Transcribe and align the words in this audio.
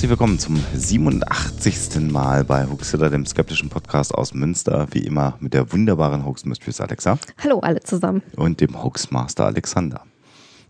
Herzlich 0.00 0.18
willkommen 0.18 0.38
zum 0.38 0.56
87. 0.74 2.10
Mal 2.10 2.42
bei 2.42 2.66
Huxilla, 2.66 3.10
dem 3.10 3.26
skeptischen 3.26 3.68
Podcast 3.68 4.14
aus 4.14 4.32
Münster. 4.32 4.86
Wie 4.92 5.00
immer 5.00 5.36
mit 5.40 5.52
der 5.52 5.70
wunderbaren 5.74 6.24
Hoax 6.24 6.46
Mistress 6.46 6.80
Alexa. 6.80 7.18
Hallo 7.44 7.58
alle 7.60 7.80
zusammen. 7.80 8.22
Und 8.34 8.62
dem 8.62 8.82
Hoaxmaster 8.82 9.44
Alexander. 9.44 10.00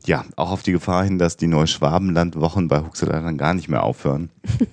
Ja, 0.05 0.25
auch 0.35 0.51
auf 0.51 0.65
die 0.65 0.73
Gefahr 0.73 1.05
hin, 1.05 1.21
dass 1.21 1.37
die 1.37 1.47
Neuschwabenland-Wochen 1.47 2.67
bei 2.67 2.81
Huxilla 2.81 3.21
dann 3.21 3.39
gar 3.39 3.55
nicht 3.55 3.69
mehr 3.69 3.85
aufhören. 3.85 4.31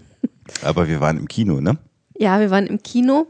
Aber 0.64 0.88
wir 0.88 1.02
waren 1.02 1.20
im 1.20 1.28
Kino, 1.28 1.62
ne? 1.62 1.78
Ja, 2.18 2.40
wir 2.40 2.50
waren 2.50 2.66
im 2.66 2.82
Kino 2.82 3.28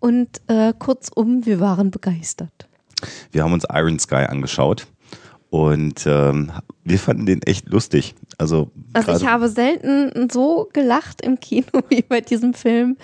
und 0.00 0.40
äh, 0.48 0.72
kurzum, 0.76 1.46
wir 1.46 1.60
waren 1.60 1.92
begeistert. 1.92 2.66
Wir 3.30 3.44
haben 3.44 3.52
uns 3.52 3.64
Iron 3.72 4.00
Sky 4.00 4.26
angeschaut 4.26 4.88
und 5.54 6.04
ähm, 6.04 6.50
wir 6.82 6.98
fanden 6.98 7.26
den 7.26 7.40
echt 7.42 7.68
lustig. 7.68 8.16
Also, 8.38 8.72
also 8.92 9.12
ich 9.12 9.24
habe 9.24 9.48
selten 9.48 10.28
so 10.28 10.68
gelacht 10.72 11.20
im 11.20 11.38
Kino 11.38 11.68
wie 11.90 12.02
bei 12.02 12.20
diesem 12.20 12.54
Film. 12.54 12.96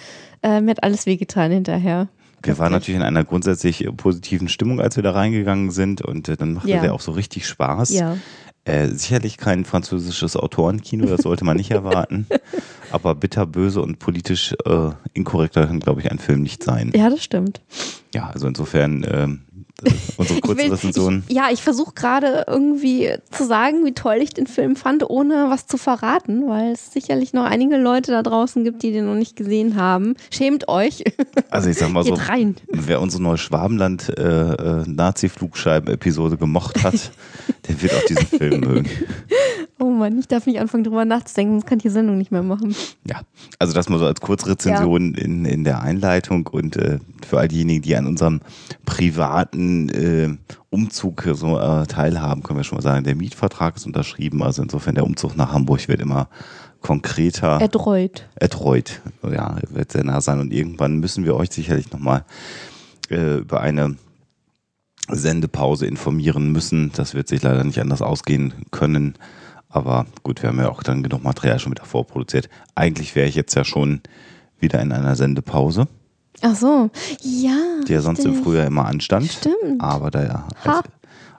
Äh, 0.43 0.61
mir 0.61 0.73
hat 0.73 0.83
alles 0.83 1.07
wehgetan 1.07 1.53
hinterher. 1.53 2.09
Wir 2.43 2.59
waren 2.59 2.73
natürlich 2.73 2.99
in 2.99 3.07
einer 3.07 3.23
grundsätzlich 3.23 3.87
positiven 3.97 4.49
Stimmung, 4.49 4.81
als 4.81 4.97
wir 4.97 5.05
da 5.05 5.13
reingegangen 5.13 5.71
sind 5.71 6.03
und 6.03 6.29
äh, 6.29 6.37
dann 6.37 6.55
machte 6.55 6.71
ja. 6.71 6.81
der 6.81 6.93
auch 6.93 7.03
so 7.03 7.13
richtig 7.13 7.47
Spaß. 7.47 7.91
Ja. 7.91 8.17
Äh, 8.65 8.89
sicherlich 8.89 9.37
kein 9.37 9.65
französisches 9.65 10.37
Autorenkino, 10.37 11.07
das 11.07 11.23
sollte 11.23 11.45
man 11.45 11.57
nicht 11.57 11.71
erwarten. 11.71 12.27
Aber 12.91 13.15
bitterböse 13.15 13.81
und 13.81 14.01
politisch 14.01 14.57
äh, 14.67 14.91
inkorrekter 15.15 15.69
kann, 15.69 15.79
glaube 15.79 16.01
ich, 16.01 16.11
ein 16.11 16.19
Film 16.19 16.43
nicht 16.43 16.65
sein. 16.65 16.91
Ja, 16.97 17.11
das 17.11 17.23
stimmt. 17.23 17.61
Ja, 18.13 18.29
also 18.31 18.49
insofern 18.49 19.07
ähm, 19.09 19.41
unsere 20.17 20.41
kurze 20.41 20.71
Rezension. 20.71 21.25
ja, 21.29 21.49
ich 21.53 21.63
versuche 21.63 21.93
gerade 21.95 22.45
irgendwie 22.47 23.15
zu 23.31 23.45
sagen, 23.45 23.85
wie 23.85 23.93
toll 23.93 24.19
ich 24.21 24.31
den 24.31 24.47
Film 24.47 24.77
fand, 24.77 25.09
ohne 25.09 25.47
was 25.49 25.67
zu 25.67 25.77
verraten, 25.77 26.49
weil 26.49 26.73
es 26.73 26.93
sicherlich 26.93 27.33
noch 27.33 27.45
einige 27.45 27.77
Leute 27.77 28.13
da 28.13 28.23
draußen 28.23 28.65
gibt, 28.65 28.83
die 28.83 28.93
den 28.93 29.07
noch 29.07 29.15
nicht 29.15 29.37
gesehen 29.37 29.77
haben. 29.77 30.15
Schämt 30.31 30.69
euch. 30.69 31.05
Also 31.51 31.69
ich 31.69 31.79
sag 31.79 31.91
mal 31.91 32.05
so, 32.05 32.15
rein. 32.15 32.57
wer 32.69 33.01
unsere 33.01 33.23
neue 33.23 33.39
Schwabenland 33.39 34.09
äh, 34.17 34.23
äh, 34.23 34.85
Nazi-Flugscheiben-Episode 34.87 36.37
gemocht 36.37 36.83
hat, 36.85 37.11
der 37.69 37.83
wird 37.83 37.95
auch 37.95 38.05
diesen 38.05 38.27
Film 38.27 38.61
mögen. 38.61 38.89
Oh 39.81 39.89
Mann, 39.89 40.19
ich 40.19 40.29
darf 40.29 40.45
nicht 40.45 40.61
anfangen 40.61 40.85
drüber 40.85 41.07
nachzudenken, 41.07 41.55
sonst 41.55 41.67
kann 41.67 41.79
ich 41.79 41.85
die 41.85 41.89
Sendung 41.89 42.19
nicht 42.19 42.31
mehr 42.31 42.43
machen. 42.43 42.77
Ja, 43.07 43.23
also 43.59 43.73
das 43.73 43.89
mal 43.89 43.99
so 43.99 44.05
als 44.05 44.21
Kurzrezension 44.21 45.15
ja. 45.15 45.25
in, 45.25 45.47
in 45.47 45.65
der 45.65 45.81
Einleitung 45.81 46.47
und 46.49 46.77
äh, 46.77 46.99
für 47.27 47.39
all 47.39 47.49
diejenigen, 47.49 47.81
die 47.81 47.97
an 47.97 48.07
unserem 48.07 48.41
privaten 48.85 49.89
äh, 49.89 50.37
Umzug 50.69 51.27
so 51.33 51.59
äh, 51.59 51.87
teilhaben, 51.87 52.43
können 52.43 52.59
wir 52.59 52.65
schon 52.65 52.77
mal 52.77 52.83
sagen, 52.83 53.05
der 53.05 53.17
Mietvertrag 53.17 53.77
ist 53.77 53.87
unterschrieben. 53.87 54.43
Also 54.43 54.63
insofern 54.63 54.95
der 54.95 55.05
Umzug 55.05 55.35
nach 55.37 55.53
Hamburg 55.53 55.89
wird 55.89 56.03
immer 56.03 56.29
konkreter. 56.83 57.59
Erdreut. 57.61 58.29
Erdreut, 58.35 59.01
ja, 59.23 59.57
wird 59.71 59.93
sehr 59.93 60.05
nah 60.05 60.21
sein. 60.21 60.41
Und 60.41 60.53
irgendwann 60.53 60.99
müssen 60.99 61.25
wir 61.25 61.37
euch 61.37 61.51
sicherlich 61.51 61.91
nochmal 61.91 62.27
äh, 63.11 63.39
über 63.39 63.61
eine 63.63 63.97
Sendepause 65.09 65.87
informieren 65.87 66.53
müssen. 66.53 66.93
Das 66.95 67.15
wird 67.15 67.29
sich 67.29 67.43
leider 67.43 67.65
nicht 67.65 67.81
anders 67.81 68.03
ausgehen 68.03 68.53
können. 68.71 69.15
Aber 69.71 70.07
gut, 70.25 70.43
wir 70.43 70.49
haben 70.49 70.59
ja 70.59 70.69
auch 70.69 70.83
dann 70.83 71.03
genug 71.03 71.23
Material 71.23 71.59
schon 71.59 71.73
wieder 71.73 71.85
vorproduziert. 71.85 72.49
Eigentlich 72.75 73.15
wäre 73.15 73.29
ich 73.29 73.37
jetzt 73.37 73.55
ja 73.55 73.65
schon 73.65 74.01
wieder 74.59 74.81
in 74.81 74.93
einer 74.93 75.17
Sendepause. 75.17 75.87
Ach 76.43 76.57
so, 76.57 76.91
ja. 77.23 77.57
Die 77.87 77.93
ja 77.93 78.01
sonst 78.01 78.25
im 78.25 78.43
Frühjahr 78.43 78.67
immer 78.67 78.87
anstand. 78.87 79.31
Stimmt. 79.31 79.81
Aber 79.81 80.11
der 80.11 80.49
alte, 80.65 80.89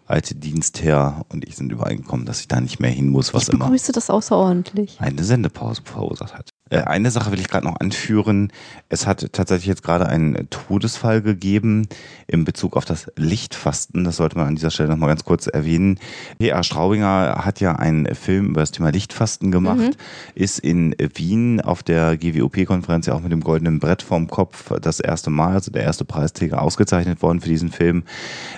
alte 0.06 0.36
Dienstherr 0.36 1.26
und 1.30 1.48
ich 1.48 1.56
sind 1.56 1.72
übereingekommen, 1.72 2.26
dass 2.26 2.40
ich 2.40 2.48
da 2.48 2.62
nicht 2.62 2.80
mehr 2.80 2.92
hin 2.92 3.10
muss, 3.10 3.34
was 3.34 3.44
ich 3.44 3.50
immer. 3.50 3.66
Ich 3.66 3.72
begrüße 3.72 3.92
das 3.92 4.10
außerordentlich. 4.10 4.98
Eine 5.00 5.24
Sendepause 5.24 5.82
verursacht 5.84 6.34
hat. 6.36 6.50
Äh, 6.72 6.82
eine 6.84 7.12
Sache 7.12 7.32
will 7.32 7.40
ich 7.40 7.50
gerade 7.50 7.68
noch 7.68 7.80
anführen. 7.80 8.52
Es 8.90 9.06
hat 9.06 9.34
tatsächlich 9.34 9.68
jetzt 9.68 9.84
gerade 9.84 10.08
einen 10.08 10.50
Todesfall 10.50 11.22
gegeben 11.22 11.88
in 12.28 12.46
Bezug 12.46 12.76
auf 12.76 12.86
das 12.86 13.12
Lichtfasten. 13.16 14.04
Das 14.04 14.16
sollte 14.16 14.38
man 14.38 14.48
an 14.48 14.56
dieser 14.56 14.72
Stelle 14.72 14.90
noch 14.90 14.98
mal 14.98 15.08
ganz 15.08 15.24
kurz 15.24 15.48
erwähnen. 15.48 16.00
P.A. 16.40 16.64
Straubinger 16.64 17.42
hat 17.46 17.60
ja 17.60 17.76
einen 17.76 18.16
Film 18.16 18.50
über 18.50 18.62
das 18.62 18.72
Thema 18.72 18.90
Lichtfasten 18.90 19.52
gemacht, 19.52 19.80
mhm. 19.80 19.96
ist 20.34 20.60
in 20.60 20.96
Wien 21.16 21.62
auf 21.62 21.84
der 21.84 22.18
GWOP-Konferenz 22.18 23.06
ja 23.06 23.14
auch 23.14 23.22
mit 23.22 23.32
dem 23.32 23.42
goldenen 23.42 23.80
Brett 23.80 24.02
vorm 24.02 24.28
Kopf 24.28 24.72
das 24.82 25.00
erste 25.00 25.30
Mal, 25.30 25.54
also 25.54 25.72
der 25.72 25.84
erste 25.84 26.06
Preisträger, 26.06 26.62
ausgezeichnet 26.62 27.22
worden 27.22 27.42
für 27.42 27.50
diesen 27.50 27.72
Film. 27.72 28.04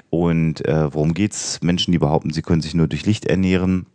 Und 0.09 0.65
äh, 0.67 0.93
worum 0.93 1.13
geht's? 1.13 1.59
Menschen, 1.63 1.91
die 1.91 1.97
behaupten, 1.97 2.31
sie 2.31 2.43
können 2.43 2.61
sich 2.61 2.75
nur 2.75 2.87
durch 2.87 3.05
Licht 3.05 3.25
ernähren 3.25 3.87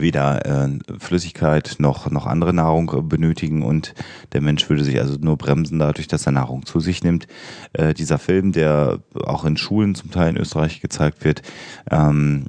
weder 0.00 0.44
äh, 0.46 0.68
Flüssigkeit 0.98 1.76
noch, 1.78 2.10
noch 2.10 2.26
andere 2.26 2.52
Nahrung 2.52 3.08
benötigen 3.08 3.62
und 3.62 3.94
der 4.32 4.40
Mensch 4.40 4.68
würde 4.68 4.84
sich 4.84 4.98
also 5.00 5.16
nur 5.18 5.36
bremsen 5.36 5.78
dadurch, 5.78 6.08
dass 6.08 6.26
er 6.26 6.32
Nahrung 6.32 6.66
zu 6.66 6.80
sich 6.80 7.02
nimmt. 7.02 7.26
Äh, 7.72 7.94
dieser 7.94 8.18
Film, 8.18 8.52
der 8.52 9.00
auch 9.24 9.44
in 9.44 9.56
Schulen 9.56 9.94
zum 9.94 10.10
Teil 10.10 10.30
in 10.30 10.36
Österreich 10.36 10.80
gezeigt 10.80 11.24
wird, 11.24 11.42
ähm, 11.90 12.46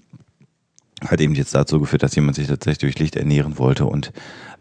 hat 1.06 1.22
eben 1.22 1.35
jetzt 1.35 1.53
dazu 1.53 1.80
geführt, 1.80 2.03
dass 2.03 2.16
jemand 2.16 2.35
sich 2.35 2.47
tatsächlich 2.47 2.80
durch 2.80 3.00
Licht 3.00 3.16
ernähren 3.16 3.59
wollte 3.59 3.85
und 3.85 4.12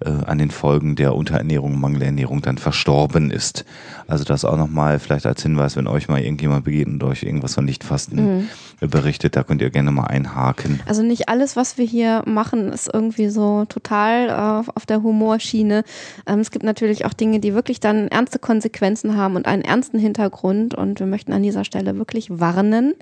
äh, 0.01 0.11
an 0.11 0.39
den 0.39 0.51
Folgen 0.51 0.95
der 0.95 1.15
Unterernährung 1.15 1.75
und 1.75 1.81
Mangelernährung 1.81 2.43
dann 2.43 2.59
verstorben 2.59 3.31
ist. 3.31 3.65
Also 4.07 4.25
das 4.25 4.45
auch 4.45 4.57
nochmal 4.57 4.99
vielleicht 4.99 5.25
als 5.25 5.43
Hinweis, 5.43 5.77
wenn 5.77 5.87
euch 5.87 6.09
mal 6.09 6.21
irgendjemand 6.21 6.65
begegnet 6.65 7.03
und 7.03 7.09
euch 7.09 7.23
irgendwas 7.23 7.55
von 7.55 7.67
Lichtfasten 7.67 8.49
mhm. 8.81 8.89
berichtet, 8.89 9.37
da 9.37 9.43
könnt 9.43 9.63
ihr 9.63 9.71
gerne 9.71 9.91
mal 9.91 10.05
einhaken. 10.05 10.81
Also 10.87 11.03
nicht 11.03 11.29
alles, 11.29 11.57
was 11.57 11.79
wir 11.79 11.87
hier 11.87 12.23
machen, 12.27 12.73
ist 12.73 12.91
irgendwie 12.93 13.29
so 13.29 13.65
total 13.65 14.29
äh, 14.29 14.71
auf 14.75 14.85
der 14.87 15.03
Humorschiene. 15.03 15.83
Ähm, 16.27 16.41
es 16.41 16.51
gibt 16.51 16.65
natürlich 16.65 17.07
auch 17.07 17.15
Dinge, 17.15 17.41
die 17.41 17.55
wirklich 17.55 17.81
dann 17.81 18.09
ernste 18.09 18.39
Konsequenzen 18.39 19.17
haben 19.17 19.37
und 19.37 19.47
einen 19.47 19.63
ernsten 19.63 19.99
Hintergrund 19.99 20.75
und 20.75 21.01
wir 21.01 21.07
möchten 21.07 21.33
an 21.33 21.43
dieser 21.43 21.65
Stelle 21.65 21.97
wirklich 21.97 22.29
warnen 22.31 22.95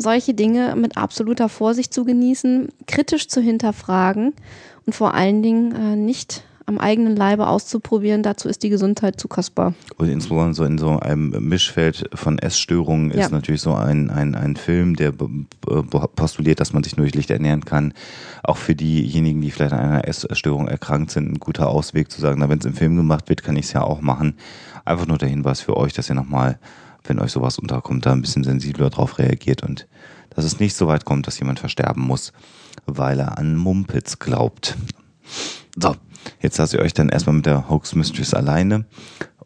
solche 0.00 0.34
Dinge 0.34 0.74
mit 0.76 0.96
absoluter 0.96 1.48
Vorsicht 1.48 1.92
zu 1.92 2.04
genießen, 2.04 2.68
kritisch 2.86 3.28
zu 3.28 3.40
hinterfragen 3.40 4.32
und 4.86 4.94
vor 4.94 5.14
allen 5.14 5.42
Dingen 5.42 5.74
äh, 5.74 5.96
nicht 5.96 6.42
am 6.70 6.78
eigenen 6.78 7.16
Leibe 7.16 7.48
auszuprobieren. 7.48 8.22
Dazu 8.22 8.48
ist 8.48 8.62
die 8.62 8.70
Gesundheit 8.70 9.18
zu 9.20 9.26
kostbar. 9.26 9.74
Und 9.98 10.08
insbesondere 10.08 10.54
so 10.54 10.64
in 10.64 10.78
so 10.78 11.00
einem 11.00 11.30
Mischfeld 11.48 12.08
von 12.14 12.38
Essstörungen 12.38 13.10
ja. 13.10 13.24
ist 13.24 13.32
natürlich 13.32 13.60
so 13.60 13.74
ein, 13.74 14.08
ein, 14.08 14.36
ein 14.36 14.54
Film, 14.54 14.94
der 14.94 15.12
postuliert, 15.12 16.60
dass 16.60 16.72
man 16.72 16.84
sich 16.84 16.96
nur 16.96 17.04
durch 17.04 17.16
Licht 17.16 17.30
ernähren 17.30 17.64
kann. 17.64 17.92
Auch 18.44 18.56
für 18.56 18.76
diejenigen, 18.76 19.40
die 19.40 19.50
vielleicht 19.50 19.72
an 19.72 19.80
einer 19.80 20.06
Essstörung 20.06 20.68
erkrankt 20.68 21.10
sind, 21.10 21.32
ein 21.32 21.40
guter 21.40 21.68
Ausweg 21.68 22.10
zu 22.10 22.20
sagen, 22.20 22.38
na, 22.38 22.48
wenn 22.48 22.60
es 22.60 22.64
im 22.64 22.74
Film 22.74 22.96
gemacht 22.96 23.28
wird, 23.28 23.42
kann 23.42 23.56
ich 23.56 23.66
es 23.66 23.72
ja 23.72 23.82
auch 23.82 24.00
machen. 24.00 24.36
Einfach 24.84 25.06
nur 25.06 25.18
der 25.18 25.28
Hinweis 25.28 25.60
für 25.60 25.76
euch, 25.76 25.92
dass 25.92 26.08
ihr 26.08 26.14
nochmal 26.14 26.58
wenn 27.04 27.18
euch 27.18 27.32
sowas 27.32 27.58
unterkommt, 27.58 28.06
da 28.06 28.12
ein 28.12 28.22
bisschen 28.22 28.44
sensibler 28.44 28.90
drauf 28.90 29.18
reagiert 29.18 29.62
und 29.62 29.86
dass 30.30 30.44
es 30.44 30.60
nicht 30.60 30.74
so 30.74 30.86
weit 30.88 31.04
kommt, 31.04 31.26
dass 31.26 31.38
jemand 31.38 31.58
versterben 31.58 32.02
muss, 32.02 32.32
weil 32.86 33.18
er 33.18 33.38
an 33.38 33.56
Mumpitz 33.56 34.18
glaubt. 34.18 34.76
So, 35.78 35.96
jetzt 36.40 36.58
lasst 36.58 36.74
ihr 36.74 36.80
euch 36.80 36.94
dann 36.94 37.08
erstmal 37.08 37.36
mit 37.36 37.46
der 37.46 37.68
Hoax 37.68 37.94
Mistress 37.94 38.34
alleine 38.34 38.84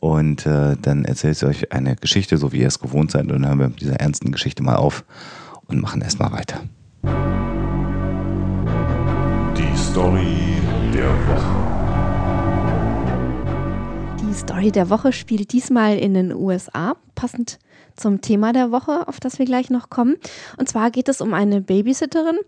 und 0.04 0.44
äh, 0.44 0.76
dann 0.81 1.04
erzählt 1.04 1.38
sie 1.38 1.47
euch 1.47 1.72
eine 1.72 1.97
Geschichte, 1.97 2.37
so 2.37 2.53
wie 2.53 2.59
ihr 2.59 2.69
es 2.69 2.78
gewohnt 2.78 3.10
seid. 3.10 3.22
Und 3.22 3.31
dann 3.31 3.47
hören 3.47 3.59
wir 3.59 3.69
mit 3.69 3.81
dieser 3.81 3.97
ernsten 3.97 4.32
Geschichte 4.32 4.62
mal 4.62 4.76
auf 4.76 5.04
und 5.66 5.81
machen 5.81 6.03
erstmal 6.03 6.32
weiter. 6.32 6.60
Die 9.57 9.77
Story 9.78 10.59
der 10.92 11.09
Woche. 11.28 11.73
Die 14.34 14.41
Story 14.41 14.72
der 14.72 14.91
Woche 14.91 15.13
spielt 15.13 15.53
diesmal 15.53 15.97
in 15.97 16.13
den 16.13 16.34
USA, 16.34 16.97
passend 17.15 17.60
zum 17.95 18.21
Thema 18.21 18.53
der 18.53 18.72
Woche, 18.72 19.07
auf 19.07 19.21
das 19.21 19.39
wir 19.39 19.47
gleich 19.47 19.71
noch 19.71 19.91
kommen. 19.91 20.16
Und 20.59 20.69
zwar 20.69 20.91
geht 20.91 21.09
es 21.09 21.21
um 21.21 21.33
eine 21.34 21.60
Babysitterin. 21.60 22.39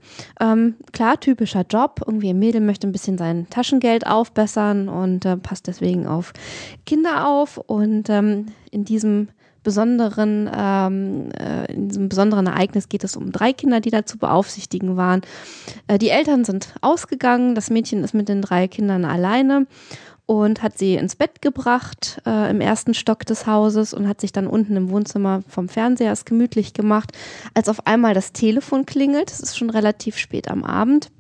Ähm, 0.41 0.75
klar, 0.91 1.21
typischer 1.21 1.65
Job. 1.71 2.01
Irgendwie 2.05 2.31
ein 2.31 2.41
Mädel 2.41 2.61
möchte 2.61 2.89
ein 2.89 2.93
bisschen 2.93 3.19
sein 3.19 3.47
Taschengeld 3.51 4.05
aufbessern 4.05 4.89
und 4.89 5.25
äh, 5.27 5.37
passt 5.37 5.69
deswegen 5.69 6.09
auf 6.09 6.33
Kinder 6.87 7.29
auf. 7.29 7.57
Und 7.57 8.11
ähm, 8.11 8.47
in 8.73 8.85
diesem 8.85 9.29
besonderen, 9.63 10.51
ähm, 10.53 11.29
äh, 11.39 11.73
in 11.73 11.89
diesem 11.89 12.09
besonderen 12.09 12.49
Ereignis 12.49 12.89
geht 12.89 13.05
es 13.05 13.17
um 13.17 13.31
drei 13.31 13.53
Kinder, 13.53 13.79
die 13.79 13.91
da 13.91 14.05
zu 14.05 14.19
beaufsichtigen 14.19 14.97
waren. 14.97 15.21
Äh, 15.87 15.99
die 15.99 16.11
Eltern 16.11 16.45
sind 16.45 16.75
ausgegangen, 16.81 17.55
das 17.55 17.71
Mädchen 17.71 18.03
ist 18.03 18.13
mit 18.13 18.29
den 18.29 18.43
drei 18.43 18.67
Kindern 18.67 19.05
alleine 19.05 19.69
und 20.27 20.63
hat 20.63 20.77
sie 20.77 20.97
ins 20.97 21.17
Bett 21.17 21.41
gebracht 21.41 22.21
äh, 22.27 22.51
im 22.51 22.61
ersten 22.61 22.95
Stock 22.95 23.25
des 23.25 23.47
Hauses 23.47 23.95
und 23.95 24.09
hat 24.09 24.21
sich 24.21 24.33
dann 24.33 24.49
unten 24.49 24.77
im 24.77 24.91
Wohnzimmer 24.91 25.43
vom 25.49 25.69
Fernseher 25.69 26.13
es 26.13 26.25
gemütlich 26.25 26.75
gemacht, 26.75 27.13
als 27.55 27.69
auf 27.69 27.87
einmal 27.87 28.13
das 28.13 28.33
Telefon 28.33 28.87
klingelt. 28.87 29.31
Es 29.31 29.41
ist 29.41 29.57
schon 29.57 29.71
relativ 29.71 30.19
spät 30.19 30.49
am 30.49 30.65
Abend. 30.65 31.11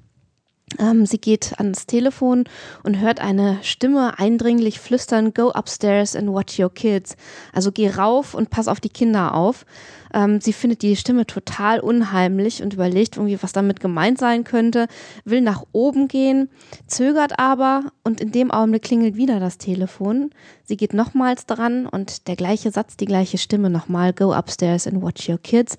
Ähm, 0.80 1.06
sie 1.06 1.18
geht 1.18 1.54
ans 1.58 1.86
Telefon 1.86 2.44
und 2.82 2.98
hört 2.98 3.20
eine 3.20 3.58
Stimme 3.62 4.18
eindringlich 4.18 4.80
flüstern, 4.80 5.32
Go 5.32 5.52
upstairs 5.52 6.16
and 6.16 6.28
watch 6.28 6.58
your 6.58 6.74
kids. 6.74 7.16
Also 7.52 7.70
geh 7.70 7.88
rauf 7.88 8.34
und 8.34 8.50
pass 8.50 8.66
auf 8.66 8.80
die 8.80 8.88
Kinder 8.88 9.34
auf. 9.34 9.64
Ähm, 10.12 10.40
sie 10.40 10.52
findet 10.52 10.82
die 10.82 10.96
Stimme 10.96 11.24
total 11.24 11.78
unheimlich 11.78 12.64
und 12.64 12.74
überlegt 12.74 13.16
irgendwie, 13.16 13.40
was 13.40 13.52
damit 13.52 13.78
gemeint 13.78 14.18
sein 14.18 14.42
könnte, 14.42 14.88
will 15.24 15.40
nach 15.40 15.62
oben 15.70 16.08
gehen, 16.08 16.48
zögert 16.88 17.38
aber 17.38 17.92
und 18.02 18.20
in 18.20 18.32
dem 18.32 18.50
Augenblick 18.50 18.82
klingelt 18.82 19.16
wieder 19.16 19.38
das 19.38 19.58
Telefon. 19.58 20.30
Sie 20.64 20.76
geht 20.76 20.94
nochmals 20.94 21.46
dran 21.46 21.86
und 21.86 22.26
der 22.26 22.34
gleiche 22.34 22.72
Satz, 22.72 22.96
die 22.96 23.04
gleiche 23.04 23.38
Stimme 23.38 23.70
nochmal, 23.70 24.12
go 24.12 24.34
upstairs 24.34 24.88
and 24.88 25.00
watch 25.00 25.28
your 25.28 25.38
kids. 25.38 25.76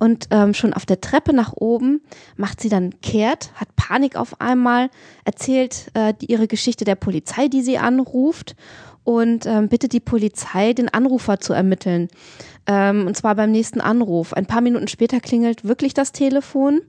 Und 0.00 0.28
ähm, 0.30 0.54
schon 0.54 0.72
auf 0.72 0.86
der 0.86 1.02
Treppe 1.02 1.34
nach 1.34 1.52
oben 1.52 2.00
macht 2.36 2.60
sie 2.60 2.70
dann 2.70 2.98
kehrt, 3.02 3.52
hat 3.54 3.76
Panik 3.76 4.16
auf 4.16 4.40
einmal, 4.40 4.88
erzählt 5.26 5.90
äh, 5.92 6.14
die, 6.18 6.32
ihre 6.32 6.48
Geschichte 6.48 6.86
der 6.86 6.94
Polizei, 6.94 7.48
die 7.48 7.60
sie 7.60 7.76
anruft 7.76 8.56
und 9.04 9.44
ähm, 9.44 9.68
bittet 9.68 9.92
die 9.92 10.00
Polizei, 10.00 10.72
den 10.72 10.88
Anrufer 10.88 11.38
zu 11.38 11.52
ermitteln. 11.52 12.08
Ähm, 12.66 13.06
und 13.06 13.14
zwar 13.14 13.34
beim 13.34 13.50
nächsten 13.50 13.82
Anruf. 13.82 14.32
Ein 14.32 14.46
paar 14.46 14.62
Minuten 14.62 14.88
später 14.88 15.20
klingelt 15.20 15.64
wirklich 15.64 15.92
das 15.92 16.12
Telefon. 16.12 16.80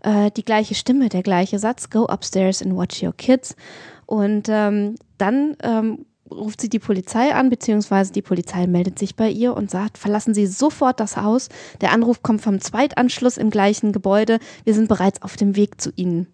Äh, 0.00 0.30
die 0.32 0.44
gleiche 0.44 0.74
Stimme, 0.74 1.08
der 1.08 1.22
gleiche 1.22 1.58
Satz, 1.58 1.88
go 1.88 2.04
upstairs 2.04 2.62
and 2.62 2.76
watch 2.76 3.02
your 3.02 3.14
kids. 3.16 3.56
Und 4.04 4.48
ähm, 4.50 4.96
dann 5.16 5.56
ähm, 5.62 6.04
ruft 6.32 6.60
sie 6.60 6.68
die 6.68 6.78
Polizei 6.78 7.34
an, 7.34 7.50
beziehungsweise 7.50 8.12
die 8.12 8.22
Polizei 8.22 8.66
meldet 8.66 8.98
sich 8.98 9.16
bei 9.16 9.28
ihr 9.28 9.56
und 9.56 9.70
sagt, 9.70 9.98
verlassen 9.98 10.34
Sie 10.34 10.46
sofort 10.46 11.00
das 11.00 11.16
Haus. 11.16 11.48
Der 11.80 11.92
Anruf 11.92 12.22
kommt 12.22 12.42
vom 12.42 12.60
Zweitanschluss 12.60 13.36
im 13.36 13.50
gleichen 13.50 13.92
Gebäude. 13.92 14.38
Wir 14.64 14.74
sind 14.74 14.88
bereits 14.88 15.22
auf 15.22 15.36
dem 15.36 15.56
Weg 15.56 15.80
zu 15.80 15.90
Ihnen. 15.96 16.26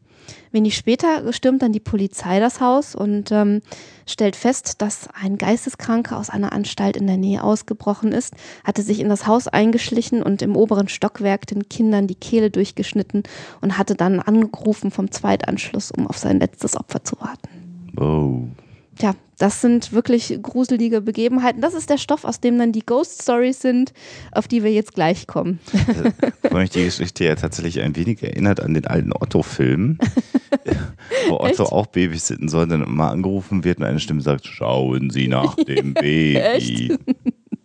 Wenig 0.51 0.77
später 0.77 1.33
stürmt 1.33 1.63
dann 1.63 1.73
die 1.73 1.81
Polizei 1.81 2.41
das 2.41 2.61
Haus 2.61 2.95
und 2.95 3.31
ähm, 3.33 3.61
stellt 4.07 4.37
fest, 4.37 4.81
dass 4.81 5.09
ein 5.15 5.39
Geisteskranker 5.39 6.19
aus 6.19 6.31
einer 6.31 6.53
Anstalt 6.53 6.97
in 6.97 7.07
der 7.07 7.17
Nähe 7.17 7.43
ausgebrochen 7.43 8.13
ist, 8.13 8.35
hatte 8.65 8.83
sich 8.83 9.01
in 9.01 9.09
das 9.09 9.27
Haus 9.27 9.49
eingeschlichen 9.49 10.23
und 10.23 10.43
im 10.43 10.57
oberen 10.57 10.89
Stockwerk 10.89 11.47
den 11.47 11.69
Kindern 11.69 12.07
die 12.07 12.15
Kehle 12.15 12.51
durchgeschnitten 12.51 13.23
und 13.61 13.79
hatte 13.79 13.95
dann 13.95 14.21
angerufen 14.21 14.91
vom 14.91 15.11
Zweitanschluss, 15.11 15.91
um 15.91 16.07
auf 16.07 16.19
sein 16.19 16.41
letztes 16.41 16.77
Opfer 16.77 17.05
zu 17.05 17.17
warten. 17.21 17.49
Oh. 17.99 18.68
Tja, 18.99 19.15
das 19.39 19.61
sind 19.61 19.93
wirklich 19.93 20.37
gruselige 20.43 21.01
Begebenheiten. 21.01 21.61
Das 21.61 21.73
ist 21.73 21.89
der 21.89 21.99
Stoff, 21.99 22.25
aus 22.25 22.41
dem 22.41 22.59
dann 22.59 22.73
die 22.73 22.85
Ghost 22.85 23.23
Stories 23.23 23.61
sind, 23.61 23.93
auf 24.33 24.49
die 24.49 24.65
wir 24.65 24.73
jetzt 24.73 24.95
gleich 24.95 25.29
kommen. 25.29 25.61
Weil 26.43 26.63
mich 26.63 26.71
die 26.71 26.85
Geschichte 26.85 27.25
ja 27.25 27.37
tatsächlich 27.37 27.81
ein 27.81 27.95
wenig 27.95 28.23
erinnert 28.23 28.61
an 28.61 28.75
den 28.75 28.87
alten 28.87 29.13
Otto-Film, 29.13 29.99
wo 31.29 31.37
Otto 31.37 31.63
Echt? 31.63 31.73
auch 31.73 31.87
babysitten 31.87 32.49
soll, 32.49 32.67
dann 32.67 32.83
immer 32.83 33.13
angerufen 33.13 33.63
wird 33.63 33.79
und 33.79 33.85
eine 33.85 34.01
Stimme 34.01 34.21
sagt, 34.21 34.47
schauen 34.47 35.11
Sie 35.11 35.29
nach 35.29 35.55
dem 35.55 35.95
Baby. 35.95 36.97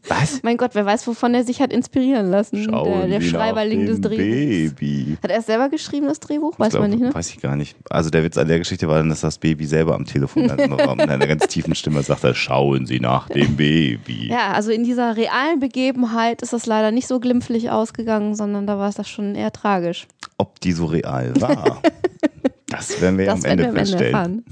Was? 0.10 0.44
Mein 0.44 0.58
Gott, 0.58 0.72
wer 0.74 0.86
weiß, 0.86 1.08
wovon 1.08 1.34
er 1.34 1.44
sich 1.46 1.62
hat 1.62 1.72
inspirieren 1.72 2.30
lassen. 2.30 2.62
Schauen 2.64 3.10
der 3.10 3.20
der 3.20 3.22
Schreiberling 3.22 3.86
des 3.86 4.02
Drehbuchs. 4.02 4.76
Baby. 4.76 5.18
Hat 5.24 5.32
er 5.32 5.40
es 5.40 5.46
selber 5.46 5.70
geschrieben, 5.70 6.08
das 6.08 6.20
Drehbuch? 6.20 6.60
Weiß 6.60 6.68
Ich 6.68 6.72
glaub, 6.72 6.82
man 6.82 6.92
nicht, 6.92 7.02
ne? 7.02 7.14
Weiß 7.14 7.30
ich 7.30 7.40
gar 7.40 7.56
nicht. 7.56 7.78
Also 7.90 8.10
der 8.10 8.24
Witz 8.24 8.38
an 8.38 8.48
der 8.50 8.60
Geschichte 8.60 8.88
war 8.90 8.98
dann, 8.98 9.10
dass 9.10 9.22
das 9.22 9.38
Baby 9.38 9.66
selber 9.66 9.96
am 9.96 10.06
Telefon 10.06 10.48
dann 10.48 10.60
immer 10.60 10.96
mit 10.96 11.10
einer 11.10 11.28
ganz 11.28 11.48
tiefen 11.48 11.74
Stimme 11.74 12.04
sagte, 12.04 12.36
schauen 12.36 12.86
Sie 12.86 13.00
nach 13.00 13.30
dem 13.30 13.56
Baby. 13.56 14.28
Ja, 14.28 14.52
also 14.52 14.72
in 14.72 14.84
dieser 14.84 15.16
realen 15.16 15.60
Begebenheit 15.60 16.42
ist 16.42 16.52
das 16.52 16.66
leider 16.66 16.92
nicht 16.92 17.08
so 17.08 17.20
glimpflich 17.22 17.72
ausgegangen, 17.72 18.36
sondern 18.36 18.68
da 18.68 18.78
war 18.78 18.90
es 18.90 18.96
das 18.96 19.10
schon 19.10 19.36
eher 19.36 19.54
tragisch. 19.54 20.08
Ob 20.38 20.60
die 20.60 20.74
so 20.74 20.86
real 20.86 21.32
war, 21.40 21.82
das 22.68 23.02
werden 23.02 23.18
wir 23.18 23.28
das 23.28 23.46
am 23.46 23.52
Ende 23.52 23.64
wir 23.64 23.70
am 23.70 23.76
Ende 23.78 23.92
feststellen. 23.92 24.14
erfahren. 24.14 24.44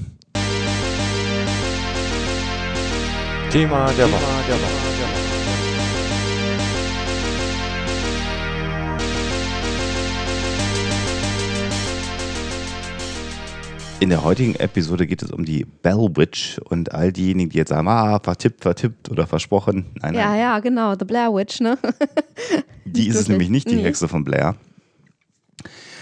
Thema 3.51 3.91
der 3.97 4.05
Woche. 4.05 4.90
In 14.01 14.09
der 14.09 14.23
heutigen 14.23 14.55
Episode 14.55 15.05
geht 15.05 15.21
es 15.21 15.29
um 15.29 15.45
die 15.45 15.63
Bell 15.63 16.09
Witch 16.15 16.57
und 16.57 16.91
all 16.91 17.13
diejenigen, 17.13 17.51
die 17.51 17.57
jetzt 17.59 17.69
sagen, 17.69 17.87
ah, 17.87 18.19
vertippt, 18.19 18.63
vertippt 18.63 19.11
oder 19.11 19.27
versprochen. 19.27 19.85
Nein, 20.01 20.15
Ja, 20.15 20.29
nein, 20.31 20.39
ja, 20.39 20.59
genau. 20.59 20.95
The 20.97 21.05
Blair 21.05 21.31
Witch, 21.31 21.59
ne? 21.59 21.77
die 22.85 23.07
ist 23.07 23.15
es 23.15 23.29
nämlich 23.29 23.49
nicht, 23.51 23.69
die 23.69 23.75
Nee. 23.75 23.83
Hexe 23.83 24.07
von 24.07 24.23
Blair, 24.23 24.55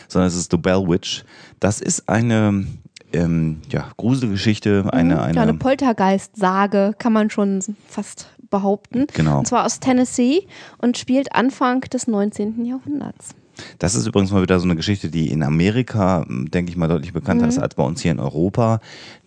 sondern 0.08 0.30
es 0.30 0.38
ist 0.38 0.50
The 0.50 0.56
Bell 0.58 0.88
Witch. 0.88 1.26
Das 1.60 1.82
ist 1.82 2.08
eine 2.08 2.66
ähm, 3.12 3.58
ja, 3.70 3.92
Gruselgeschichte, 3.98 4.86
eine, 4.94 5.16
Mhm. 5.16 5.20
eine, 5.20 5.36
ja, 5.36 5.42
eine 5.42 5.54
Poltergeist-Sage, 5.56 6.96
kann 6.98 7.12
man 7.12 7.30
schon 7.30 7.60
fast 7.86 8.30
behaupten. 8.50 9.08
Genau. 9.14 9.40
Und 9.40 9.48
zwar 9.48 9.66
aus 9.66 9.82
Tennessee 9.82 10.48
und 10.78 10.98
spielt 10.98 11.36
Anfang 11.36 11.82
des 11.82 12.08
19. 12.08 12.64
Jahrhunderts. 12.66 13.36
Das 13.80 13.96
ist 13.96 14.06
übrigens 14.08 14.32
mal 14.32 14.42
wieder 14.42 14.60
so 14.60 14.66
eine 14.66 14.76
Geschichte, 14.76 15.10
die 15.10 15.30
in 15.30 15.44
Amerika, 15.44 16.24
m, 16.28 16.50
denke 16.52 16.72
ich 16.72 16.78
mal, 16.78 16.88
deutlich 16.88 17.14
bekannter 17.14 17.46
Mhm. 17.46 17.50
ist 17.50 17.60
als 17.60 17.76
bei 17.76 17.84
uns 17.84 18.02
hier 18.02 18.12
in 18.12 18.20
Europa. 18.20 18.80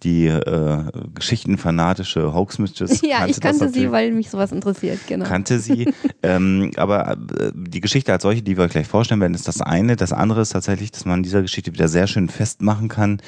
Die 0.03 0.27
äh, 0.27 0.85
geschichtenfanatische 1.15 2.35
Hoax-Mistress 2.35 3.03
Ja, 3.09 3.27
ich 3.27 3.41
kannte 3.41 3.69
sie, 3.69 3.91
weil 3.93 4.13
mich 4.13 4.31
sowas 4.31 4.53
interessiert, 4.53 4.99
genau. 5.07 5.25
kannte 5.25 5.59
sie. 5.61 5.93
ähm, 6.23 6.73
aber 6.77 7.13
äh, 7.13 7.53
die 7.55 7.81
Geschichte 7.81 8.13
als 8.13 8.23
solche, 8.23 8.43
die 8.43 8.57
wir 8.57 8.65
euch 8.65 8.73
gleich 8.73 8.89
vorstellen 8.89 9.21
werden, 9.21 9.35
ist 9.35 9.49
das 9.49 9.61
eine. 9.61 9.97
Das 9.97 10.13
andere 10.13 10.41
ist 10.43 10.51
tatsächlich, 10.51 10.91
dass 10.91 11.05
man 11.05 11.19
in 11.19 11.23
dieser 11.23 11.43
Geschichte 11.43 11.73
wieder 11.73 11.89
sehr 11.89 12.07
schön 12.07 12.29
festmachen 12.29 12.89
kann, 12.89 13.21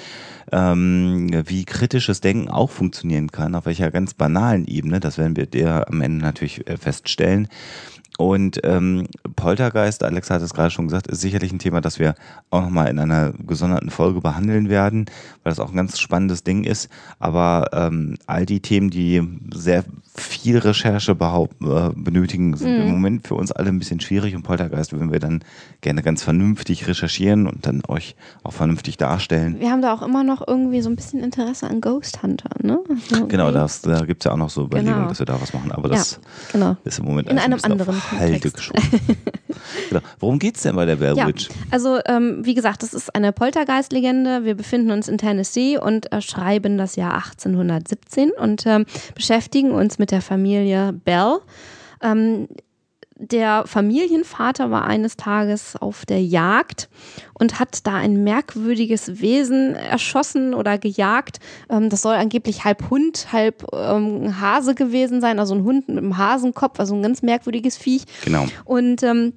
ähm, 0.52 1.30
wie 1.46 1.64
kritisches 1.64 2.20
Denken 2.20 2.48
auch 2.48 2.70
funktionieren 2.70 3.30
kann, 3.30 3.54
auf 3.54 3.66
welcher 3.66 3.90
ganz 3.90 4.14
banalen 4.14 4.66
Ebene. 4.66 5.00
Das 5.00 5.16
werden 5.18 5.36
wir 5.36 5.46
dir 5.46 5.88
am 5.88 6.00
Ende 6.00 6.24
natürlich 6.24 6.66
äh, 6.68 6.76
feststellen. 6.76 7.48
Und 8.16 8.60
ähm, 8.62 9.06
Poltergeist, 9.34 10.04
Alex 10.04 10.30
hat 10.30 10.40
es 10.40 10.54
gerade 10.54 10.70
schon 10.70 10.86
gesagt, 10.86 11.08
ist 11.08 11.20
sicherlich 11.20 11.52
ein 11.52 11.58
Thema, 11.58 11.80
das 11.80 11.98
wir 11.98 12.14
auch 12.50 12.60
nochmal 12.62 12.88
in 12.88 12.98
einer 13.00 13.32
gesonderten 13.32 13.90
Folge 13.90 14.20
behandeln 14.20 14.68
werden, 14.68 15.06
weil 15.42 15.50
das 15.50 15.58
auch 15.58 15.70
ein 15.70 15.76
ganz 15.76 15.98
spannendes 15.98 16.44
Ding 16.44 16.62
ist. 16.64 16.88
Aber 17.18 17.70
ähm, 17.72 18.16
all 18.26 18.46
die 18.46 18.60
Themen, 18.60 18.90
die 18.90 19.20
sehr 19.52 19.84
viel 20.16 20.58
Recherche 20.58 21.12
äh, 21.12 21.88
benötigen, 21.96 22.56
sind 22.56 22.82
im 22.82 22.90
Moment 22.90 23.26
für 23.26 23.34
uns 23.34 23.50
alle 23.50 23.68
ein 23.70 23.80
bisschen 23.80 23.98
schwierig. 23.98 24.36
Und 24.36 24.42
Poltergeist 24.44 24.92
würden 24.92 25.10
wir 25.10 25.18
dann 25.18 25.40
gerne 25.80 26.02
ganz 26.02 26.22
vernünftig 26.22 26.86
recherchieren 26.86 27.48
und 27.48 27.66
dann 27.66 27.82
euch 27.88 28.14
auch 28.44 28.52
vernünftig 28.52 28.96
darstellen. 28.96 29.58
Wir 29.58 29.70
haben 29.72 29.82
da 29.82 29.92
auch 29.92 30.02
immer 30.02 30.22
noch 30.22 30.46
irgendwie 30.46 30.82
so 30.82 30.88
ein 30.88 30.94
bisschen 30.94 31.18
Interesse 31.20 31.68
an 31.68 31.80
Ghost 31.80 32.22
Hunter, 32.22 32.50
ne? 32.62 32.78
Also 33.10 33.26
Genau, 33.26 33.50
das, 33.50 33.82
da 33.82 34.04
gibt 34.04 34.22
es 34.22 34.26
ja 34.26 34.32
auch 34.32 34.36
noch 34.36 34.50
so 34.50 34.66
Überlegungen, 34.66 34.94
Genau. 34.94 35.08
dass 35.08 35.18
wir 35.18 35.26
da 35.26 35.40
was 35.40 35.52
machen. 35.52 35.72
Aber 35.72 35.88
Ja, 35.88 35.96
das 35.96 36.20
genau. 36.52 36.76
ist 36.84 37.00
im 37.00 37.06
Moment 37.06 37.28
In 37.28 37.38
ein 37.38 37.44
einem 37.44 37.54
bisschen 37.54 37.72
anderen 37.72 38.00
geschoben. 38.40 38.82
genau. 39.88 40.00
Worum 40.20 40.38
geht's 40.38 40.62
denn 40.62 40.76
bei 40.76 40.84
der 40.84 40.96
Bell 40.96 41.16
Ja, 41.16 41.26
Witch? 41.26 41.48
also 41.70 41.98
ähm, 42.06 42.44
wie 42.44 42.54
gesagt, 42.54 42.82
das 42.82 42.94
ist 42.94 43.14
eine 43.14 43.32
Poltergeist-Legende. 43.32 44.44
Wir 44.44 44.54
befinden 44.54 44.90
uns 44.90 45.08
in 45.08 45.18
Tennessee 45.18 45.78
und 45.78 46.12
äh, 46.12 46.20
schreiben 46.20 46.78
das 46.78 46.96
Jahr 46.96 47.14
1817 47.14 48.30
und 48.30 48.66
ähm, 48.66 48.86
beschäftigen 49.14 49.72
uns 49.72 49.98
mit 49.98 50.10
der 50.10 50.22
Familie 50.22 50.92
Bell. 50.92 51.38
Ähm, 52.02 52.48
der 53.16 53.64
Familienvater 53.66 54.70
war 54.70 54.84
eines 54.86 55.16
Tages 55.16 55.76
auf 55.76 56.04
der 56.04 56.22
Jagd 56.22 56.88
und 57.34 57.60
hat 57.60 57.86
da 57.86 57.94
ein 57.94 58.24
merkwürdiges 58.24 59.20
Wesen 59.20 59.74
erschossen 59.74 60.52
oder 60.52 60.78
gejagt. 60.78 61.38
Ähm, 61.70 61.90
das 61.90 62.02
soll 62.02 62.14
angeblich 62.14 62.64
halb 62.64 62.90
Hund, 62.90 63.28
halb 63.32 63.66
ähm, 63.72 64.40
Hase 64.40 64.74
gewesen 64.74 65.20
sein, 65.20 65.38
also 65.38 65.54
ein 65.54 65.64
Hund 65.64 65.88
mit 65.88 65.98
einem 65.98 66.16
Hasenkopf, 66.16 66.80
also 66.80 66.94
ein 66.94 67.02
ganz 67.02 67.22
merkwürdiges 67.22 67.76
Viech. 67.76 68.04
Genau. 68.24 68.46
Und 68.64 69.02
ähm, 69.02 69.34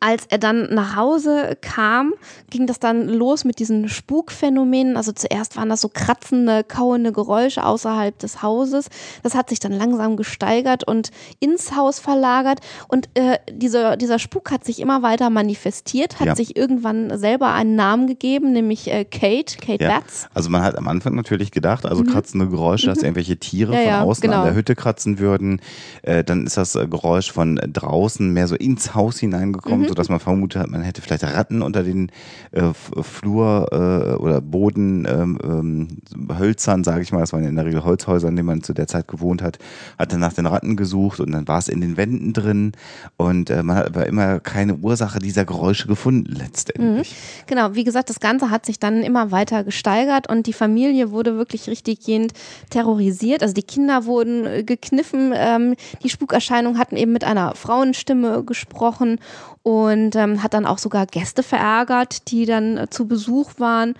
als 0.00 0.24
er 0.30 0.38
dann 0.38 0.72
nach 0.74 0.96
Hause 0.96 1.56
kam, 1.60 2.14
ging 2.48 2.66
das 2.66 2.78
dann 2.80 3.08
los 3.08 3.44
mit 3.44 3.58
diesen 3.58 3.88
Spukphänomenen. 3.88 4.96
Also 4.96 5.12
zuerst 5.12 5.56
waren 5.56 5.68
das 5.68 5.80
so 5.82 5.90
kratzende, 5.92 6.64
kauende 6.64 7.12
Geräusche 7.12 7.64
außerhalb 7.64 8.18
des 8.18 8.42
Hauses. 8.42 8.88
Das 9.22 9.34
hat 9.34 9.48
sich 9.50 9.60
dann 9.60 9.72
langsam 9.72 10.16
gesteigert 10.16 10.84
und 10.86 11.10
ins 11.38 11.76
Haus 11.76 11.98
verlagert. 11.98 12.60
Und 12.88 13.08
äh, 13.14 13.38
dieser, 13.52 13.96
dieser 13.96 14.18
Spuk 14.18 14.50
hat 14.50 14.64
sich 14.64 14.80
immer 14.80 15.02
weiter 15.02 15.30
manifestiert, 15.30 16.18
hat 16.20 16.26
Ja. 16.28 16.36
sich 16.36 16.56
irgendwann 16.56 17.18
selber 17.18 17.52
einen 17.52 17.76
Namen 17.76 18.06
gegeben, 18.06 18.52
nämlich 18.52 18.90
äh, 18.90 19.04
Kate, 19.04 19.56
Kate 19.58 19.84
Ja. 19.84 19.98
Batts. 19.98 20.28
Also 20.34 20.50
man 20.50 20.62
hat 20.62 20.76
am 20.78 20.88
Anfang 20.88 21.14
natürlich 21.14 21.50
gedacht, 21.50 21.84
also 21.86 22.04
kratzende 22.04 22.48
Geräusche, 22.48 22.86
dass 22.86 23.02
irgendwelche 23.02 23.36
Tiere 23.36 23.72
Mhm. 23.74 23.86
Ja, 23.86 24.00
von 24.00 24.08
außen 24.10 24.22
genau. 24.22 24.38
an 24.38 24.44
der 24.44 24.54
Hütte 24.54 24.74
kratzen 24.74 25.18
würden. 25.18 25.60
Äh, 26.02 26.24
dann 26.24 26.46
ist 26.46 26.56
das 26.56 26.74
äh, 26.74 26.86
Geräusch 26.86 27.30
von 27.32 27.56
draußen 27.56 28.32
mehr 28.32 28.48
so 28.48 28.54
ins 28.56 28.94
Haus 28.94 29.18
hineingekommen, 29.18 29.82
Mhm. 29.82 29.89
Sodass 29.90 30.08
man 30.08 30.20
vermutet 30.20 30.62
hat, 30.62 30.70
man 30.70 30.82
hätte 30.82 31.02
vielleicht 31.02 31.24
Ratten 31.24 31.62
unter 31.62 31.82
den 31.82 32.12
äh, 32.52 32.72
Flur 32.72 33.68
äh, 33.72 34.14
oder 34.14 34.40
Boden 34.40 35.04
ähm, 35.04 35.38
ähm, 35.42 35.88
sage 36.56 37.02
ich 37.02 37.12
mal, 37.12 37.20
das 37.20 37.32
waren 37.32 37.44
in 37.44 37.56
der 37.56 37.64
Regel 37.64 37.82
Holzhäuser, 37.82 38.28
in 38.28 38.36
denen 38.36 38.46
man 38.46 38.62
zu 38.62 38.72
der 38.72 38.86
Zeit 38.86 39.08
gewohnt 39.08 39.42
hat, 39.42 39.58
hat 39.98 40.12
dann 40.12 40.20
nach 40.20 40.32
den 40.32 40.46
Ratten 40.46 40.76
gesucht 40.76 41.18
und 41.18 41.32
dann 41.32 41.48
war 41.48 41.58
es 41.58 41.66
in 41.66 41.80
den 41.80 41.96
Wänden 41.96 42.32
drin 42.32 42.72
und 43.16 43.50
äh, 43.50 43.64
man 43.64 43.76
hat 43.76 43.86
aber 43.86 44.06
immer 44.06 44.38
keine 44.38 44.76
Ursache 44.76 45.18
dieser 45.18 45.44
Geräusche 45.44 45.88
gefunden 45.88 46.32
letztendlich. 46.32 47.10
Mhm. 47.10 47.46
Genau, 47.48 47.74
wie 47.74 47.84
gesagt, 47.84 48.10
das 48.10 48.20
Ganze 48.20 48.50
hat 48.50 48.64
sich 48.66 48.78
dann 48.78 49.02
immer 49.02 49.32
weiter 49.32 49.64
gesteigert 49.64 50.28
und 50.28 50.46
die 50.46 50.52
Familie 50.52 51.10
wurde 51.10 51.36
wirklich 51.36 51.68
richtig 51.68 51.98
gehend 52.00 52.32
terrorisiert. 52.70 53.42
Also 53.42 53.54
die 53.54 53.64
Kinder 53.64 54.04
wurden 54.04 54.46
äh, 54.46 54.62
gekniffen, 54.62 55.32
ähm, 55.34 55.74
die 56.04 56.10
Spukerscheinungen 56.10 56.78
hatten 56.78 56.96
eben 56.96 57.12
mit 57.12 57.24
einer 57.24 57.56
Frauenstimme 57.56 58.44
gesprochen 58.44 59.18
und 59.62 59.79
ähm, 59.88 60.42
hat 60.42 60.54
dann 60.54 60.66
auch 60.66 60.78
sogar 60.78 61.06
Gäste 61.06 61.42
verärgert, 61.42 62.30
die 62.30 62.46
dann 62.46 62.76
äh, 62.76 62.90
zu 62.90 63.06
Besuch 63.06 63.52
waren. 63.58 63.94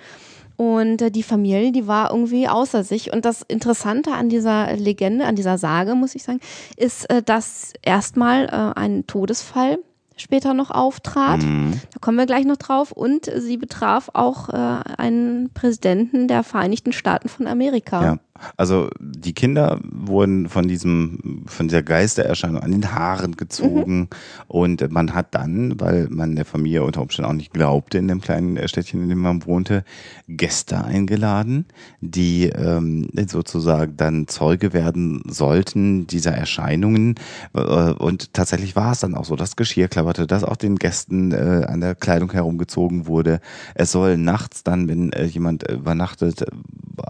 Und 0.56 1.00
äh, 1.00 1.10
die 1.10 1.22
Familie, 1.22 1.72
die 1.72 1.86
war 1.86 2.10
irgendwie 2.10 2.46
außer 2.46 2.84
sich. 2.84 3.12
Und 3.12 3.24
das 3.24 3.42
Interessante 3.42 4.12
an 4.12 4.28
dieser 4.28 4.76
Legende, 4.76 5.24
an 5.24 5.34
dieser 5.34 5.56
Sage, 5.56 5.94
muss 5.94 6.14
ich 6.14 6.22
sagen, 6.22 6.40
ist, 6.76 7.08
äh, 7.08 7.22
dass 7.22 7.72
erstmal 7.82 8.44
äh, 8.46 8.78
ein 8.78 9.06
Todesfall 9.06 9.78
später 10.16 10.52
noch 10.52 10.70
auftrat. 10.70 11.42
Mhm. 11.42 11.80
Da 11.92 11.98
kommen 12.00 12.18
wir 12.18 12.26
gleich 12.26 12.44
noch 12.44 12.58
drauf. 12.58 12.92
Und 12.92 13.30
sie 13.34 13.56
betraf 13.56 14.10
auch 14.12 14.50
äh, 14.50 14.56
einen 14.98 15.50
Präsidenten 15.54 16.28
der 16.28 16.42
Vereinigten 16.42 16.92
Staaten 16.92 17.30
von 17.30 17.46
Amerika. 17.46 18.02
Ja. 18.02 18.18
Also 18.56 18.90
die 19.00 19.32
Kinder 19.32 19.80
wurden 19.82 20.48
von 20.48 20.68
diesem, 20.68 21.44
von 21.46 21.68
dieser 21.68 21.82
Geistererscheinung 21.82 22.62
an 22.62 22.72
den 22.72 22.92
Haaren 22.94 23.36
gezogen 23.36 24.00
Mhm. 24.00 24.08
und 24.48 24.90
man 24.90 25.14
hat 25.14 25.34
dann, 25.34 25.78
weil 25.80 26.08
man 26.10 26.36
der 26.36 26.44
Familie 26.44 26.82
unter 26.84 27.02
Umständen 27.02 27.30
auch 27.30 27.34
nicht 27.34 27.52
glaubte 27.52 27.98
in 27.98 28.08
dem 28.08 28.20
kleinen 28.20 28.66
Städtchen, 28.68 29.02
in 29.02 29.08
dem 29.08 29.20
man 29.20 29.44
wohnte, 29.46 29.84
Gäste 30.28 30.84
eingeladen, 30.84 31.66
die 32.00 32.46
ähm, 32.46 33.08
sozusagen 33.28 33.96
dann 33.96 34.28
Zeuge 34.28 34.72
werden 34.72 35.22
sollten 35.28 36.06
dieser 36.06 36.32
Erscheinungen 36.32 37.14
Äh, 37.54 37.92
und 37.92 38.32
tatsächlich 38.34 38.76
war 38.76 38.92
es 38.92 39.00
dann 39.00 39.14
auch 39.14 39.24
so, 39.24 39.36
das 39.36 39.56
Geschirr 39.56 39.88
klapperte, 39.88 40.26
dass 40.26 40.44
auch 40.44 40.56
den 40.56 40.76
Gästen 40.76 41.32
äh, 41.32 41.64
an 41.66 41.80
der 41.80 41.94
Kleidung 41.94 42.32
herumgezogen 42.32 43.06
wurde. 43.06 43.40
Es 43.74 43.92
soll 43.92 44.16
nachts 44.16 44.62
dann, 44.62 44.88
wenn 44.88 45.12
äh, 45.12 45.24
jemand 45.24 45.68
äh, 45.68 45.74
übernachtet 45.74 46.42
äh, 46.42 46.46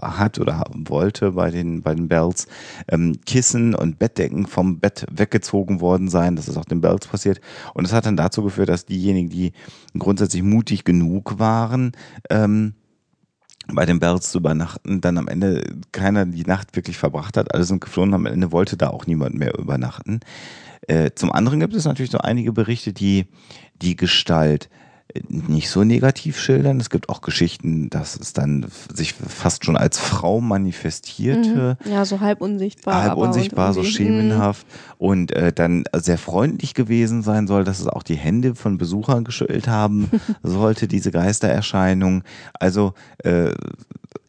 hat 0.01 0.39
oder 0.39 0.57
haben 0.59 0.89
wollte 1.21 1.35
bei 1.35 1.51
den, 1.51 1.81
bei 1.81 1.93
den 1.93 2.07
Bells, 2.07 2.47
ähm, 2.89 3.19
Kissen 3.25 3.75
und 3.75 3.99
Bettdecken 3.99 4.47
vom 4.47 4.79
Bett 4.79 5.05
weggezogen 5.11 5.81
worden 5.81 6.09
sein. 6.09 6.35
Das 6.35 6.47
ist 6.47 6.57
auch 6.57 6.65
den 6.65 6.81
Bells 6.81 7.07
passiert. 7.07 7.39
Und 7.73 7.85
es 7.85 7.93
hat 7.93 8.05
dann 8.05 8.17
dazu 8.17 8.43
geführt, 8.43 8.69
dass 8.69 8.85
diejenigen, 8.85 9.29
die 9.29 9.53
grundsätzlich 9.97 10.43
mutig 10.43 10.83
genug 10.83 11.39
waren, 11.39 11.91
ähm, 12.29 12.73
bei 13.73 13.85
den 13.85 13.99
Bells 13.99 14.31
zu 14.31 14.39
übernachten, 14.39 15.01
dann 15.01 15.17
am 15.17 15.27
Ende 15.27 15.63
keiner 15.91 16.25
die 16.25 16.43
Nacht 16.43 16.75
wirklich 16.75 16.97
verbracht 16.97 17.37
hat. 17.37 17.53
Alle 17.53 17.63
sind 17.63 17.79
geflohen, 17.79 18.13
am 18.13 18.25
Ende 18.25 18.51
wollte 18.51 18.75
da 18.75 18.89
auch 18.89 19.05
niemand 19.05 19.35
mehr 19.35 19.57
übernachten. 19.57 20.19
Äh, 20.87 21.11
zum 21.13 21.31
anderen 21.31 21.59
gibt 21.59 21.75
es 21.75 21.85
natürlich 21.85 22.11
so 22.11 22.17
einige 22.17 22.51
Berichte, 22.51 22.91
die 22.91 23.27
die 23.81 23.95
Gestalt 23.95 24.69
nicht 25.27 25.69
so 25.69 25.83
negativ 25.83 26.39
schildern. 26.39 26.79
Es 26.79 26.89
gibt 26.89 27.09
auch 27.09 27.21
Geschichten, 27.21 27.89
dass 27.89 28.19
es 28.19 28.33
dann 28.33 28.65
sich 28.93 29.13
fast 29.13 29.65
schon 29.65 29.77
als 29.77 29.97
Frau 29.97 30.41
manifestierte. 30.41 31.77
Ja, 31.89 32.05
so 32.05 32.19
halb 32.19 32.41
unsichtbar. 32.41 33.03
Halb 33.03 33.17
unsichtbar, 33.17 33.73
so 33.73 33.81
irgendwie- 33.81 33.91
schemenhaft 33.95 34.65
und 34.97 35.31
äh, 35.31 35.51
dann 35.51 35.83
sehr 35.93 36.17
freundlich 36.17 36.73
gewesen 36.73 37.21
sein 37.23 37.47
soll, 37.47 37.63
dass 37.63 37.79
es 37.79 37.87
auch 37.87 38.03
die 38.03 38.15
Hände 38.15 38.55
von 38.55 38.77
Besuchern 38.77 39.23
geschüttelt 39.23 39.67
haben 39.67 40.09
sollte, 40.43 40.87
diese 40.87 41.11
Geistererscheinung. 41.11 42.23
Also 42.53 42.93
äh, 43.23 43.51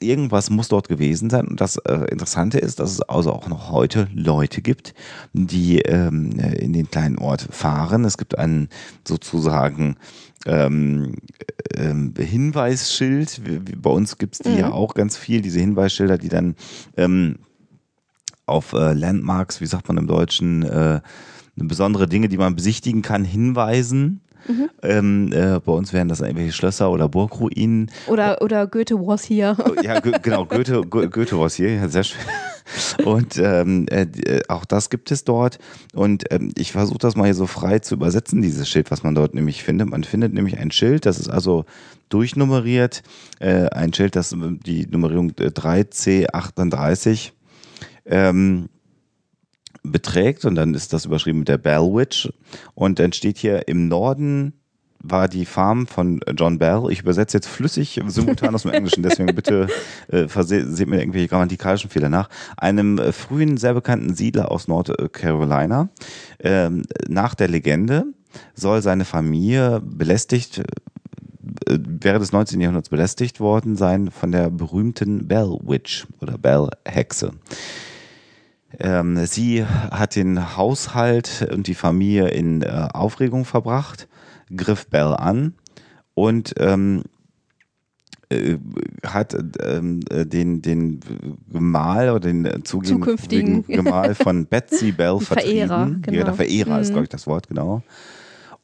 irgendwas 0.02 0.50
muss 0.50 0.68
dort 0.68 0.88
gewesen 0.88 1.30
sein. 1.30 1.46
Und 1.46 1.60
das 1.60 1.76
äh, 1.76 2.10
Interessante 2.10 2.58
ist, 2.58 2.80
dass 2.80 2.90
es 2.90 3.00
also 3.02 3.32
auch 3.32 3.48
noch 3.48 3.70
heute 3.70 4.08
Leute 4.14 4.62
gibt, 4.62 4.94
die 5.32 5.78
ähm, 5.80 6.38
äh, 6.38 6.56
in 6.56 6.72
den 6.72 6.90
kleinen 6.90 7.18
Ort 7.18 7.48
fahren. 7.50 8.04
Es 8.04 8.18
gibt 8.18 8.36
einen 8.38 8.68
sozusagen 9.06 9.96
ähm, 10.46 11.14
ähm, 11.76 12.14
Hinweisschild. 12.18 13.42
Bei 13.80 13.90
uns 13.90 14.18
gibt 14.18 14.34
es 14.34 14.40
die 14.40 14.50
Mhm. 14.50 14.58
ja 14.58 14.72
auch 14.72 14.94
ganz 14.94 15.16
viel, 15.16 15.40
diese 15.40 15.60
Hinweisschilder, 15.60 16.18
die 16.18 16.28
dann 16.28 16.56
ähm, 16.96 17.36
auf 18.46 18.72
äh, 18.72 18.92
Landmarks, 18.92 19.60
wie 19.60 19.66
sagt 19.66 19.88
man 19.88 19.98
im 19.98 20.06
Deutschen, 20.06 20.62
äh, 20.62 21.00
besondere 21.56 22.08
Dinge, 22.08 22.28
die 22.28 22.38
man 22.38 22.56
besichtigen 22.56 23.02
kann, 23.02 23.24
hinweisen. 23.24 24.20
Ähm, 24.82 25.32
äh, 25.32 25.60
bei 25.60 25.72
uns 25.72 25.92
wären 25.92 26.08
das 26.08 26.20
irgendwelche 26.20 26.52
Schlösser 26.52 26.90
oder 26.90 27.08
Burgruinen. 27.08 27.90
Oder, 28.06 28.42
oder 28.42 28.66
Goethe 28.66 28.96
was 28.96 29.24
hier. 29.24 29.56
Ja, 29.82 30.00
genau, 30.00 30.44
Goethe, 30.44 30.82
Go 30.82 31.08
Goethe 31.08 31.38
war 31.38 31.46
es 31.46 31.54
hier, 31.54 31.88
sehr 31.88 32.04
schön. 32.04 32.20
Und 33.04 33.38
ähm, 33.38 33.86
äh, 33.90 34.02
äh, 34.02 34.42
auch 34.48 34.64
das 34.64 34.90
gibt 34.90 35.10
es 35.10 35.24
dort. 35.24 35.58
Und 35.94 36.24
ähm, 36.30 36.52
ich 36.56 36.72
versuche 36.72 36.98
das 36.98 37.16
mal 37.16 37.24
hier 37.24 37.34
so 37.34 37.46
frei 37.46 37.78
zu 37.80 37.94
übersetzen, 37.94 38.42
dieses 38.42 38.68
Schild, 38.68 38.90
was 38.90 39.02
man 39.02 39.14
dort 39.14 39.34
nämlich 39.34 39.62
findet. 39.62 39.88
Man 39.88 40.04
findet 40.04 40.32
nämlich 40.32 40.58
ein 40.58 40.70
Schild, 40.70 41.06
das 41.06 41.18
ist 41.18 41.28
also 41.28 41.64
durchnummeriert. 42.08 43.02
Äh, 43.40 43.68
ein 43.70 43.92
Schild, 43.92 44.16
das 44.16 44.32
äh, 44.32 44.36
die 44.64 44.86
Nummerierung 44.86 45.30
äh, 45.38 45.48
3C38 45.48 47.32
ähm, 48.06 48.68
beträgt. 49.82 50.44
Und 50.44 50.54
dann 50.54 50.74
ist 50.74 50.92
das 50.92 51.04
überschrieben 51.04 51.40
mit 51.40 51.48
der 51.48 51.58
Bell 51.58 51.80
Witch. 51.80 52.32
Und 52.74 52.98
dann 52.98 53.12
steht 53.12 53.38
hier 53.38 53.68
im 53.68 53.88
Norden 53.88 54.54
war 55.02 55.28
die 55.28 55.44
Farm 55.44 55.86
von 55.86 56.20
John 56.36 56.58
Bell. 56.58 56.84
Ich 56.90 57.00
übersetze 57.00 57.36
jetzt 57.36 57.48
flüssig 57.48 58.00
simultan 58.06 58.54
aus 58.54 58.62
dem 58.62 58.72
Englischen, 58.72 59.02
deswegen 59.02 59.34
bitte 59.34 59.66
äh, 60.08 60.26
seht 60.28 60.88
mir 60.88 61.00
irgendwelche 61.00 61.28
grammatikalischen 61.28 61.90
Fehler 61.90 62.08
nach. 62.08 62.28
Einem 62.56 62.98
äh, 62.98 63.12
frühen, 63.12 63.56
sehr 63.56 63.74
bekannten 63.74 64.14
Siedler 64.14 64.50
aus 64.50 64.68
North 64.68 64.92
Carolina. 65.12 65.88
Ähm, 66.38 66.82
nach 67.08 67.34
der 67.34 67.48
Legende 67.48 68.04
soll 68.54 68.82
seine 68.82 69.04
Familie 69.04 69.80
belästigt, 69.84 70.58
äh, 70.58 71.78
während 71.78 72.22
des 72.22 72.32
19. 72.32 72.60
Jahrhunderts 72.60 72.88
belästigt 72.88 73.40
worden 73.40 73.76
sein 73.76 74.10
von 74.10 74.32
der 74.32 74.50
berühmten 74.50 75.26
Bell 75.26 75.58
Witch 75.62 76.06
oder 76.20 76.38
Bell 76.38 76.68
Hexe. 76.84 77.32
Ähm, 78.78 79.26
sie 79.26 79.64
hat 79.64 80.16
den 80.16 80.56
Haushalt 80.56 81.48
und 81.52 81.66
die 81.66 81.74
Familie 81.74 82.28
in 82.28 82.62
äh, 82.62 82.88
Aufregung 82.92 83.44
verbracht, 83.44 84.08
griff 84.54 84.86
Bell 84.86 85.14
an 85.14 85.54
und 86.14 86.54
ähm, 86.58 87.02
äh, 88.30 88.56
hat 89.06 89.36
ähm, 89.60 90.00
äh, 90.10 90.24
den, 90.24 90.62
den 90.62 91.00
Gemahl 91.50 92.10
oder 92.10 92.20
den 92.20 92.64
Zukünftigen. 92.64 93.64
Gemahl 93.66 94.14
von 94.14 94.46
Betsy 94.46 94.92
Bell 94.92 95.18
vertrieben. 95.20 95.68
Verehrer, 95.68 95.90
genau. 96.02 96.24
der 96.24 96.34
Verehrer 96.34 96.80
ist, 96.80 96.88
Mhm. 96.88 96.92
glaube 96.92 97.04
ich, 97.04 97.10
das 97.10 97.26
Wort, 97.26 97.48
genau. 97.48 97.82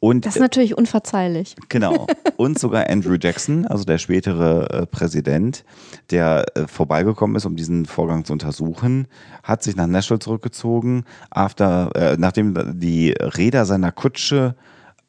Und 0.01 0.27
Das 0.27 0.37
ist 0.37 0.41
natürlich 0.41 0.77
unverzeihlich. 0.79 1.57
Genau. 1.69 2.07
Und 2.37 2.59
sogar 2.59 2.89
Andrew 2.89 3.17
Jackson, 3.21 3.67
also 3.67 3.85
der 3.85 3.99
spätere 3.99 4.71
äh, 4.71 4.87
Präsident, 4.87 5.65
der 6.11 6.45
äh, 6.55 6.69
vorbeigekommen 6.69 7.35
ist, 7.35 7.47
um 7.47 7.57
diesen 7.57 7.85
Vorgang 7.85 8.25
zu 8.25 8.33
untersuchen, 8.33 9.09
hat 9.43 9.65
sich 9.65 9.75
nach 9.75 9.89
Nashville 9.89 10.21
zurückgezogen, 10.21 11.05
after, 11.31 11.91
äh, 11.97 12.17
nachdem 12.17 12.79
die 12.79 13.11
Räder 13.11 13.65
seiner 13.65 13.91
Kutsche 13.91 14.55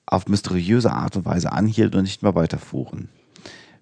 auf 0.07 0.27
mysteriöse 0.27 0.91
Art 0.91 1.15
und 1.15 1.25
Weise 1.25 1.51
anhielten 1.51 1.99
und 1.99 2.05
nicht 2.05 2.23
mehr 2.23 2.33
weiterfuhren. 2.33 3.09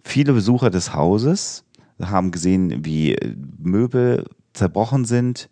Viele 0.03 0.33
Besucher 0.33 0.69
des 0.69 0.93
Hauses 0.93 1.63
haben 2.01 2.31
gesehen, 2.31 2.85
wie 2.85 3.15
Möbel 3.57 4.25
zerbrochen 4.53 5.05
sind, 5.05 5.49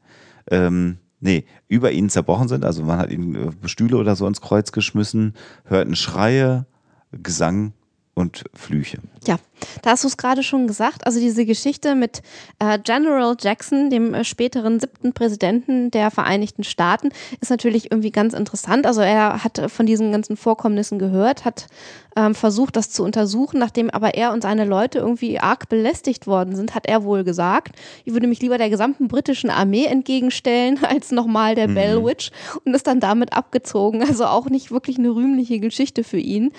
ähm, 0.52 0.98
nee, 1.20 1.46
über 1.68 1.92
ihnen 1.92 2.10
zerbrochen 2.10 2.48
sind, 2.48 2.66
also 2.66 2.84
man 2.84 3.00
hat 3.00 3.12
ihnen 3.12 3.36
äh, 3.36 3.68
Stühle 3.68 3.98
oder 3.98 4.16
so 4.16 4.28
ins 4.28 4.42
Kreuz 4.42 4.72
geschmissen, 4.72 5.34
hörten 5.66 5.96
Schreie, 5.96 6.66
Gesang 7.12 7.74
und 8.16 8.46
Flüche. 8.54 9.00
Ja, 9.28 9.38
da 9.82 9.92
hast 9.92 10.04
du 10.04 10.08
es 10.08 10.18
gerade 10.18 10.42
schon 10.42 10.68
gesagt. 10.68 11.06
Also 11.06 11.20
diese 11.20 11.46
Geschichte 11.46 11.96
mit 11.96 12.22
äh, 12.60 12.80
General 12.80 13.36
Jackson, 13.40 13.90
dem 13.90 14.14
äh, 14.14 14.24
späteren 14.24 14.80
siebten 14.80 15.14
Präsidenten 15.14 15.92
der 15.92 16.12
Vereinigten 16.12 16.64
Staaten, 16.64 17.10
ist 17.42 17.50
natürlich 17.50 17.92
irgendwie 17.92 18.12
ganz 18.12 18.34
interessant. 18.34 18.86
Also 18.86 19.02
er 19.02 19.44
hat 19.44 19.60
äh, 19.60 19.70
von 19.70 19.86
diesen 19.86 20.14
ganzen 20.14 20.38
Vorkommnissen 20.38 20.98
gehört, 20.98 21.44
hat 21.44 21.68
ähm, 22.16 22.36
versucht, 22.36 22.78
das 22.78 22.90
zu 22.90 23.04
untersuchen. 23.04 23.60
Nachdem 23.60 23.90
aber 23.90 24.14
er 24.14 24.32
und 24.32 24.42
seine 24.42 24.64
Leute 24.64 25.00
irgendwie 25.00 25.40
arg 25.40 25.68
belästigt 25.68 26.26
worden 26.26 26.56
sind, 26.56 26.74
hat 26.74 26.88
er 26.88 27.04
wohl 27.04 27.26
gesagt, 27.26 27.76
ich 28.06 28.14
würde 28.14 28.28
mich 28.28 28.42
lieber 28.42 28.58
der 28.58 28.70
gesamten 28.70 29.10
britischen 29.10 29.50
Armee 29.50 29.86
entgegenstellen 29.86 30.80
als 30.84 31.12
nochmal 31.12 31.56
der 31.56 31.68
Bell 31.68 32.04
Witch 32.04 32.32
und 32.64 32.74
ist 32.74 32.88
dann 32.88 33.02
damit 33.02 33.34
abgezogen. 33.34 34.04
Also 34.04 34.26
auch 34.26 34.50
nicht 34.50 34.72
wirklich 34.72 34.98
eine 34.98 35.10
rühmliche 35.10 35.60
Geschichte 35.60 36.04
für 36.06 36.20
ihn. 36.20 36.52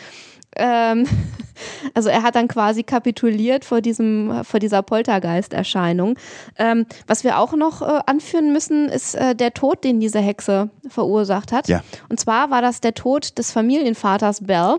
Ähm, 0.57 1.07
also 1.95 2.09
er 2.09 2.23
hat 2.23 2.35
dann 2.35 2.49
quasi 2.49 2.83
kapituliert 2.83 3.65
vor 3.65 3.81
diesem, 3.81 4.45
vor 4.45 4.61
dieser 4.61 4.83
Poltergeisterscheinung. 4.83 6.19
Ähm, 6.59 6.87
was 7.07 7.25
wir 7.25 7.39
auch 7.39 7.55
noch 7.55 7.83
äh, 7.83 8.01
anführen 8.07 8.53
müssen, 8.53 8.89
ist 8.89 9.15
äh, 9.15 9.35
der 9.35 9.55
Tod, 9.55 9.85
den 9.85 10.01
diese 10.01 10.21
Hexe 10.21 10.71
verursacht 10.89 11.53
hat. 11.53 11.69
Ja. 11.69 11.83
Und 12.09 12.21
zwar 12.21 12.51
war 12.51 12.63
das 12.63 12.81
der 12.81 12.95
Tod 12.95 13.39
des 13.39 13.53
Familienvaters 13.53 14.47
Bell. 14.47 14.77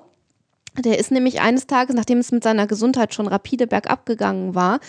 Der 0.77 0.99
ist 0.99 1.11
nämlich 1.11 1.41
eines 1.41 1.65
Tages, 1.65 1.95
nachdem 1.95 2.19
es 2.19 2.31
mit 2.31 2.43
seiner 2.43 2.67
Gesundheit 2.67 3.13
schon 3.13 3.27
rapide 3.27 3.65
bergab 3.65 4.05
gegangen 4.05 4.53
war, 4.53 4.79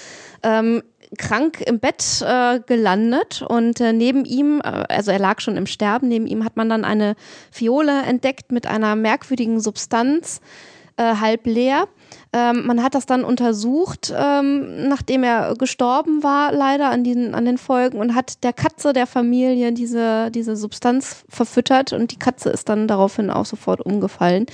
ähm, 0.42 0.82
krank 1.16 1.62
im 1.62 1.78
Bett 1.78 2.22
äh, 2.22 2.60
gelandet 2.60 3.42
und 3.42 3.80
äh, 3.80 3.94
neben 3.94 4.26
ihm, 4.26 4.60
äh, 4.62 4.84
also 4.88 5.10
er 5.10 5.18
lag 5.18 5.40
schon 5.40 5.56
im 5.56 5.66
Sterben, 5.66 6.08
neben 6.08 6.26
ihm 6.26 6.44
hat 6.44 6.56
man 6.56 6.68
dann 6.68 6.84
eine 6.84 7.14
Fiole 7.50 8.02
entdeckt 8.02 8.52
mit 8.52 8.66
einer 8.66 8.96
merkwürdigen 8.96 9.60
Substanz, 9.60 10.42
äh, 10.98 11.14
halb 11.20 11.46
leer. 11.46 11.88
Ähm, 12.32 12.66
man 12.66 12.82
hat 12.82 12.94
das 12.94 13.06
dann 13.06 13.24
untersucht, 13.24 14.12
ähm, 14.14 14.88
nachdem 14.88 15.22
er 15.22 15.54
gestorben 15.54 16.22
war, 16.22 16.52
leider 16.52 16.90
an, 16.90 17.04
diesen, 17.04 17.34
an 17.34 17.46
den 17.46 17.56
Folgen 17.56 17.98
und 17.98 18.14
hat 18.14 18.44
der 18.44 18.52
Katze 18.52 18.92
der 18.92 19.06
Familie 19.06 19.72
diese, 19.72 20.30
diese 20.30 20.56
Substanz 20.56 21.24
verfüttert 21.28 21.92
und 21.92 22.12
die 22.12 22.18
Katze 22.18 22.50
ist 22.50 22.68
dann 22.68 22.88
daraufhin 22.88 23.30
auch 23.30 23.46
sofort 23.46 23.80
umgefallen. 23.80 24.46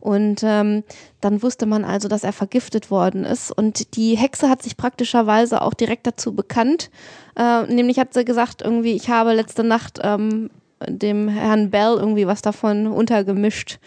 Und 0.00 0.42
ähm, 0.44 0.84
dann 1.20 1.42
wusste 1.42 1.66
man 1.66 1.84
also, 1.84 2.06
dass 2.06 2.22
er 2.22 2.32
vergiftet 2.32 2.90
worden 2.90 3.24
ist. 3.24 3.50
Und 3.50 3.96
die 3.96 4.16
Hexe 4.16 4.48
hat 4.48 4.62
sich 4.62 4.76
praktischerweise 4.76 5.60
auch 5.60 5.74
direkt 5.74 6.06
dazu 6.06 6.32
bekannt. 6.34 6.90
Äh, 7.36 7.64
nämlich 7.64 7.98
hat 7.98 8.14
sie 8.14 8.24
gesagt, 8.24 8.62
irgendwie, 8.62 8.92
ich 8.92 9.10
habe 9.10 9.34
letzte 9.34 9.64
Nacht 9.64 9.98
ähm, 10.02 10.50
dem 10.86 11.28
Herrn 11.28 11.70
Bell 11.70 11.96
irgendwie 11.98 12.28
was 12.28 12.40
davon 12.40 12.86
untergemischt 12.86 13.80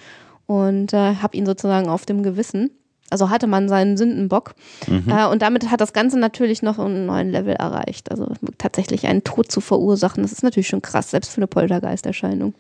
und 0.52 0.92
äh, 0.92 1.16
habe 1.16 1.38
ihn 1.38 1.46
sozusagen 1.46 1.88
auf 1.88 2.06
dem 2.06 2.24
Gewissen. 2.24 2.72
Also 3.10 3.30
hatte 3.30 3.48
man 3.48 3.70
seinen 3.70 3.96
Sündenbock. 3.96 4.54
Äh, 4.88 5.28
und 5.28 5.42
damit 5.42 5.72
hat 5.72 5.80
das 5.80 5.94
Ganze 5.94 6.20
natürlich 6.20 6.62
noch 6.62 6.78
einen 6.78 7.06
neuen 7.06 7.30
Level 7.30 7.54
erreicht. 7.54 8.12
Also 8.12 8.34
tatsächlich 8.58 9.08
einen 9.08 9.24
Tod 9.24 9.50
zu 9.50 9.62
verursachen, 9.62 10.24
das 10.24 10.34
ist 10.34 10.44
natürlich 10.44 10.68
schon 10.68 10.82
krass, 10.82 11.12
selbst 11.12 11.32
für 11.32 11.38
eine 11.38 11.48
Poltergeisterscheinung. 11.48 12.54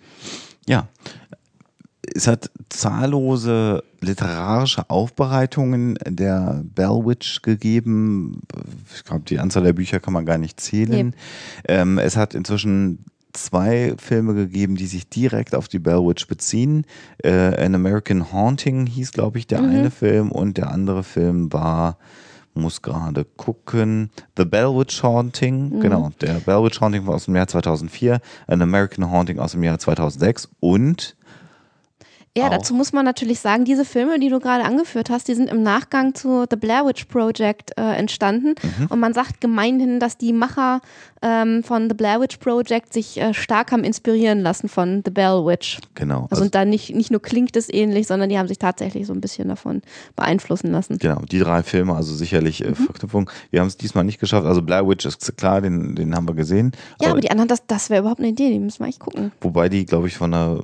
Ja. 0.67 0.87
Es 2.15 2.27
hat 2.27 2.49
zahllose 2.69 3.83
literarische 3.99 4.89
Aufbereitungen 4.89 5.97
der 6.05 6.63
Bell 6.63 7.05
Witch 7.05 7.41
gegeben. 7.41 8.41
Ich 8.95 9.03
glaube, 9.03 9.23
die 9.25 9.39
Anzahl 9.39 9.63
der 9.63 9.73
Bücher 9.73 9.99
kann 9.99 10.13
man 10.13 10.25
gar 10.25 10.37
nicht 10.37 10.59
zählen. 10.59 11.13
Ähm, 11.67 11.97
es 11.97 12.17
hat 12.17 12.35
inzwischen 12.35 13.05
zwei 13.33 13.93
Filme 13.97 14.33
gegeben, 14.33 14.75
die 14.75 14.87
sich 14.87 15.07
direkt 15.09 15.55
auf 15.55 15.67
die 15.67 15.79
Bell 15.79 15.99
Witch 16.05 16.27
beziehen. 16.27 16.85
Äh, 17.23 17.31
An 17.65 17.75
American 17.75 18.31
Haunting 18.31 18.85
hieß, 18.85 19.11
glaube 19.11 19.37
ich, 19.39 19.47
der 19.47 19.61
Mhm. 19.61 19.69
eine 19.69 19.91
Film 19.91 20.31
und 20.31 20.57
der 20.57 20.71
andere 20.71 21.03
Film 21.03 21.51
war 21.53 21.97
muss 22.53 22.81
gerade 22.81 23.25
gucken. 23.37 24.09
The 24.37 24.43
Bell 24.43 24.75
Witch 24.75 25.01
Haunting, 25.03 25.69
Mhm. 25.77 25.79
genau. 25.79 26.11
Der 26.19 26.33
Bell 26.33 26.61
Witch 26.61 26.81
Haunting 26.81 27.07
war 27.07 27.15
aus 27.15 27.23
dem 27.25 27.35
Jahr 27.37 27.47
2004, 27.47 28.19
An 28.45 28.61
American 28.61 29.09
Haunting 29.09 29.39
aus 29.39 29.53
dem 29.53 29.63
Jahr 29.63 29.79
2006 29.79 30.49
und 30.59 31.15
Ja, 32.37 32.45
Auch. 32.45 32.51
dazu 32.51 32.73
muss 32.73 32.93
man 32.93 33.03
natürlich 33.03 33.41
sagen, 33.41 33.65
diese 33.65 33.83
Filme, 33.83 34.17
die 34.17 34.29
du 34.29 34.39
gerade 34.39 34.63
angeführt 34.63 35.09
hast, 35.09 35.27
die 35.27 35.33
sind 35.33 35.49
im 35.49 35.63
Nachgang 35.63 36.15
zu 36.15 36.45
The 36.49 36.55
Blair 36.55 36.85
Witch 36.85 37.05
Project 37.05 37.71
äh, 37.77 37.81
entstanden. 37.95 38.55
Mhm. 38.79 38.85
Und 38.87 38.99
man 39.01 39.13
sagt 39.13 39.41
gemeinhin, 39.41 39.99
dass 39.99 40.17
die 40.17 40.31
Macher 40.31 40.79
ähm, 41.21 41.61
von 41.61 41.89
The 41.89 41.93
Blair 41.95 42.21
Witch 42.21 42.37
Project 42.37 42.93
sich 42.93 43.19
äh, 43.19 43.33
stark 43.33 43.73
haben 43.73 43.83
inspirieren 43.83 44.39
lassen 44.39 44.69
von 44.69 45.01
The 45.03 45.11
Bell 45.11 45.45
Witch. 45.45 45.79
genau. 45.93 46.27
Also, 46.31 46.43
und 46.43 46.55
da 46.55 46.63
nicht, 46.63 46.95
nicht 46.95 47.11
nur 47.11 47.21
klingt 47.21 47.57
es 47.57 47.67
ähnlich, 47.71 48.07
sondern 48.07 48.29
die 48.29 48.37
haben 48.39 48.47
sich 48.47 48.57
tatsächlich 48.59 49.07
so 49.07 49.13
ein 49.13 49.19
bisschen 49.19 49.49
davon 49.49 49.81
beeinflussen 50.15 50.71
lassen. 50.71 50.99
Genau, 50.99 51.21
die 51.29 51.39
drei 51.39 51.63
Filme, 51.63 51.95
also 51.95 52.13
sicherlich 52.15 52.61
Mhm. 52.61 52.67
äh, 52.69 52.75
Verknüpfung. 52.75 53.29
Wir 53.49 53.59
haben 53.59 53.67
es 53.67 53.75
diesmal 53.75 54.05
nicht 54.05 54.21
geschafft. 54.21 54.45
Also 54.47 54.61
Blair 54.61 54.87
Witch 54.87 55.05
ist 55.05 55.35
klar, 55.35 55.59
den, 55.59 55.95
den 55.95 56.15
haben 56.15 56.29
wir 56.29 56.35
gesehen. 56.35 56.71
Ja, 57.01 57.11
aber 57.11 57.19
die 57.19 57.29
anderen, 57.29 57.49
das, 57.49 57.65
das 57.67 57.89
wäre 57.89 57.99
überhaupt 57.99 58.19
eine 58.21 58.29
Idee, 58.29 58.49
die 58.51 58.59
müssen 58.59 58.79
wir 58.79 58.85
eigentlich 58.85 58.99
gucken. 58.99 59.33
wobei 59.41 59.67
die, 59.67 59.85
glaube 59.85 60.07
ich, 60.07 60.15
von 60.15 60.31
der 60.31 60.59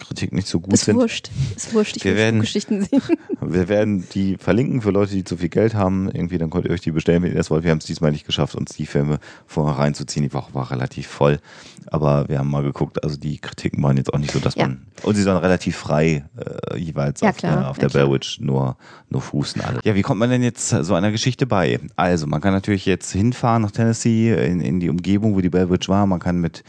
Kritik 0.00 0.32
nicht 0.32 0.48
so 0.48 0.58
gut 0.58 0.72
Ist 0.74 0.84
sind. 0.86 0.95
Wurscht. 0.96 1.30
Ist 1.54 1.72
wurscht, 1.74 1.96
ich 1.96 2.04
Wir 2.04 2.12
will 2.12 2.18
werden- 2.18 2.40
Geschichten 2.40 2.82
sehen. 2.82 3.00
Wir 3.40 3.68
werden 3.68 4.04
die 4.14 4.36
verlinken 4.38 4.80
für 4.82 4.90
Leute, 4.90 5.12
die 5.14 5.24
zu 5.24 5.36
viel 5.36 5.48
Geld 5.48 5.74
haben. 5.74 6.10
Irgendwie, 6.10 6.38
dann 6.38 6.50
könnt 6.50 6.64
ihr 6.64 6.70
euch 6.72 6.80
die 6.80 6.90
bestellen, 6.90 7.22
wenn 7.22 7.30
ihr 7.30 7.36
das 7.36 7.50
wollt. 7.50 7.64
Wir 7.64 7.70
haben 7.70 7.78
es 7.78 7.84
diesmal 7.84 8.10
nicht 8.12 8.26
geschafft, 8.26 8.54
uns 8.54 8.72
die 8.74 8.86
Filme 8.86 9.18
vorher 9.46 9.78
reinzuziehen. 9.78 10.24
Die 10.24 10.32
Woche 10.32 10.54
war 10.54 10.70
relativ 10.70 11.06
voll. 11.06 11.38
Aber 11.88 12.28
wir 12.28 12.38
haben 12.40 12.50
mal 12.50 12.62
geguckt. 12.64 13.04
Also 13.04 13.16
die 13.16 13.38
Kritiken 13.38 13.82
waren 13.82 13.96
jetzt 13.96 14.12
auch 14.12 14.18
nicht 14.18 14.32
so, 14.32 14.40
dass 14.40 14.54
Ja. 14.56 14.66
man. 14.66 14.82
Und 15.02 15.14
sie 15.14 15.24
waren 15.26 15.36
relativ 15.36 15.76
frei 15.76 16.24
äh, 16.36 16.76
jeweils 16.78 17.20
Ja, 17.20 17.30
auf 17.30 17.36
klar. 17.36 17.56
der, 17.60 17.70
auf 17.70 17.76
Ja, 17.80 17.88
der. 17.88 18.00
Bell 18.06 18.10
Witch 18.12 18.40
nur, 18.40 18.76
nur 19.10 19.20
fußen 19.22 19.60
alle. 19.62 19.80
Ja, 19.84 19.94
wie 19.94 20.02
kommt 20.02 20.18
man 20.18 20.30
denn 20.30 20.42
jetzt 20.42 20.68
so 20.70 20.94
einer 20.94 21.12
Geschichte 21.12 21.46
bei? 21.46 21.78
Also, 21.94 22.26
man 22.26 22.40
kann 22.40 22.52
natürlich 22.52 22.86
jetzt 22.86 23.12
hinfahren 23.12 23.62
nach 23.62 23.70
Tennessee 23.70 24.34
in, 24.34 24.60
in 24.60 24.80
die 24.80 24.88
Umgebung, 24.90 25.34
wo 25.36 25.40
die 25.40 25.50
Bell 25.50 25.70
Witch 25.70 25.88
war. 25.88 26.06
Man 26.06 26.18
kann 26.18 26.40
mit 26.40 26.64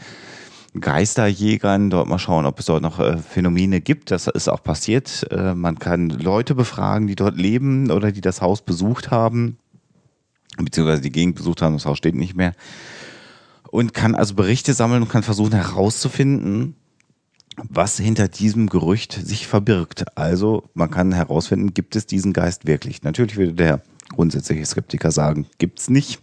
Geisterjägern 0.78 1.90
dort 1.90 2.08
mal 2.08 2.18
schauen, 2.18 2.46
ob 2.46 2.58
es 2.58 2.66
dort 2.66 2.82
noch 2.82 3.00
äh, 3.00 3.18
Phänomene 3.18 3.80
gibt. 3.80 4.10
Das 4.10 4.26
ist 4.26 4.48
auch 4.48 4.62
passiert. 4.62 5.26
Äh, 5.30 5.54
man 5.54 5.78
kann 5.78 6.10
Leute 6.10 6.54
befragen, 6.54 7.06
die 7.06 7.16
dort 7.16 7.36
leben 7.36 7.90
oder 7.90 8.12
die 8.12 8.20
das 8.20 8.42
Haus 8.42 8.62
besucht 8.62 9.10
haben, 9.10 9.58
beziehungsweise 10.56 11.02
die 11.02 11.12
Gegend 11.12 11.36
besucht 11.36 11.62
haben. 11.62 11.74
Das 11.74 11.86
Haus 11.86 11.98
steht 11.98 12.14
nicht 12.14 12.36
mehr. 12.36 12.54
Und 13.70 13.94
kann 13.94 14.14
also 14.14 14.34
Berichte 14.34 14.72
sammeln 14.74 15.02
und 15.02 15.08
kann 15.08 15.22
versuchen 15.22 15.52
herauszufinden, 15.52 16.74
was 17.68 17.98
hinter 17.98 18.28
diesem 18.28 18.68
Gerücht 18.68 19.12
sich 19.12 19.46
verbirgt. 19.46 20.16
Also 20.16 20.64
man 20.74 20.90
kann 20.90 21.12
herausfinden, 21.12 21.74
gibt 21.74 21.96
es 21.96 22.06
diesen 22.06 22.32
Geist 22.32 22.66
wirklich? 22.66 23.02
Natürlich 23.02 23.36
würde 23.36 23.54
der 23.54 23.82
grundsätzliche 24.14 24.64
Skeptiker 24.64 25.10
sagen, 25.10 25.46
gibt's 25.58 25.90
nicht. 25.90 26.20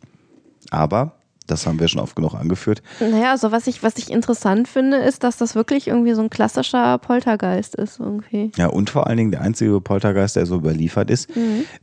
Aber 0.72 1.18
das 1.48 1.68
haben 1.68 1.80
wir 1.80 1.88
schon 1.88 2.02
oft 2.02 2.16
genug 2.16 2.34
angeführt. 2.34 2.82
Naja, 3.00 3.32
also 3.32 3.52
was 3.52 3.68
ich, 3.68 3.84
was 3.84 3.98
ich 3.98 4.10
interessant 4.10 4.68
finde, 4.68 4.98
ist, 4.98 5.24
dass 5.24 5.38
das 5.38 5.56
wirklich 5.56 5.88
irgendwie 5.88 6.14
so 6.14 6.22
ein 6.22 6.30
klassischer 6.30 6.98
Poltergeist 6.98 7.76
ist 7.76 8.00
irgendwie. 8.00 8.52
Ja, 8.58 8.68
und 8.68 8.90
vor 8.90 9.08
allen 9.08 9.18
Dingen 9.18 9.32
der 9.32 9.42
einzige 9.42 9.80
Poltergeist, 9.82 10.36
der 10.36 10.46
so 10.46 10.56
überliefert 10.56 11.10
ist, 11.10 11.30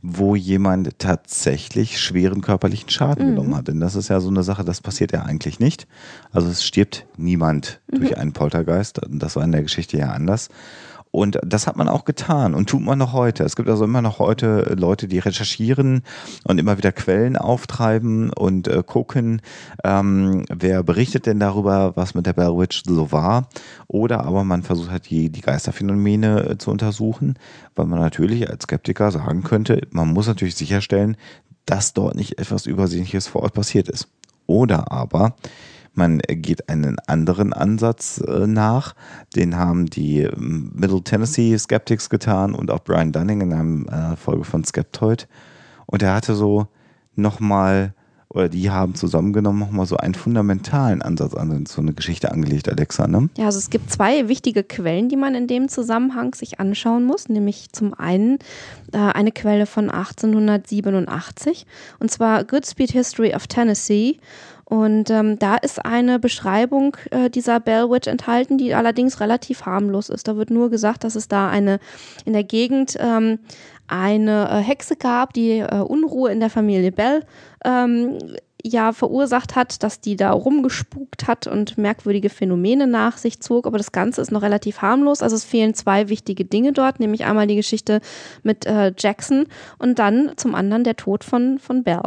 wo 0.01 0.35
jemand 0.35 0.99
tatsächlich 0.99 1.99
schweren 1.99 2.41
körperlichen 2.41 2.89
Schaden 2.89 3.27
genommen 3.27 3.55
hat. 3.55 3.67
Denn 3.67 3.79
das 3.79 3.95
ist 3.95 4.09
ja 4.09 4.19
so 4.19 4.29
eine 4.29 4.43
Sache, 4.43 4.63
das 4.63 4.81
passiert 4.81 5.11
ja 5.11 5.23
eigentlich 5.23 5.59
nicht. 5.59 5.87
Also 6.31 6.49
es 6.49 6.63
stirbt 6.63 7.05
niemand 7.17 7.81
durch 7.87 8.17
einen 8.17 8.33
Poltergeist. 8.33 9.01
Das 9.09 9.35
war 9.35 9.43
in 9.43 9.51
der 9.51 9.63
Geschichte 9.63 9.97
ja 9.97 10.11
anders. 10.11 10.49
Und 11.15 11.39
das 11.45 11.67
hat 11.67 11.77
man 11.77 11.87
auch 11.89 12.05
getan 12.05 12.55
und 12.55 12.67
tut 12.67 12.81
man 12.81 12.97
noch 12.97 13.13
heute. 13.13 13.43
Es 13.43 13.55
gibt 13.55 13.69
also 13.69 13.83
immer 13.83 14.01
noch 14.01 14.17
heute 14.17 14.73
Leute, 14.75 15.07
die 15.07 15.19
recherchieren 15.19 16.01
und 16.43 16.57
immer 16.57 16.79
wieder 16.79 16.91
Quellen 16.91 17.37
auftreiben 17.37 18.33
und 18.33 18.67
äh, 18.67 18.81
gucken, 18.83 19.39
ähm, 19.83 20.43
wer 20.49 20.81
berichtet 20.81 21.27
denn 21.27 21.39
darüber, 21.39 21.95
was 21.95 22.15
mit 22.15 22.25
der 22.25 22.33
Bell 22.33 22.57
Witch 22.57 22.81
so 22.87 23.11
war. 23.11 23.47
Oder 23.87 24.25
aber 24.25 24.43
man 24.43 24.63
versucht 24.63 24.89
halt 24.89 25.07
die, 25.11 25.29
die 25.29 25.41
Geisterphänomene 25.41 26.49
äh, 26.49 26.57
zu 26.57 26.71
untersuchen, 26.71 27.35
weil 27.75 27.85
man 27.85 27.99
natürlich 27.99 28.49
als 28.49 28.63
Skeptiker 28.63 29.11
sagen 29.11 29.43
könnte, 29.43 29.85
man 29.91 30.11
muss 30.11 30.25
natürlich 30.25 30.55
sicherstellen, 30.55 31.15
dass 31.67 31.93
dort 31.93 32.15
nicht 32.15 32.39
etwas 32.39 32.65
Übersichtliches 32.65 33.27
vor 33.27 33.43
Ort 33.43 33.53
passiert 33.53 33.87
ist. 33.87 34.07
Oder 34.47 34.91
aber 34.91 35.35
man 35.93 36.19
geht 36.19 36.69
einen 36.69 36.97
anderen 37.07 37.53
Ansatz 37.53 38.21
äh, 38.27 38.47
nach. 38.47 38.95
Den 39.35 39.55
haben 39.57 39.85
die 39.85 40.21
ähm, 40.21 40.71
Middle 40.73 41.03
Tennessee 41.03 41.57
Skeptics 41.57 42.09
getan 42.09 42.53
und 42.53 42.71
auch 42.71 42.83
Brian 42.83 43.11
Dunning 43.11 43.41
in 43.41 43.53
einer 43.53 44.13
äh, 44.13 44.15
Folge 44.15 44.43
von 44.43 44.63
Skeptoid. 44.63 45.27
Und 45.85 46.01
er 46.01 46.15
hatte 46.15 46.35
so 46.35 46.67
nochmal, 47.15 47.93
oder 48.29 48.49
die 48.49 48.71
haben 48.71 48.95
zusammengenommen 48.95 49.59
nochmal 49.59 49.85
so 49.85 49.97
einen 49.97 50.15
fundamentalen 50.15 51.03
Ansatz 51.03 51.35
an 51.35 51.65
so 51.67 51.81
eine 51.81 51.93
Geschichte 51.93 52.31
angelegt, 52.31 52.67
Alexa. 52.67 53.07
Ne? 53.07 53.29
Ja, 53.37 53.45
also 53.45 53.59
es 53.59 53.69
gibt 53.69 53.91
zwei 53.91 54.27
wichtige 54.27 54.63
Quellen, 54.63 55.09
die 55.09 55.17
man 55.17 55.35
in 55.35 55.45
dem 55.45 55.67
Zusammenhang 55.67 56.33
sich 56.33 56.59
anschauen 56.59 57.03
muss, 57.03 57.29
nämlich 57.29 57.71
zum 57.71 57.93
einen 57.93 58.39
äh, 58.91 58.97
eine 58.97 59.31
Quelle 59.31 59.67
von 59.67 59.91
1887 59.91 61.67
und 61.99 62.09
zwar 62.09 62.43
Goodspeed 62.43 62.91
History 62.91 63.35
of 63.35 63.45
Tennessee. 63.45 64.17
Und 64.65 65.09
ähm, 65.09 65.37
da 65.39 65.57
ist 65.57 65.85
eine 65.85 66.19
Beschreibung 66.19 66.95
äh, 67.11 67.29
dieser 67.29 67.59
Bell 67.59 67.89
Witch 67.89 68.07
enthalten, 68.07 68.57
die 68.57 68.73
allerdings 68.73 69.19
relativ 69.19 69.65
harmlos 69.65 70.09
ist. 70.09 70.27
Da 70.27 70.37
wird 70.37 70.49
nur 70.49 70.69
gesagt, 70.69 71.03
dass 71.03 71.15
es 71.15 71.27
da 71.27 71.49
eine 71.49 71.79
in 72.25 72.33
der 72.33 72.43
Gegend 72.43 72.95
ähm, 72.99 73.39
eine 73.87 74.49
äh, 74.49 74.61
Hexe 74.61 74.95
gab, 74.95 75.33
die 75.33 75.59
äh, 75.59 75.79
Unruhe 75.79 76.31
in 76.31 76.39
der 76.39 76.49
Familie 76.49 76.91
Bell 76.91 77.25
ähm, 77.65 78.17
ja 78.63 78.93
verursacht 78.93 79.55
hat, 79.55 79.83
dass 79.83 79.99
die 79.99 80.15
da 80.15 80.31
rumgespukt 80.31 81.27
hat 81.27 81.47
und 81.47 81.77
merkwürdige 81.77 82.29
Phänomene 82.29 82.87
nach 82.87 83.17
sich 83.17 83.41
zog. 83.41 83.67
Aber 83.67 83.77
das 83.77 83.91
Ganze 83.91 84.21
ist 84.21 84.31
noch 84.31 84.41
relativ 84.41 84.81
harmlos. 84.81 85.21
Also 85.21 85.35
es 85.35 85.43
fehlen 85.43 85.73
zwei 85.73 86.07
wichtige 86.07 86.45
Dinge 86.45 86.71
dort, 86.71 87.01
nämlich 87.01 87.25
einmal 87.25 87.47
die 87.47 87.57
Geschichte 87.57 87.99
mit 88.41 88.65
äh, 88.65 88.93
Jackson 88.97 89.47
und 89.79 89.99
dann 89.99 90.31
zum 90.37 90.55
anderen 90.55 90.85
der 90.85 90.95
Tod 90.95 91.25
von, 91.25 91.59
von 91.59 91.83
Bell. 91.83 92.03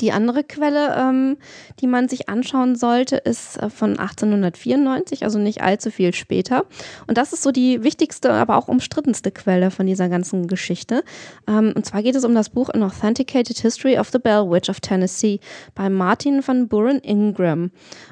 Die 0.00 0.12
andere 0.12 0.44
Quelle, 0.44 0.94
ähm, 0.96 1.36
die 1.80 1.86
man 1.86 2.08
sich 2.08 2.28
anschauen 2.28 2.76
sollte, 2.76 3.16
ist 3.16 3.58
äh, 3.58 3.70
von 3.70 3.98
1894, 3.98 5.24
also 5.24 5.38
nicht 5.38 5.62
allzu 5.62 5.90
viel 5.90 6.14
später. 6.14 6.64
Und 7.06 7.18
das 7.18 7.32
ist 7.32 7.42
so 7.42 7.50
die 7.50 7.82
wichtigste, 7.82 8.32
aber 8.32 8.56
auch 8.56 8.68
umstrittenste 8.68 9.30
Quelle 9.30 9.70
von 9.70 9.86
dieser 9.86 10.08
ganzen 10.08 10.46
Geschichte. 10.46 11.04
Ähm, 11.46 11.72
und 11.74 11.84
zwar 11.84 12.02
geht 12.02 12.16
es 12.16 12.24
um 12.24 12.34
das 12.34 12.48
Buch 12.48 12.70
An 12.70 12.82
Authenticated 12.82 13.58
History 13.58 13.98
of 13.98 14.08
the 14.10 14.18
Bell 14.18 14.50
Witch 14.50 14.70
of 14.70 14.80
Tennessee 14.80 15.40
bei 15.74 15.90
Martin 15.90 16.46
van 16.46 16.68
Buren 16.68 16.98
Ingram. 17.00 17.70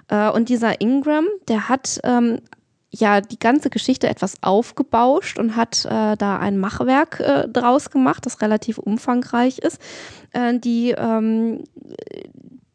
Äh, 0.08 0.30
und 0.30 0.48
dieser 0.48 0.80
Ingram, 0.80 1.26
der 1.48 1.68
hat 1.68 2.00
ähm, 2.04 2.40
ja 2.90 3.20
die 3.20 3.38
ganze 3.38 3.70
Geschichte 3.70 4.08
etwas 4.08 4.42
aufgebauscht 4.42 5.38
und 5.38 5.56
hat 5.56 5.84
äh, 5.84 6.16
da 6.16 6.38
ein 6.38 6.58
Machwerk 6.58 7.20
äh, 7.20 7.48
draus 7.48 7.90
gemacht, 7.90 8.24
das 8.26 8.40
relativ 8.40 8.78
umfangreich 8.78 9.58
ist. 9.58 9.80
Äh, 10.32 10.58
die 10.58 10.94
ähm, 10.96 11.64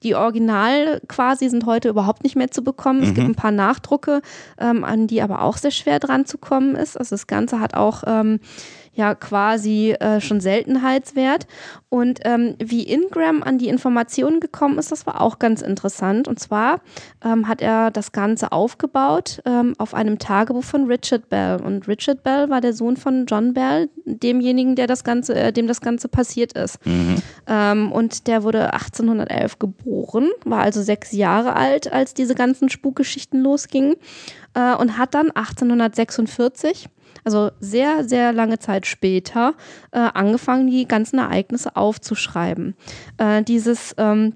die 0.03 0.15
Original 0.15 1.01
quasi 1.07 1.49
sind 1.49 1.65
heute 1.65 1.89
überhaupt 1.89 2.23
nicht 2.23 2.35
mehr 2.35 2.51
zu 2.51 2.63
bekommen. 2.63 2.99
Mhm. 2.99 3.05
Es 3.05 3.13
gibt 3.13 3.27
mhm. 3.27 3.31
ein 3.31 3.35
paar 3.35 3.51
Nachdrucke, 3.51 4.21
ähm, 4.59 4.83
an 4.83 5.07
die 5.07 5.21
aber 5.21 5.41
auch 5.41 5.57
sehr 5.57 5.71
schwer 5.71 5.99
dran 5.99 6.25
zu 6.25 6.37
kommen 6.37 6.75
ist. 6.75 6.97
Also 6.97 7.11
das 7.11 7.27
Ganze 7.27 7.59
hat 7.59 7.73
auch 7.73 8.03
ähm, 8.05 8.39
ja 8.93 9.15
quasi 9.15 9.91
äh, 9.91 10.21
schon 10.21 10.39
Seltenheitswert. 10.39 11.47
Und 11.89 12.21
ähm, 12.23 12.55
wie 12.59 12.83
Ingram 12.83 13.43
an 13.43 13.57
die 13.57 13.67
Informationen 13.67 14.39
gekommen 14.39 14.77
ist, 14.79 14.91
das 14.91 15.05
war 15.05 15.21
auch 15.21 15.37
ganz 15.37 15.61
interessant. 15.61 16.27
Und 16.27 16.39
zwar 16.39 16.81
ähm, 17.23 17.47
hat 17.47 17.61
er 17.61 17.91
das 17.91 18.11
Ganze 18.11 18.51
aufgebaut 18.51 19.41
ähm, 19.45 19.75
auf 19.77 19.93
einem 19.93 20.17
Tagebuch 20.17 20.63
von 20.63 20.85
Richard 20.85 21.29
Bell. 21.29 21.61
Und 21.61 21.87
Richard 21.87 22.23
Bell 22.23 22.49
war 22.49 22.61
der 22.61 22.73
Sohn 22.73 22.97
von 22.97 23.25
John 23.27 23.53
Bell, 23.53 23.89
demjenigen, 24.05 24.75
der 24.75 24.87
das 24.87 25.03
Ganze, 25.03 25.35
äh, 25.35 25.53
dem 25.53 25.67
das 25.67 25.81
Ganze 25.81 26.07
passiert 26.07 26.53
ist. 26.53 26.83
Mhm. 26.85 27.15
Ähm, 27.47 27.91
und 27.91 28.27
der 28.27 28.43
wurde 28.43 28.73
1811 28.73 29.59
geboren, 29.59 30.29
war 30.45 30.61
also 30.61 30.81
sechs 30.81 31.11
Jahre 31.11 31.55
alt, 31.55 31.91
als 31.91 32.13
diese 32.13 32.35
ganzen 32.35 32.69
Spukgeschichten 32.69 33.41
losgingen. 33.41 33.95
Äh, 34.55 34.75
und 34.75 34.97
hat 34.97 35.13
dann 35.15 35.31
1846 35.31 36.89
also 37.23 37.51
sehr, 37.59 38.07
sehr 38.07 38.33
lange 38.33 38.59
Zeit 38.59 38.85
später, 38.85 39.53
äh, 39.91 39.99
angefangen, 39.99 40.67
die 40.67 40.87
ganzen 40.87 41.19
Ereignisse 41.19 41.75
aufzuschreiben. 41.75 42.75
Äh, 43.17 43.43
dieses 43.43 43.95
ähm, 43.97 44.33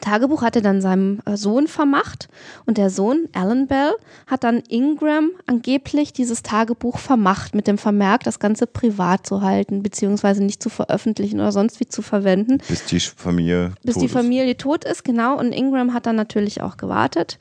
Tagebuch 0.00 0.42
hat 0.42 0.56
er 0.56 0.62
dann 0.62 0.80
seinem 0.80 1.20
äh, 1.26 1.36
Sohn 1.36 1.66
vermacht 1.66 2.28
und 2.64 2.78
der 2.78 2.88
Sohn, 2.88 3.28
Alan 3.34 3.66
Bell, 3.66 3.92
hat 4.26 4.42
dann 4.42 4.62
Ingram 4.68 5.30
angeblich 5.46 6.12
dieses 6.14 6.42
Tagebuch 6.42 6.98
vermacht 6.98 7.54
mit 7.54 7.66
dem 7.66 7.76
Vermerk, 7.76 8.24
das 8.24 8.38
Ganze 8.38 8.66
privat 8.66 9.26
zu 9.26 9.42
halten, 9.42 9.82
beziehungsweise 9.82 10.42
nicht 10.42 10.62
zu 10.62 10.70
veröffentlichen 10.70 11.40
oder 11.40 11.52
sonst 11.52 11.78
wie 11.78 11.86
zu 11.86 12.00
verwenden. 12.00 12.58
Bis 12.68 12.86
die 12.86 13.00
Familie 13.00 13.72
Bis 13.82 13.96
die 13.96 14.08
Familie 14.08 14.56
tot 14.56 14.84
ist, 14.84 15.04
genau. 15.04 15.38
Und 15.38 15.52
Ingram 15.52 15.92
hat 15.92 16.06
dann 16.06 16.16
natürlich 16.16 16.62
auch 16.62 16.78
gewartet 16.78 17.38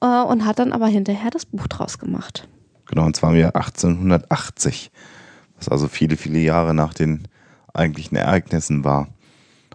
äh, 0.00 0.06
und 0.06 0.46
hat 0.46 0.58
dann 0.58 0.72
aber 0.72 0.86
hinterher 0.86 1.30
das 1.30 1.44
Buch 1.44 1.66
draus 1.66 1.98
gemacht. 1.98 2.48
Genau, 2.90 3.06
und 3.06 3.14
zwar 3.14 3.30
im 3.30 3.36
Jahr 3.36 3.54
1880, 3.54 4.90
was 5.56 5.68
also 5.68 5.86
viele, 5.86 6.16
viele 6.16 6.40
Jahre 6.40 6.74
nach 6.74 6.92
den 6.92 7.28
eigentlichen 7.72 8.16
Ereignissen 8.16 8.82
war. 8.82 9.06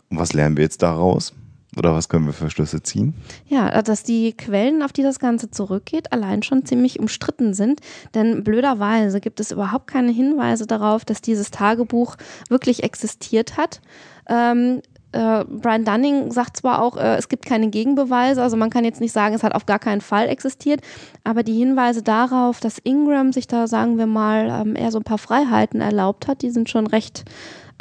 Und 0.09 0.19
was 0.19 0.33
lernen 0.33 0.57
wir 0.57 0.65
jetzt 0.65 0.83
daraus? 0.83 1.33
Oder 1.77 1.93
was 1.93 2.09
können 2.09 2.25
wir 2.25 2.33
für 2.33 2.49
Schlüsse 2.49 2.83
ziehen? 2.83 3.13
Ja, 3.47 3.81
dass 3.81 4.03
die 4.03 4.33
Quellen, 4.33 4.83
auf 4.83 4.91
die 4.91 5.01
das 5.01 5.19
Ganze 5.19 5.49
zurückgeht, 5.49 6.11
allein 6.11 6.43
schon 6.43 6.65
ziemlich 6.65 6.99
umstritten 6.99 7.53
sind. 7.53 7.79
Denn 8.13 8.43
blöderweise 8.43 9.21
gibt 9.21 9.39
es 9.39 9.51
überhaupt 9.51 9.87
keine 9.87 10.11
Hinweise 10.11 10.67
darauf, 10.67 11.05
dass 11.05 11.21
dieses 11.21 11.51
Tagebuch 11.51 12.17
wirklich 12.49 12.83
existiert 12.83 13.55
hat. 13.55 13.81
Ähm, 14.27 14.81
äh, 15.15 15.45
Brian 15.47 15.85
Dunning 15.85 16.31
sagt 16.31 16.57
zwar 16.57 16.81
auch, 16.81 16.97
äh, 16.97 17.15
es 17.15 17.29
gibt 17.29 17.45
keine 17.45 17.69
Gegenbeweise, 17.69 18.41
also 18.43 18.57
man 18.57 18.69
kann 18.69 18.83
jetzt 18.83 18.99
nicht 18.99 19.13
sagen, 19.13 19.33
es 19.33 19.43
hat 19.43 19.55
auf 19.55 19.65
gar 19.65 19.79
keinen 19.79 20.01
Fall 20.01 20.27
existiert, 20.27 20.81
aber 21.23 21.43
die 21.43 21.57
Hinweise 21.57 22.03
darauf, 22.03 22.59
dass 22.59 22.79
Ingram 22.79 23.31
sich 23.31 23.47
da, 23.47 23.67
sagen 23.67 23.97
wir 23.97 24.07
mal, 24.07 24.49
ähm, 24.49 24.75
eher 24.75 24.91
so 24.91 24.99
ein 24.99 25.03
paar 25.03 25.17
Freiheiten 25.17 25.79
erlaubt 25.79 26.27
hat, 26.27 26.41
die 26.41 26.49
sind 26.49 26.69
schon 26.69 26.85
recht 26.87 27.23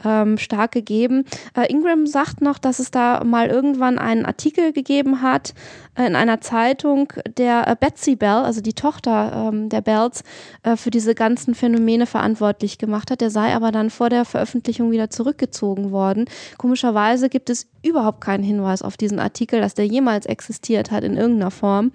ähm, 0.04 0.38
stark 0.38 0.72
gegeben. 0.72 1.24
Äh, 1.56 1.70
Ingram 1.70 2.06
sagt 2.06 2.40
noch, 2.40 2.58
dass 2.58 2.78
es 2.78 2.90
da 2.90 3.22
mal 3.24 3.48
irgendwann 3.48 3.98
einen 3.98 4.26
Artikel 4.26 4.72
gegeben 4.72 5.22
hat 5.22 5.54
äh, 5.96 6.06
in 6.06 6.16
einer 6.16 6.40
Zeitung, 6.40 7.12
der 7.36 7.68
äh, 7.68 7.76
Betsy 7.78 8.16
Bell, 8.16 8.28
also 8.28 8.60
die 8.60 8.72
Tochter 8.72 9.50
ähm, 9.52 9.68
der 9.68 9.80
Bells, 9.80 10.24
äh, 10.62 10.76
für 10.76 10.90
diese 10.90 11.14
ganzen 11.14 11.54
Phänomene 11.54 12.06
verantwortlich 12.06 12.78
gemacht 12.78 13.10
hat. 13.10 13.20
Der 13.20 13.30
sei 13.30 13.54
aber 13.54 13.72
dann 13.72 13.90
vor 13.90 14.10
der 14.10 14.24
Veröffentlichung 14.24 14.90
wieder 14.90 15.10
zurückgezogen 15.10 15.92
worden. 15.92 16.26
Komischerweise 16.58 17.28
gibt 17.28 17.50
es 17.50 17.68
überhaupt 17.82 18.20
keinen 18.20 18.44
Hinweis 18.44 18.82
auf 18.82 18.96
diesen 18.96 19.20
Artikel, 19.20 19.60
dass 19.60 19.74
der 19.74 19.86
jemals 19.86 20.26
existiert 20.26 20.90
hat 20.90 21.04
in 21.04 21.16
irgendeiner 21.16 21.50
Form. 21.50 21.92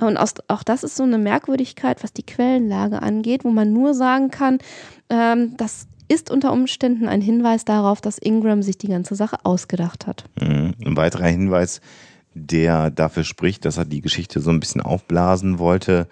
Und 0.00 0.16
auch 0.16 0.62
das 0.62 0.84
ist 0.84 0.96
so 0.96 1.02
eine 1.02 1.18
Merkwürdigkeit, 1.18 2.02
was 2.02 2.12
die 2.12 2.22
Quellenlage 2.22 3.02
angeht, 3.02 3.44
wo 3.44 3.50
man 3.50 3.72
nur 3.72 3.94
sagen 3.94 4.30
kann, 4.30 4.58
ähm, 5.10 5.56
dass 5.56 5.86
ist 6.08 6.30
unter 6.30 6.52
Umständen 6.52 7.08
ein 7.08 7.20
Hinweis 7.20 7.64
darauf, 7.64 8.00
dass 8.00 8.18
Ingram 8.18 8.62
sich 8.62 8.78
die 8.78 8.88
ganze 8.88 9.14
Sache 9.14 9.36
ausgedacht 9.44 10.06
hat. 10.06 10.24
Mhm. 10.40 10.74
Ein 10.84 10.96
weiterer 10.96 11.26
Hinweis, 11.26 11.80
der 12.34 12.90
dafür 12.90 13.24
spricht, 13.24 13.64
dass 13.64 13.76
er 13.76 13.84
die 13.84 14.00
Geschichte 14.00 14.40
so 14.40 14.50
ein 14.50 14.60
bisschen 14.60 14.80
aufblasen 14.80 15.58
wollte, 15.58 16.08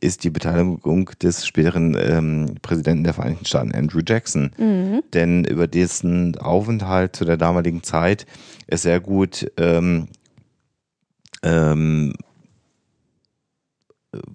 ist 0.00 0.24
die 0.24 0.30
Beteiligung 0.30 1.10
des 1.22 1.46
späteren 1.46 1.96
ähm, 1.98 2.56
Präsidenten 2.62 3.04
der 3.04 3.14
Vereinigten 3.14 3.46
Staaten, 3.46 3.74
Andrew 3.74 4.00
Jackson. 4.06 4.50
Mhm. 4.58 5.02
Denn 5.12 5.44
über 5.44 5.66
dessen 5.66 6.36
Aufenthalt 6.38 7.16
zu 7.16 7.24
der 7.24 7.36
damaligen 7.36 7.82
Zeit 7.82 8.26
ist 8.66 8.82
sehr 8.82 9.00
gut 9.00 9.50
ähm, 9.56 10.08
ähm, 11.42 12.14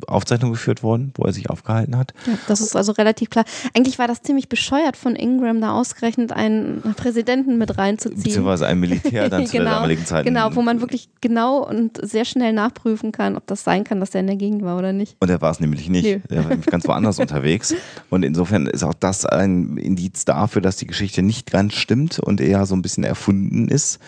Aufzeichnung 0.08 0.52
geführt 0.52 0.84
worden, 0.84 1.12
wo 1.16 1.24
er 1.24 1.34
sich 1.34 1.50
aufgehalten 1.50 1.98
hat. 1.98 2.14
Ja, 2.26 2.34
das 2.48 2.62
ist 2.62 2.76
also 2.76 2.92
relativ 2.94 3.30
klar. 3.30 3.46
Eigentlich 3.74 4.00
war 4.00 4.08
das 4.08 4.22
ziemlich 4.22 4.50
bescheuert 4.50 4.98
von 4.98 5.16
Ingram, 5.16 5.62
da 5.62 5.72
ausgerechnet 5.72 6.32
einen 6.32 6.82
Präsidenten 6.96 7.58
mit 7.58 7.78
reinzuziehen. 7.78 8.24
Beziehungsweise 8.24 8.68
ein 8.68 8.80
Militär 8.80 9.30
dann 9.30 9.46
zu 9.48 9.54
genau, 9.54 9.66
der 9.66 9.74
damaligen 9.74 10.06
Zeit. 10.06 10.26
Genau, 10.26 10.56
wo 10.56 10.62
man 10.62 10.82
wirklich 10.82 11.10
genau 11.22 11.68
und 11.68 12.00
sehr 12.02 12.26
schnell 12.26 12.54
nachprüfen 12.54 13.12
kann, 13.12 13.36
ob 13.36 13.46
das 13.48 13.64
sein 13.64 13.84
kann, 13.84 14.00
dass 14.00 14.14
er 14.14 14.22
in 14.22 14.28
der 14.28 14.36
Gegend 14.36 14.64
war 14.64 14.78
oder 14.78 14.94
nicht. 14.94 15.16
Und 15.20 15.30
er 15.30 15.42
war 15.42 15.52
es 15.52 15.60
nämlich 15.60 15.90
nicht. 15.90 16.04
Nee. 16.04 16.22
Er 16.30 16.50
war 16.50 16.58
ganz 16.58 16.88
woanders 16.88 17.20
unterwegs. 17.20 17.74
Und 18.10 18.24
insofern 18.24 18.68
ist 18.68 18.84
auch 18.84 18.94
das 18.94 19.26
ein 19.26 19.78
Indiz 19.78 20.26
dafür, 20.26 20.62
dass 20.62 20.78
die 20.78 20.88
Geschichte 20.88 21.22
nicht 21.22 21.52
ganz 21.52 21.76
stimmt 21.76 22.20
und 22.20 22.42
eher 22.42 22.66
so 22.66 22.76
ein 22.76 22.82
bisschen 22.82 23.04
erfunden 23.04 23.68
ist. 23.68 24.00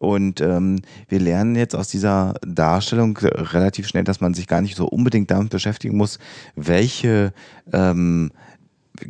Und 0.00 0.40
ähm, 0.40 0.80
wir 1.08 1.20
lernen 1.20 1.56
jetzt 1.56 1.76
aus 1.76 1.88
dieser 1.88 2.32
Darstellung 2.40 3.18
relativ 3.18 3.86
schnell, 3.86 4.02
dass 4.02 4.22
man 4.22 4.32
sich 4.32 4.46
gar 4.46 4.62
nicht 4.62 4.74
so 4.74 4.86
unbedingt 4.86 5.30
damit 5.30 5.50
beschäftigen 5.50 5.98
muss, 5.98 6.18
welche 6.56 7.34
ähm, 7.70 8.30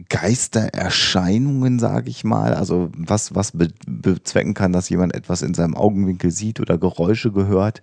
Geistererscheinungen, 0.08 1.78
sage 1.78 2.10
ich 2.10 2.24
mal, 2.24 2.54
also 2.54 2.90
was, 2.96 3.34
was 3.34 3.52
be 3.52 3.68
bezwecken 3.86 4.54
kann, 4.54 4.72
dass 4.72 4.88
jemand 4.88 5.14
etwas 5.14 5.42
in 5.42 5.54
seinem 5.54 5.76
Augenwinkel 5.76 6.30
sieht 6.30 6.60
oder 6.60 6.78
Geräusche 6.78 7.32
gehört 7.32 7.82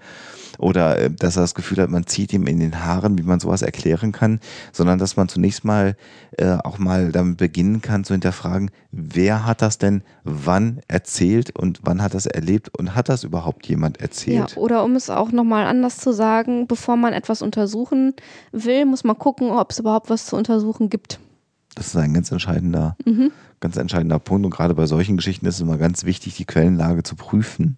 oder 0.57 0.99
äh, 0.99 1.11
dass 1.11 1.35
er 1.35 1.41
das 1.41 1.55
Gefühl 1.55 1.81
hat, 1.81 1.89
man 1.89 2.05
zieht 2.05 2.33
ihm 2.33 2.47
in 2.47 2.59
den 2.59 2.83
Haaren, 2.83 3.17
wie 3.17 3.23
man 3.23 3.39
sowas 3.39 3.61
erklären 3.61 4.11
kann, 4.11 4.39
sondern 4.71 4.99
dass 4.99 5.15
man 5.15 5.29
zunächst 5.29 5.63
mal 5.63 5.95
äh, 6.37 6.57
auch 6.63 6.77
mal 6.77 7.11
damit 7.11 7.37
beginnen 7.37 7.81
kann 7.81 8.03
zu 8.03 8.13
hinterfragen, 8.13 8.71
wer 8.91 9.45
hat 9.45 9.61
das 9.61 9.77
denn 9.77 10.03
wann 10.23 10.81
erzählt 10.87 11.55
und 11.55 11.81
wann 11.83 12.01
hat 12.01 12.13
das 12.13 12.25
erlebt 12.25 12.77
und 12.77 12.95
hat 12.95 13.09
das 13.09 13.23
überhaupt 13.23 13.67
jemand 13.67 14.01
erzählt? 14.01 14.51
Ja, 14.51 14.57
oder 14.57 14.83
um 14.83 14.95
es 14.95 15.09
auch 15.09 15.31
nochmal 15.31 15.65
anders 15.65 15.97
zu 15.97 16.11
sagen, 16.11 16.67
bevor 16.67 16.97
man 16.97 17.13
etwas 17.13 17.41
untersuchen 17.41 18.13
will, 18.51 18.85
muss 18.85 19.03
man 19.03 19.17
gucken, 19.17 19.51
ob 19.51 19.71
es 19.71 19.79
überhaupt 19.79 20.09
was 20.09 20.25
zu 20.25 20.35
untersuchen 20.35 20.89
gibt. 20.89 21.19
Das 21.77 21.87
ist 21.87 21.95
ein 21.95 22.11
ganz 22.11 22.31
entscheidender, 22.31 22.97
mhm. 23.05 23.31
ganz 23.59 23.77
entscheidender 23.77 24.17
Punkt. 24.17 24.45
Und 24.45 24.51
gerade 24.51 24.73
bei 24.73 24.87
solchen 24.87 25.15
Geschichten 25.15 25.45
ist 25.45 25.55
es 25.55 25.61
immer 25.61 25.77
ganz 25.77 26.05
wichtig, 26.05 26.35
die 26.35 26.45
Quellenlage 26.45 27.03
zu 27.03 27.15
prüfen. 27.15 27.77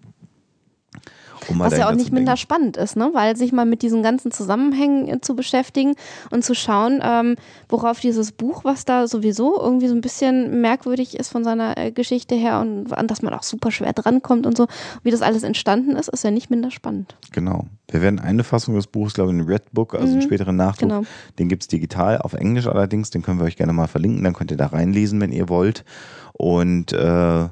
Um 1.48 1.58
Was 1.58 1.76
ja 1.76 1.88
auch 1.88 1.94
nicht 1.94 2.12
minder 2.12 2.36
spannend 2.36 2.76
ist, 2.76 2.96
ne? 2.96 3.10
weil 3.12 3.36
sich 3.36 3.52
mal 3.52 3.66
mit 3.66 3.82
diesen 3.82 4.02
ganzen 4.02 4.30
Zusammenhängen 4.30 5.08
äh, 5.08 5.20
zu 5.20 5.34
beschäftigen 5.34 5.94
und 6.30 6.44
zu 6.44 6.54
schauen, 6.54 7.00
ähm, 7.02 7.36
worauf 7.68 8.00
dieses 8.00 8.32
Buch, 8.32 8.64
was 8.64 8.84
da 8.84 9.06
sowieso 9.06 9.60
irgendwie 9.60 9.88
so 9.88 9.94
ein 9.94 10.00
bisschen 10.00 10.60
merkwürdig 10.60 11.18
ist 11.18 11.28
von 11.28 11.44
seiner 11.44 11.76
äh, 11.76 11.92
Geschichte 11.92 12.34
her 12.34 12.60
und 12.60 12.92
an 12.92 13.06
das 13.06 13.22
man 13.22 13.34
auch 13.34 13.42
super 13.42 13.70
schwer 13.70 13.92
drankommt 13.92 14.46
und 14.46 14.56
so, 14.56 14.66
wie 15.02 15.10
das 15.10 15.22
alles 15.22 15.42
entstanden 15.42 15.96
ist, 15.96 16.08
ist 16.08 16.24
ja 16.24 16.30
nicht 16.30 16.50
minder 16.50 16.70
spannend. 16.70 17.16
Genau. 17.32 17.66
Wir 17.90 18.02
werden 18.02 18.20
eine 18.20 18.44
Fassung 18.44 18.74
des 18.74 18.86
Buches, 18.86 19.14
glaube 19.14 19.32
ich, 19.32 19.38
in 19.38 19.44
Red 19.44 19.72
Book, 19.72 19.94
also 19.94 20.06
mhm. 20.06 20.12
einen 20.12 20.22
späteren 20.22 20.56
Nachdruck, 20.56 20.88
genau. 20.88 21.02
den 21.38 21.48
gibt 21.48 21.62
es 21.62 21.68
digital, 21.68 22.18
auf 22.18 22.34
Englisch 22.34 22.66
allerdings, 22.66 23.10
den 23.10 23.22
können 23.22 23.38
wir 23.38 23.44
euch 23.44 23.56
gerne 23.56 23.72
mal 23.72 23.88
verlinken, 23.88 24.22
dann 24.24 24.34
könnt 24.34 24.50
ihr 24.50 24.56
da 24.56 24.66
reinlesen, 24.66 25.20
wenn 25.20 25.32
ihr 25.32 25.48
wollt. 25.48 25.84
Und 26.32 26.92
äh, 26.92 27.48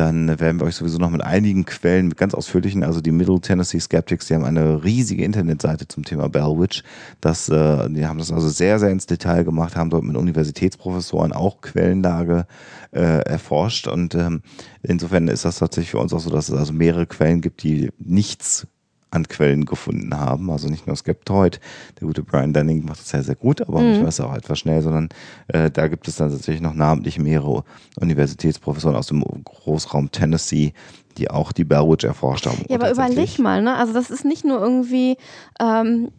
dann 0.00 0.40
werden 0.40 0.58
wir 0.58 0.66
euch 0.66 0.76
sowieso 0.76 0.96
noch 0.96 1.10
mit 1.10 1.22
einigen 1.22 1.66
Quellen, 1.66 2.08
mit 2.08 2.16
ganz 2.16 2.32
ausführlichen, 2.32 2.82
also 2.82 3.02
die 3.02 3.12
Middle 3.12 3.38
Tennessee 3.38 3.78
Skeptics, 3.78 4.26
die 4.26 4.34
haben 4.34 4.46
eine 4.46 4.82
riesige 4.82 5.22
Internetseite 5.24 5.86
zum 5.88 6.06
Thema 6.06 6.30
Bellwitch. 6.30 6.82
Das, 7.20 7.50
äh, 7.50 7.90
die 7.90 8.06
haben 8.06 8.18
das 8.18 8.32
also 8.32 8.48
sehr, 8.48 8.78
sehr 8.78 8.88
ins 8.88 9.04
Detail 9.04 9.44
gemacht, 9.44 9.76
haben 9.76 9.90
dort 9.90 10.04
mit 10.04 10.16
Universitätsprofessoren 10.16 11.32
auch 11.34 11.60
Quellenlage 11.60 12.46
äh, 12.92 13.20
erforscht 13.24 13.88
und 13.88 14.14
ähm, 14.14 14.40
insofern 14.82 15.28
ist 15.28 15.44
das 15.44 15.58
tatsächlich 15.58 15.90
für 15.90 15.98
uns 15.98 16.14
auch 16.14 16.20
so, 16.20 16.30
dass 16.30 16.48
es 16.48 16.54
also 16.54 16.72
mehrere 16.72 17.06
Quellen 17.06 17.42
gibt, 17.42 17.62
die 17.62 17.90
nichts 17.98 18.66
an 19.10 19.26
Quellen 19.28 19.64
gefunden 19.64 20.16
haben. 20.16 20.50
Also 20.50 20.68
nicht 20.68 20.86
nur 20.86 20.96
Skeptoid, 20.96 21.60
der 21.98 22.06
gute 22.06 22.22
Brian 22.22 22.52
Dunning 22.52 22.84
macht 22.84 23.00
das 23.00 23.08
sehr, 23.08 23.22
sehr 23.22 23.34
gut, 23.34 23.60
aber 23.62 23.80
mhm. 23.80 23.92
ich 23.92 24.04
weiß 24.04 24.20
auch 24.20 24.34
etwas 24.34 24.58
schnell, 24.58 24.82
sondern 24.82 25.08
äh, 25.48 25.70
da 25.70 25.88
gibt 25.88 26.06
es 26.08 26.16
dann 26.16 26.30
tatsächlich 26.30 26.62
noch 26.62 26.74
namentlich 26.74 27.18
mehrere 27.18 27.64
Universitätsprofessoren 28.00 28.96
aus 28.96 29.08
dem 29.08 29.22
Großraum 29.22 30.10
Tennessee, 30.10 30.72
die 31.18 31.30
auch 31.30 31.52
die 31.52 31.64
Bellwitch 31.64 32.04
erforscht 32.04 32.46
haben. 32.46 32.62
Ja, 32.68 32.76
aber 32.76 32.90
überleg 32.90 33.38
mal, 33.38 33.62
ne? 33.62 33.74
Also 33.76 33.92
das 33.92 34.10
ist 34.10 34.24
nicht 34.24 34.44
nur 34.44 34.60
irgendwie 34.60 35.16
ähm, 35.60 36.10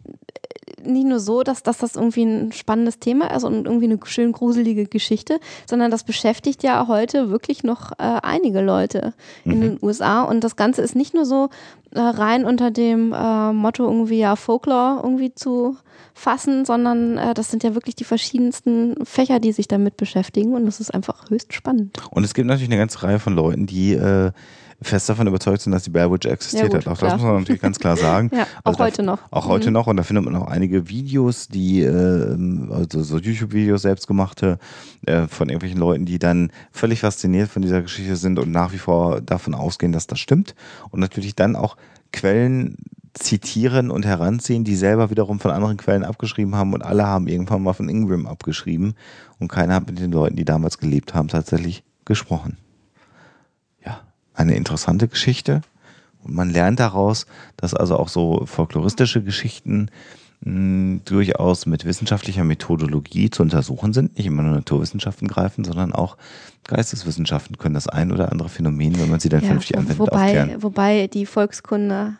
nicht 0.84 1.06
nur 1.06 1.20
so, 1.20 1.42
dass, 1.42 1.62
dass 1.62 1.78
das 1.78 1.96
irgendwie 1.96 2.24
ein 2.24 2.52
spannendes 2.52 2.98
Thema 2.98 3.34
ist 3.34 3.44
und 3.44 3.66
irgendwie 3.66 3.86
eine 3.86 3.98
schön 4.04 4.32
gruselige 4.32 4.86
Geschichte, 4.86 5.40
sondern 5.66 5.90
das 5.90 6.04
beschäftigt 6.04 6.62
ja 6.62 6.86
heute 6.88 7.30
wirklich 7.30 7.64
noch 7.64 7.92
äh, 7.92 8.20
einige 8.22 8.60
Leute 8.60 9.14
in 9.44 9.56
mhm. 9.56 9.60
den 9.60 9.78
USA. 9.82 10.22
Und 10.22 10.44
das 10.44 10.56
Ganze 10.56 10.82
ist 10.82 10.96
nicht 10.96 11.14
nur 11.14 11.24
so 11.24 11.48
äh, 11.94 12.00
rein 12.00 12.44
unter 12.44 12.70
dem 12.70 13.12
äh, 13.12 13.52
Motto 13.52 13.84
irgendwie 13.84 14.18
ja 14.18 14.36
Folklore 14.36 15.00
irgendwie 15.02 15.34
zu 15.34 15.76
fassen, 16.14 16.64
sondern 16.64 17.18
äh, 17.18 17.34
das 17.34 17.50
sind 17.50 17.62
ja 17.62 17.74
wirklich 17.74 17.96
die 17.96 18.04
verschiedensten 18.04 18.96
Fächer, 19.04 19.40
die 19.40 19.52
sich 19.52 19.68
damit 19.68 19.96
beschäftigen 19.96 20.54
und 20.54 20.66
das 20.66 20.80
ist 20.80 20.92
einfach 20.92 21.30
höchst 21.30 21.52
spannend. 21.52 21.98
Und 22.10 22.24
es 22.24 22.34
gibt 22.34 22.46
natürlich 22.46 22.70
eine 22.70 22.78
ganze 22.78 23.02
Reihe 23.02 23.18
von 23.18 23.34
Leuten, 23.34 23.66
die 23.66 23.92
äh, 23.94 24.32
fest 24.82 25.08
davon 25.08 25.26
überzeugt 25.26 25.62
sind, 25.62 25.72
dass 25.72 25.84
die 25.84 25.94
Witch 25.94 26.26
existiert 26.26 26.72
ja, 26.72 26.78
gut, 26.78 26.86
hat. 26.86 26.92
Auch 26.92 26.98
klar. 26.98 27.10
das 27.12 27.20
muss 27.20 27.30
man 27.30 27.40
natürlich 27.40 27.62
ganz 27.62 27.78
klar 27.78 27.96
sagen. 27.96 28.30
ja, 28.34 28.42
auch 28.64 28.72
also 28.72 28.84
heute 28.84 29.02
noch. 29.02 29.18
Auch 29.30 29.46
heute 29.46 29.68
mhm. 29.68 29.74
noch. 29.74 29.86
Und 29.86 29.96
da 29.96 30.02
findet 30.02 30.24
man 30.24 30.36
auch 30.36 30.46
einige 30.46 30.88
Videos, 30.88 31.48
die, 31.48 31.82
äh, 31.82 32.36
also 32.70 33.02
so 33.02 33.18
YouTube-Videos 33.18 33.82
selbstgemachte, 33.82 34.58
äh, 35.06 35.26
von 35.26 35.48
irgendwelchen 35.48 35.78
Leuten, 35.78 36.04
die 36.04 36.18
dann 36.18 36.50
völlig 36.70 37.00
fasziniert 37.00 37.48
von 37.48 37.62
dieser 37.62 37.82
Geschichte 37.82 38.16
sind 38.16 38.38
und 38.38 38.50
nach 38.50 38.72
wie 38.72 38.78
vor 38.78 39.20
davon 39.20 39.54
ausgehen, 39.54 39.92
dass 39.92 40.06
das 40.06 40.18
stimmt. 40.18 40.54
Und 40.90 41.00
natürlich 41.00 41.34
dann 41.34 41.56
auch 41.56 41.76
Quellen 42.12 42.76
zitieren 43.14 43.90
und 43.90 44.06
heranziehen, 44.06 44.64
die 44.64 44.74
selber 44.74 45.10
wiederum 45.10 45.38
von 45.38 45.50
anderen 45.50 45.76
Quellen 45.76 46.04
abgeschrieben 46.04 46.54
haben 46.54 46.72
und 46.72 46.82
alle 46.82 47.06
haben 47.06 47.26
irgendwann 47.26 47.62
mal 47.62 47.74
von 47.74 47.88
Ingram 47.88 48.26
abgeschrieben 48.26 48.94
und 49.38 49.48
keiner 49.48 49.74
hat 49.74 49.86
mit 49.86 49.98
den 49.98 50.12
Leuten, 50.12 50.36
die 50.36 50.46
damals 50.46 50.78
gelebt 50.78 51.14
haben, 51.14 51.28
tatsächlich 51.28 51.84
gesprochen 52.06 52.56
eine 54.34 54.54
interessante 54.54 55.08
Geschichte. 55.08 55.62
Und 56.24 56.34
man 56.34 56.50
lernt 56.50 56.80
daraus, 56.80 57.26
dass 57.56 57.74
also 57.74 57.96
auch 57.96 58.08
so 58.08 58.46
folkloristische 58.46 59.22
Geschichten 59.22 59.88
mh, 60.40 60.50
hm, 60.50 61.00
durchaus 61.04 61.66
mit 61.66 61.84
wissenschaftlicher 61.84 62.44
Methodologie 62.44 63.30
zu 63.30 63.42
untersuchen 63.42 63.92
sind. 63.92 64.16
Nicht 64.16 64.26
immer 64.26 64.42
nur 64.42 64.54
Naturwissenschaften 64.54 65.28
greifen, 65.28 65.64
sondern 65.64 65.92
auch 65.92 66.16
Geisteswissenschaften 66.64 67.58
können 67.58 67.74
das 67.74 67.88
ein 67.88 68.12
oder 68.12 68.30
andere 68.30 68.48
Phänomen, 68.48 68.98
wenn 69.00 69.10
man 69.10 69.20
sie 69.20 69.28
dann 69.28 69.40
ja, 69.40 69.46
vernünftig 69.46 69.76
anwendet, 69.76 69.98
wobei, 69.98 70.26
aufklären. 70.26 70.62
Wobei 70.62 71.06
die 71.08 71.26
Volkskunde 71.26 72.18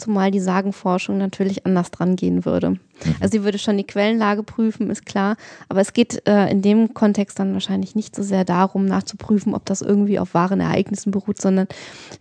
zumal 0.00 0.30
die 0.30 0.40
Sagenforschung 0.40 1.18
natürlich 1.18 1.66
anders 1.66 1.90
dran 1.90 2.16
gehen 2.16 2.44
würde. 2.44 2.70
Mhm. 2.70 2.78
Also 3.20 3.32
sie 3.32 3.44
würde 3.44 3.58
schon 3.58 3.76
die 3.76 3.84
Quellenlage 3.84 4.42
prüfen, 4.42 4.90
ist 4.90 5.06
klar, 5.06 5.36
aber 5.68 5.80
es 5.80 5.92
geht 5.92 6.26
äh, 6.26 6.50
in 6.50 6.62
dem 6.62 6.94
Kontext 6.94 7.38
dann 7.38 7.52
wahrscheinlich 7.52 7.94
nicht 7.94 8.16
so 8.16 8.22
sehr 8.22 8.44
darum, 8.44 8.86
nachzuprüfen, 8.86 9.54
ob 9.54 9.64
das 9.66 9.82
irgendwie 9.82 10.18
auf 10.18 10.34
wahren 10.34 10.60
Ereignissen 10.60 11.10
beruht, 11.10 11.40
sondern 11.40 11.68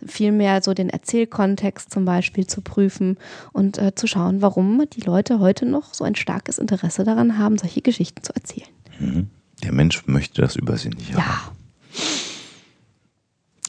vielmehr 0.05 0.61
so 0.61 0.73
den 0.73 0.89
Erzählkontext 0.89 1.91
zum 1.91 2.05
Beispiel 2.05 2.45
zu 2.47 2.61
prüfen 2.61 3.17
und 3.53 3.77
äh, 3.77 3.95
zu 3.95 4.07
schauen, 4.07 4.41
warum 4.41 4.83
die 4.93 5.01
Leute 5.01 5.39
heute 5.39 5.65
noch 5.65 5.93
so 5.93 6.03
ein 6.03 6.15
starkes 6.15 6.57
Interesse 6.57 7.03
daran 7.03 7.37
haben, 7.37 7.57
solche 7.57 7.81
Geschichten 7.81 8.23
zu 8.23 8.33
erzählen. 8.35 8.69
Mhm. 8.99 9.29
Der 9.63 9.73
Mensch 9.73 10.07
möchte 10.07 10.41
das 10.41 10.55
übersinnlich 10.55 11.13
haben. 11.13 11.19
Ja. 11.19 11.51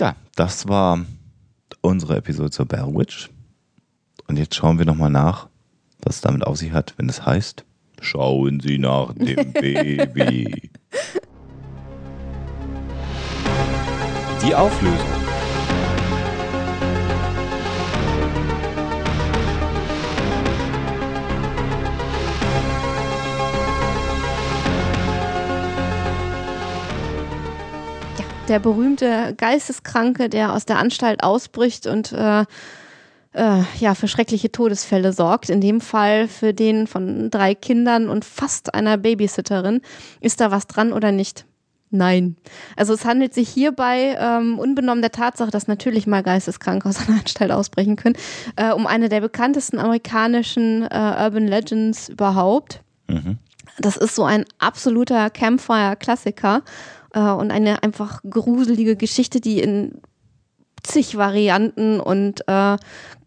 Ja, 0.01 0.17
das 0.35 0.67
war 0.67 1.05
unsere 1.83 2.17
Episode 2.17 2.51
zur 2.51 2.67
Bear 2.67 2.93
Witch. 2.95 3.29
Und 4.31 4.39
jetzt 4.39 4.55
schauen 4.55 4.79
wir 4.79 4.87
nochmal 4.87 5.11
nach, 5.11 5.49
was 6.03 6.15
es 6.15 6.21
damit 6.21 6.47
auf 6.47 6.57
sich 6.57 6.71
hat, 6.71 6.95
wenn 6.97 7.09
es 7.09 7.27
heißt, 7.27 7.65
schauen 8.01 8.61
Sie 8.61 8.79
nach 8.79 9.13
dem 9.15 9.53
Baby. 9.53 10.71
Die 14.41 14.55
Auflösung. 14.55 15.09
der 28.49 28.59
berühmte 28.59 29.33
Geisteskranke, 29.37 30.29
der 30.29 30.53
aus 30.53 30.67
der 30.67 30.79
Anstalt 30.79 31.23
ausbricht 31.23 31.87
und 31.87 32.11
äh, 32.11 32.45
äh, 33.33 33.63
ja, 33.79 33.95
für 33.95 34.09
schreckliche 34.09 34.51
Todesfälle 34.51 35.13
sorgt. 35.13 35.51
In 35.51 35.61
dem 35.61 35.81
Fall 35.81 36.29
für 36.29 36.53
den 36.53 36.87
von 36.87 37.31
drei 37.31 37.55
Kindern 37.55 38.09
und 38.09 38.25
fast 38.25 38.75
einer 38.75 38.99
Babysitterin. 38.99 39.81
Ist 40.21 40.41
da 40.41 40.51
was 40.51 40.67
dran 40.67 40.93
oder 40.93 41.13
nicht? 41.13 41.45
Nein. 41.93 42.37
Also 42.77 42.95
es 42.95 43.05
handelt 43.05 43.35
sich 43.35 43.49
hierbei, 43.49 44.17
ähm, 44.19 44.61
unbenommen 44.61 45.03
der 45.03 45.11
Tatsache, 45.11 45.51
dass 45.51 45.67
natürlich 45.67 46.07
mal 46.07 46.23
Geisteskranke 46.23 46.89
aus 46.89 47.09
einer 47.09 47.19
Anstalt 47.19 47.51
ausbrechen 47.51 47.97
können, 47.97 48.17
äh, 48.57 48.71
um 48.71 48.87
eine 48.87 49.09
der 49.09 49.21
bekanntesten 49.21 49.79
amerikanischen 49.79 50.83
äh, 50.83 51.17
Urban 51.25 51.49
Legends 51.49 52.09
überhaupt. 52.09 52.83
Mhm. 53.09 53.39
Das 53.79 53.97
ist 53.97 54.15
so 54.15 54.25
ein 54.25 54.45
absoluter 54.59 55.31
Campfire-Klassiker 55.31 56.63
äh, 57.13 57.21
und 57.21 57.51
eine 57.51 57.83
einfach 57.83 58.21
gruselige 58.23 58.95
Geschichte, 58.95 59.41
die 59.41 59.61
in 59.61 60.01
zig 60.83 61.17
Varianten 61.17 61.99
und 61.99 62.47
äh, 62.47 62.77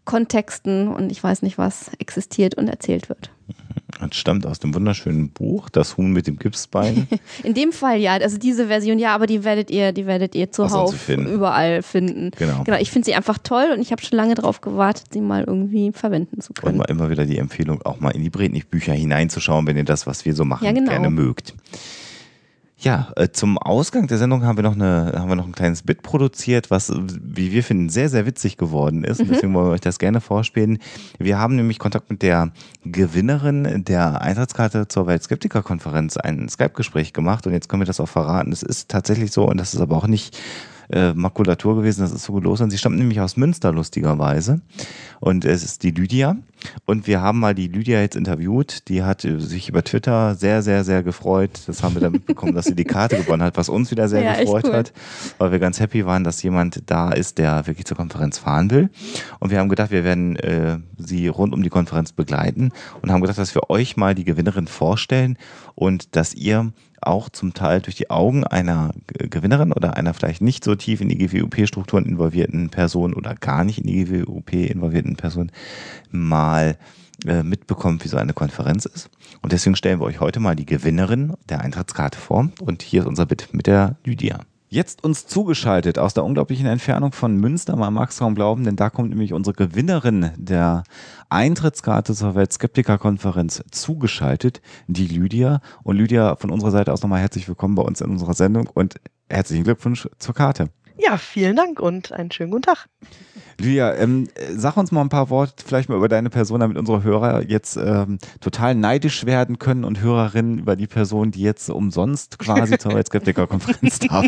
Kontexten 0.04 0.88
und 0.88 1.10
ich 1.10 1.22
weiß 1.22 1.42
nicht 1.42 1.58
was 1.58 1.90
existiert 1.98 2.56
und 2.56 2.68
erzählt 2.68 3.08
wird. 3.08 3.30
Das 4.00 4.16
stammt 4.16 4.46
aus 4.46 4.58
dem 4.58 4.74
wunderschönen 4.74 5.30
Buch 5.30 5.68
Das 5.68 5.96
Huhn 5.96 6.12
mit 6.12 6.26
dem 6.26 6.38
Gipsbein. 6.38 7.06
In 7.44 7.54
dem 7.54 7.72
Fall 7.72 7.98
ja, 7.98 8.14
also 8.14 8.38
diese 8.38 8.66
Version 8.66 8.98
ja, 8.98 9.14
aber 9.14 9.26
die 9.26 9.44
werdet 9.44 9.70
ihr, 9.70 9.92
die 9.92 10.06
werdet 10.06 10.34
ihr 10.34 10.50
zuhauf 10.50 10.94
finden. 10.94 11.32
überall 11.32 11.82
finden. 11.82 12.30
Genau. 12.36 12.64
genau 12.64 12.78
ich 12.78 12.90
finde 12.90 13.06
sie 13.06 13.14
einfach 13.14 13.38
toll 13.38 13.70
und 13.74 13.80
ich 13.80 13.92
habe 13.92 14.02
schon 14.02 14.16
lange 14.16 14.34
darauf 14.34 14.60
gewartet, 14.60 15.06
sie 15.12 15.20
mal 15.20 15.44
irgendwie 15.44 15.92
verwenden 15.92 16.40
zu 16.40 16.52
können. 16.52 16.72
Und 16.72 16.78
mal 16.78 16.90
immer 16.90 17.10
wieder 17.10 17.24
die 17.24 17.38
Empfehlung, 17.38 17.82
auch 17.82 18.00
mal 18.00 18.10
in 18.10 18.22
die 18.22 18.30
Bretnig-Bücher 18.30 18.92
hineinzuschauen, 18.92 19.66
wenn 19.66 19.76
ihr 19.76 19.84
das, 19.84 20.06
was 20.06 20.24
wir 20.24 20.34
so 20.34 20.44
machen, 20.44 20.64
ja, 20.64 20.72
genau. 20.72 20.90
gerne 20.90 21.10
mögt. 21.10 21.54
Ja, 22.84 23.08
äh, 23.16 23.30
zum 23.30 23.56
Ausgang 23.56 24.08
der 24.08 24.18
Sendung 24.18 24.44
haben 24.44 24.58
wir 24.58 24.62
noch 24.62 24.74
eine, 24.74 25.14
haben 25.16 25.30
wir 25.30 25.36
noch 25.36 25.46
ein 25.46 25.54
kleines 25.54 25.82
Bit 25.82 26.02
produziert, 26.02 26.70
was, 26.70 26.92
wie 26.94 27.50
wir 27.50 27.64
finden, 27.64 27.88
sehr, 27.88 28.10
sehr 28.10 28.26
witzig 28.26 28.58
geworden 28.58 29.04
ist. 29.04 29.22
Mhm. 29.22 29.28
Deswegen 29.28 29.54
wollen 29.54 29.68
wir 29.68 29.72
euch 29.72 29.80
das 29.80 29.98
gerne 29.98 30.20
vorspielen. 30.20 30.78
Wir 31.18 31.38
haben 31.38 31.56
nämlich 31.56 31.78
Kontakt 31.78 32.10
mit 32.10 32.20
der 32.20 32.52
Gewinnerin 32.84 33.84
der 33.84 34.20
Eintrittskarte 34.20 34.86
zur 34.86 35.06
Weltskeptiker-Konferenz 35.06 36.18
ein 36.18 36.46
Skype-Gespräch 36.50 37.14
gemacht 37.14 37.46
und 37.46 37.54
jetzt 37.54 37.70
können 37.70 37.80
wir 37.80 37.86
das 37.86 38.00
auch 38.00 38.08
verraten. 38.08 38.52
Es 38.52 38.62
ist 38.62 38.90
tatsächlich 38.90 39.32
so 39.32 39.48
und 39.48 39.56
das 39.56 39.72
ist 39.72 39.80
aber 39.80 39.96
auch 39.96 40.06
nicht 40.06 40.38
äh, 40.90 41.12
Makulatur 41.12 41.76
gewesen, 41.76 42.02
das 42.02 42.12
ist 42.12 42.24
so 42.24 42.38
los. 42.38 42.60
Und 42.60 42.70
sie 42.70 42.78
stammt 42.78 42.98
nämlich 42.98 43.20
aus 43.20 43.36
Münster, 43.36 43.72
lustigerweise. 43.72 44.60
Und 45.20 45.44
es 45.44 45.64
ist 45.64 45.82
die 45.82 45.90
Lydia. 45.90 46.36
Und 46.86 47.06
wir 47.06 47.20
haben 47.20 47.40
mal 47.40 47.54
die 47.54 47.68
Lydia 47.68 48.00
jetzt 48.00 48.16
interviewt. 48.16 48.88
Die 48.88 49.02
hat 49.02 49.22
sich 49.22 49.68
über 49.68 49.84
Twitter 49.84 50.34
sehr, 50.34 50.62
sehr, 50.62 50.84
sehr 50.84 51.02
gefreut. 51.02 51.60
Das 51.66 51.82
haben 51.82 51.94
wir 51.94 52.00
dann 52.00 52.12
mitbekommen, 52.12 52.54
dass 52.54 52.66
sie 52.66 52.74
die 52.74 52.84
Karte 52.84 53.16
gewonnen 53.16 53.42
hat, 53.42 53.56
was 53.56 53.68
uns 53.68 53.90
wieder 53.90 54.08
sehr 54.08 54.22
ja, 54.22 54.40
gefreut 54.40 54.64
cool. 54.66 54.72
hat, 54.72 54.92
weil 55.38 55.52
wir 55.52 55.58
ganz 55.58 55.80
happy 55.80 56.06
waren, 56.06 56.24
dass 56.24 56.42
jemand 56.42 56.82
da 56.86 57.12
ist, 57.12 57.38
der 57.38 57.66
wirklich 57.66 57.86
zur 57.86 57.96
Konferenz 57.96 58.38
fahren 58.38 58.70
will. 58.70 58.90
Und 59.40 59.50
wir 59.50 59.58
haben 59.58 59.68
gedacht, 59.68 59.90
wir 59.90 60.04
werden 60.04 60.36
äh, 60.36 60.78
sie 60.98 61.28
rund 61.28 61.52
um 61.52 61.62
die 61.62 61.70
Konferenz 61.70 62.12
begleiten 62.12 62.72
und 63.02 63.10
haben 63.10 63.20
gedacht, 63.20 63.38
dass 63.38 63.54
wir 63.54 63.70
euch 63.70 63.96
mal 63.96 64.14
die 64.14 64.24
Gewinnerin 64.24 64.66
vorstellen 64.66 65.36
und 65.74 66.16
dass 66.16 66.34
ihr 66.34 66.72
auch 67.06 67.28
zum 67.28 67.54
Teil 67.54 67.80
durch 67.80 67.96
die 67.96 68.10
Augen 68.10 68.44
einer 68.44 68.92
Gewinnerin 69.06 69.72
oder 69.72 69.96
einer 69.96 70.14
vielleicht 70.14 70.42
nicht 70.42 70.64
so 70.64 70.74
tief 70.74 71.00
in 71.00 71.08
die 71.08 71.18
GWUP-Strukturen 71.18 72.04
involvierten 72.04 72.70
Person 72.70 73.14
oder 73.14 73.34
gar 73.34 73.64
nicht 73.64 73.78
in 73.78 73.86
die 73.86 74.04
GWUP 74.04 74.52
involvierten 74.52 75.16
Person 75.16 75.50
mal 76.10 76.76
äh, 77.26 77.42
mitbekommt, 77.42 78.04
wie 78.04 78.08
so 78.08 78.16
eine 78.16 78.32
Konferenz 78.32 78.84
ist. 78.86 79.08
Und 79.40 79.52
deswegen 79.52 79.76
stellen 79.76 80.00
wir 80.00 80.06
euch 80.06 80.20
heute 80.20 80.40
mal 80.40 80.56
die 80.56 80.66
Gewinnerin 80.66 81.34
der 81.48 81.60
Eintrittskarte 81.60 82.18
vor. 82.18 82.50
Und 82.60 82.82
hier 82.82 83.02
ist 83.02 83.06
unser 83.06 83.26
Bit 83.26 83.48
mit 83.52 83.66
der 83.66 83.96
Lydia. 84.04 84.40
Jetzt 84.74 85.04
uns 85.04 85.28
zugeschaltet 85.28 86.00
aus 86.00 86.14
der 86.14 86.24
unglaublichen 86.24 86.66
Entfernung 86.66 87.12
von 87.12 87.36
Münster, 87.36 87.76
man 87.76 87.94
mag 87.94 88.10
es 88.10 88.18
kaum 88.18 88.34
glauben, 88.34 88.64
denn 88.64 88.74
da 88.74 88.90
kommt 88.90 89.10
nämlich 89.10 89.32
unsere 89.32 89.54
Gewinnerin 89.54 90.32
der 90.36 90.82
Eintrittskarte 91.28 92.12
zur 92.12 92.34
Weltskeptiker-Konferenz 92.34 93.62
zugeschaltet, 93.70 94.60
die 94.88 95.06
Lydia. 95.06 95.60
Und 95.84 95.98
Lydia, 95.98 96.34
von 96.34 96.50
unserer 96.50 96.72
Seite 96.72 96.92
aus 96.92 97.02
nochmal 97.02 97.20
herzlich 97.20 97.46
willkommen 97.46 97.76
bei 97.76 97.84
uns 97.84 98.00
in 98.00 98.10
unserer 98.10 98.34
Sendung 98.34 98.66
und 98.66 98.96
herzlichen 99.28 99.62
Glückwunsch 99.62 100.08
zur 100.18 100.34
Karte. 100.34 100.70
Ja, 100.96 101.16
vielen 101.16 101.56
Dank 101.56 101.80
und 101.80 102.12
einen 102.12 102.30
schönen 102.30 102.50
guten 102.50 102.62
Tag. 102.62 102.88
Lydia, 103.58 103.94
ähm, 103.94 104.28
sag 104.50 104.76
uns 104.76 104.92
mal 104.92 105.00
ein 105.00 105.08
paar 105.08 105.30
Worte 105.30 105.64
vielleicht 105.64 105.88
mal 105.88 105.96
über 105.96 106.08
deine 106.08 106.30
Person, 106.30 106.60
damit 106.60 106.76
unsere 106.76 107.02
Hörer 107.02 107.42
jetzt 107.42 107.76
ähm, 107.76 108.18
total 108.40 108.74
neidisch 108.74 109.26
werden 109.26 109.58
können 109.58 109.84
und 109.84 110.00
Hörerinnen 110.00 110.58
über 110.58 110.76
die 110.76 110.86
Person, 110.86 111.30
die 111.30 111.42
jetzt 111.42 111.68
umsonst 111.70 112.38
quasi 112.38 112.78
zur 112.78 113.00
Skeptiker-Konferenz 113.04 113.98
darf. 114.00 114.26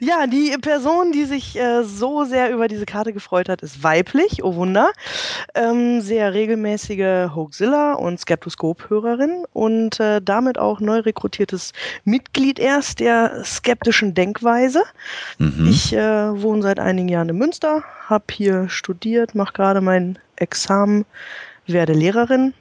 Ja, 0.00 0.26
die 0.26 0.56
Person, 0.60 1.12
die 1.12 1.24
sich 1.24 1.56
äh, 1.56 1.84
so 1.84 2.24
sehr 2.24 2.50
über 2.52 2.68
diese 2.68 2.86
Karte 2.86 3.12
gefreut 3.12 3.48
hat, 3.48 3.62
ist 3.62 3.82
weiblich, 3.82 4.42
oh 4.42 4.54
Wunder. 4.54 4.90
Ähm, 5.54 6.00
sehr 6.00 6.32
regelmäßige 6.34 7.34
Hoaxilla 7.34 7.94
und 7.94 8.20
Skeptoskop-Hörerin 8.20 9.44
und 9.52 10.00
äh, 10.00 10.20
damit 10.22 10.58
auch 10.58 10.80
neu 10.80 11.00
rekrutiertes 11.00 11.72
Mitglied 12.04 12.58
erst 12.58 13.00
der 13.00 13.44
skeptischen 13.44 14.14
Denkweise. 14.14 14.82
Mhm. 15.38 15.68
Ich 15.68 15.92
äh, 15.92 16.42
wohne 16.42 16.62
seit 16.62 16.80
einigen 16.80 17.08
Jahren 17.08 17.28
in 17.28 17.38
Münster, 17.38 17.84
habe 18.06 18.24
hier 18.30 18.68
studiert, 18.68 19.34
mache 19.34 19.52
gerade 19.52 19.80
mein 19.80 20.18
Examen, 20.36 21.04
werde 21.66 21.92
Lehrerin 21.92 22.54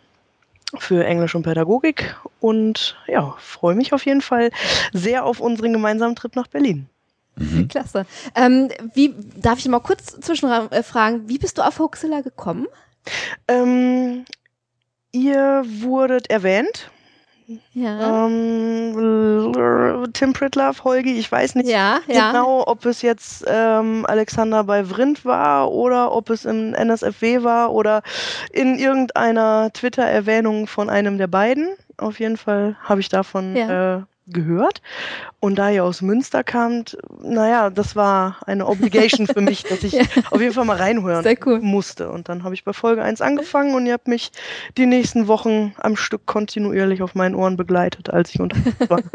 für 0.79 1.05
Englisch 1.05 1.35
und 1.35 1.43
Pädagogik 1.43 2.15
und 2.39 2.97
ja, 3.07 3.35
freue 3.39 3.75
mich 3.75 3.93
auf 3.93 4.05
jeden 4.05 4.21
Fall 4.21 4.51
sehr 4.93 5.25
auf 5.25 5.39
unseren 5.39 5.73
gemeinsamen 5.73 6.15
Trip 6.15 6.35
nach 6.35 6.47
Berlin. 6.47 6.87
Mhm. 7.35 7.67
Klasse. 7.67 8.05
Ähm, 8.35 8.69
wie, 8.93 9.13
darf 9.37 9.59
ich 9.59 9.67
mal 9.67 9.79
kurz 9.79 10.19
zwischenfragen, 10.19 11.27
wie 11.29 11.37
bist 11.37 11.57
du 11.57 11.61
auf 11.61 11.79
Hoaxilla 11.79 12.21
gekommen? 12.21 12.67
Ähm, 13.47 14.25
ihr 15.11 15.63
wurdet 15.65 16.29
erwähnt. 16.29 16.91
Ja. 17.73 18.25
Ähm, 18.27 19.53
Tim 20.13 20.33
Pritlove, 20.33 20.83
Holgi, 20.83 21.17
ich 21.17 21.31
weiß 21.31 21.55
nicht 21.55 21.69
ja, 21.69 21.99
ja. 22.07 22.31
genau, 22.31 22.63
ob 22.67 22.85
es 22.85 23.01
jetzt 23.01 23.43
ähm, 23.47 24.05
Alexander 24.07 24.63
bei 24.63 24.83
Vrindt 24.85 25.25
war 25.25 25.71
oder 25.71 26.11
ob 26.13 26.29
es 26.29 26.45
im 26.45 26.73
NSFW 26.73 27.43
war 27.43 27.71
oder 27.73 28.01
in 28.51 28.77
irgendeiner 28.77 29.71
Twitter-Erwähnung 29.73 30.67
von 30.67 30.89
einem 30.89 31.17
der 31.17 31.27
beiden. 31.27 31.69
Auf 31.97 32.19
jeden 32.19 32.37
Fall 32.37 32.75
habe 32.83 32.99
ich 33.01 33.09
davon 33.09 33.55
Ja. 33.55 33.97
äh, 33.97 34.01
gehört. 34.27 34.81
Und 35.39 35.55
da 35.57 35.69
ihr 35.69 35.83
aus 35.83 36.01
Münster 36.01 36.43
kamt, 36.43 36.97
naja, 37.23 37.69
das 37.69 37.95
war 37.95 38.37
eine 38.45 38.67
Obligation 38.67 39.27
für 39.27 39.41
mich, 39.41 39.63
dass 39.63 39.83
ich 39.83 39.91
Ja. 39.93 40.03
auf 40.31 40.39
jeden 40.39 40.53
Fall 40.53 40.65
mal 40.65 40.77
reinhören 40.77 41.23
Sehr 41.23 41.37
cool. 41.45 41.59
musste. 41.61 42.09
Und 42.09 42.29
dann 42.29 42.43
habe 42.43 42.53
ich 42.53 42.63
bei 42.63 42.73
Folge 42.73 43.03
1 43.03 43.21
angefangen 43.21 43.75
und 43.75 43.85
ihr 43.85 43.93
habt 43.93 44.07
mich 44.07 44.31
die 44.77 44.85
nächsten 44.85 45.27
Wochen 45.27 45.73
am 45.77 45.95
Stück 45.95 46.25
kontinuierlich 46.25 47.01
auf 47.01 47.15
meinen 47.15 47.35
Ohren 47.35 47.57
begleitet, 47.57 48.09
als 48.09 48.33
ich 48.33 48.39
unterwegs 48.39 48.89
war. 48.89 49.01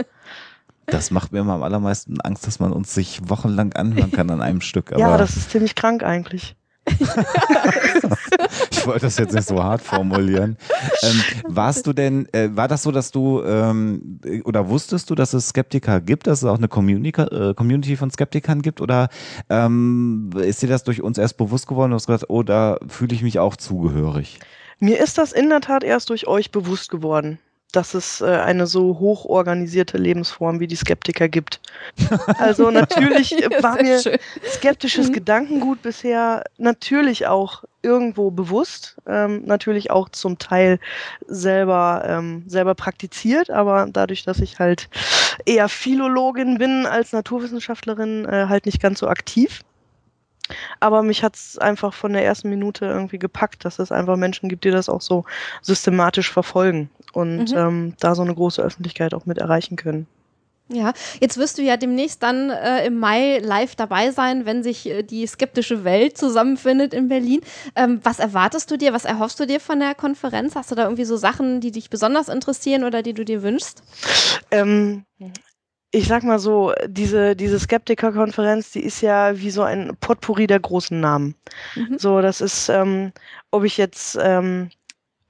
Das 0.89 1.11
macht 1.11 1.33
mir 1.33 1.41
immer 1.41 1.55
am 1.55 1.65
allermeisten 1.65 2.21
Angst, 2.21 2.47
dass 2.47 2.61
man 2.61 2.73
uns 2.73 2.95
sich 2.95 3.21
wochenlang 3.29 3.73
anhören 3.73 4.13
kann 4.13 4.31
an 4.31 4.41
einem 4.41 4.61
Stück. 4.61 4.93
Aber 4.93 5.01
ja, 5.01 5.17
das 5.17 5.37
ist 5.37 5.51
ziemlich 5.51 5.75
krank 5.75 6.05
eigentlich. 6.05 6.55
ich 8.71 8.87
wollte 8.87 9.07
das 9.07 9.19
jetzt 9.19 9.35
nicht 9.35 9.49
so 9.49 9.63
hart 9.63 9.83
formulieren. 9.83 10.57
Ähm, 11.03 11.23
warst 11.49 11.87
du 11.87 11.93
denn, 11.93 12.33
äh, 12.33 12.49
war 12.53 12.69
das 12.69 12.83
so, 12.83 12.93
dass 12.93 13.11
du 13.11 13.43
ähm, 13.43 14.21
oder 14.45 14.69
wusstest 14.69 15.11
du, 15.11 15.15
dass 15.15 15.35
es 15.35 15.49
Skeptiker 15.49 16.01
gibt, 16.01 16.27
dass 16.27 16.39
es 16.43 16.45
auch 16.45 16.59
eine 16.59 16.69
Community, 16.69 17.21
äh, 17.21 17.55
Community 17.55 17.97
von 17.97 18.11
Skeptikern 18.11 18.63
gibt? 18.63 18.81
Oder 18.81 19.09
ähm, 19.51 20.31
ist 20.37 20.63
dir 20.63 20.69
das 20.69 20.85
durch 20.85 21.03
uns 21.03 21.19
erst 21.19 21.37
bewusst 21.37 21.67
geworden 21.67 21.91
du 21.91 21.97
hast 21.97 22.07
gesagt, 22.07 22.27
oh, 22.29 22.43
da 22.43 22.79
fühle 22.89 23.15
ich 23.15 23.23
mich 23.23 23.39
auch 23.39 23.57
zugehörig? 23.57 24.39
Mir 24.79 25.01
ist 25.01 25.19
das 25.19 25.33
in 25.33 25.49
der 25.49 25.61
Tat 25.61 25.85
erst 25.85 26.11
durch 26.11 26.27
euch 26.27 26.51
bewusst 26.51 26.91
geworden, 26.91 27.39
dass 27.77 27.95
es 27.95 28.21
äh, 28.23 28.27
eine 28.27 28.67
so 28.67 28.99
hochorganisierte 28.99 29.99
Lebensform 29.99 30.61
wie 30.61 30.67
die 30.67 30.77
Skeptiker 30.77 31.29
gibt. 31.29 31.61
Also 32.39 32.71
natürlich 32.71 33.33
äh, 33.33 33.49
Ja, 33.51 33.63
war 33.63 33.83
mir 33.83 34.01
schön. 34.01 34.19
skeptisches 34.45 35.09
Mhm. 35.09 35.13
Gedankengut 35.13 35.83
bisher 35.83 36.45
natürlich 36.59 37.27
auch 37.27 37.65
irgendwo 37.83 38.31
bewusst, 38.31 38.97
ähm, 39.07 39.45
natürlich 39.45 39.91
auch 39.91 40.09
zum 40.09 40.39
Teil 40.39 40.79
selber, 41.27 42.05
ähm, 42.07 42.45
selber 42.47 42.75
praktiziert, 42.75 43.51
aber 43.51 43.87
dadurch, 43.91 44.25
dass 44.25 44.41
ich 44.41 44.59
halt 44.59 44.89
eher 45.45 45.69
Philologin 45.69 46.59
bin 46.59 46.87
als 46.87 47.13
Naturwissenschaftlerin, 47.13 48.25
äh, 48.25 48.47
halt 48.49 48.67
nicht 48.67 48.81
ganz 48.81 48.99
so 49.01 49.09
aktiv. 49.09 49.61
Aber 50.81 51.03
mich 51.03 51.23
hat's 51.23 51.59
einfach 51.59 51.95
von 51.95 52.13
der 52.13 52.25
ersten 52.25 52.49
Minute 52.51 52.87
irgendwie 52.87 53.19
gepackt, 53.19 53.65
dass 53.65 53.79
es 53.79 53.93
einfach 53.93 54.17
Menschen 54.17 54.49
gibt, 54.49 54.65
die 54.65 54.71
das 54.71 54.89
auch 54.89 55.01
so 55.01 55.25
systematisch 55.63 56.31
verfolgen 56.31 56.91
und 57.13 57.53
Mhm. 57.53 57.57
ähm, 57.57 57.95
da 58.01 58.15
so 58.15 58.23
eine 58.23 58.35
große 58.35 58.63
Öffentlichkeit 58.63 59.15
auch 59.15 59.27
mit 59.27 59.39
erreichen 59.39 59.77
können. 59.77 60.07
Ja, 60.69 60.95
jetzt 61.21 61.39
wirst 61.39 61.59
du 61.59 61.63
ja 61.63 61.77
demnächst 61.77 62.25
dann 62.25 62.51
äh, 62.51 62.87
im 62.87 62.99
Mai 62.99 63.39
live 63.39 63.77
dabei 63.77 64.11
sein, 64.11 64.47
wenn 64.47 64.65
sich 64.65 64.87
äh, 64.89 65.05
die 65.05 65.25
skeptische 65.29 65.85
Welt 65.85 66.19
zusammenfindet 66.19 66.93
in 66.93 67.07
Berlin. 67.09 67.41
Ähm, 67.77 68.01
was 68.03 68.19
erwartest 68.19 68.69
du 68.73 68.77
dir, 68.77 68.93
was 68.93 69.05
erhoffst 69.05 69.39
du 69.39 69.47
dir 69.47 69.61
von 69.61 69.79
der 69.79 69.95
Konferenz? 69.95 70.57
Hast 70.57 70.73
du 70.73 70.75
da 70.75 70.83
irgendwie 70.83 71.05
so 71.05 71.17
Sachen, 71.17 71.61
die 71.61 71.71
dich 71.71 71.89
besonders 71.89 72.29
interessieren 72.29 72.83
oder 72.83 73.03
die 73.03 73.15
du 73.15 73.25
dir 73.25 73.45
wünschst? 73.45 73.85
Ähm, 74.51 75.05
ich 75.97 76.09
sag 76.09 76.25
mal 76.25 76.39
so, 76.39 76.75
diese, 76.87 77.35
diese 77.35 77.59
Skeptiker-Konferenz, 77.59 78.71
die 78.71 78.85
ist 78.85 79.01
ja 79.01 79.39
wie 79.39 79.51
so 79.51 79.63
ein 79.63 79.97
Potpourri 79.99 80.47
der 80.47 80.61
großen 80.61 81.01
Namen. 81.01 81.35
Mhm. 81.75 81.99
So, 81.99 82.21
das 82.21 82.43
ist, 82.43 82.69
ähm, 82.69 83.13
ob 83.51 83.65
ich 83.65 83.79
jetzt 83.79 84.19
ähm, 84.21 84.69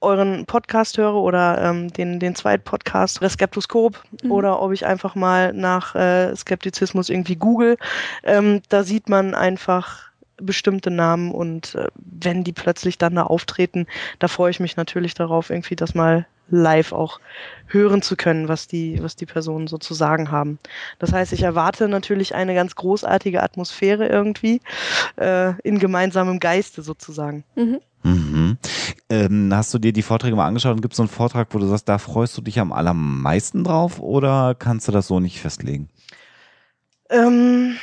euren 0.01 0.45
Podcast 0.45 0.97
höre 0.97 1.15
oder 1.15 1.61
ähm, 1.61 1.93
den, 1.93 2.19
den 2.19 2.35
zweiten 2.35 2.65
Podcast 2.65 3.21
Skeptoskop 3.25 4.03
Mhm. 4.23 4.31
oder 4.31 4.61
ob 4.61 4.73
ich 4.73 4.85
einfach 4.85 5.15
mal 5.15 5.53
nach 5.53 5.95
äh, 5.95 6.35
Skeptizismus 6.35 7.09
irgendwie 7.09 7.37
google, 7.37 7.77
ähm, 8.23 8.61
da 8.67 8.83
sieht 8.83 9.07
man 9.07 9.35
einfach 9.35 10.11
bestimmte 10.35 10.91
Namen 10.91 11.31
und 11.31 11.75
äh, 11.75 11.87
wenn 11.95 12.43
die 12.43 12.53
plötzlich 12.53 12.97
dann 12.97 13.15
da 13.15 13.23
auftreten, 13.23 13.87
da 14.19 14.27
freue 14.27 14.51
ich 14.51 14.59
mich 14.59 14.75
natürlich 14.75 15.13
darauf, 15.13 15.49
irgendwie 15.49 15.77
das 15.77 15.95
mal 15.95 16.27
live 16.49 16.91
auch 16.91 17.19
hören 17.67 18.01
zu 18.01 18.15
können, 18.15 18.47
was 18.47 18.67
die, 18.67 19.01
was 19.01 19.15
die 19.15 19.25
Personen 19.25 19.67
so 19.67 19.77
zu 19.77 19.93
sagen 19.93 20.31
haben. 20.31 20.59
Das 20.99 21.11
heißt, 21.11 21.33
ich 21.33 21.43
erwarte 21.43 21.87
natürlich 21.87 22.35
eine 22.35 22.55
ganz 22.55 22.75
großartige 22.75 23.43
Atmosphäre 23.43 24.07
irgendwie 24.07 24.61
äh, 25.17 25.53
in 25.61 25.79
gemeinsamem 25.79 26.39
Geiste 26.39 26.81
sozusagen. 26.81 27.43
Mhm. 27.55 27.79
Mhm. 28.03 28.57
Ähm, 29.09 29.51
hast 29.53 29.73
du 29.73 29.79
dir 29.79 29.91
die 29.91 30.01
Vorträge 30.01 30.35
mal 30.35 30.47
angeschaut 30.47 30.75
und 30.75 30.81
gibt 30.81 30.93
es 30.93 30.97
so 30.97 31.03
einen 31.03 31.09
Vortrag, 31.09 31.47
wo 31.51 31.59
du 31.59 31.67
sagst, 31.67 31.89
da 31.89 31.97
freust 31.97 32.37
du 32.37 32.41
dich 32.41 32.59
am 32.59 32.71
allermeisten 32.71 33.63
drauf 33.63 33.99
oder 33.99 34.55
kannst 34.57 34.87
du 34.87 34.91
das 34.91 35.07
so 35.07 35.19
nicht 35.19 35.41
festlegen? 35.41 35.89
Ähm, 37.09 37.77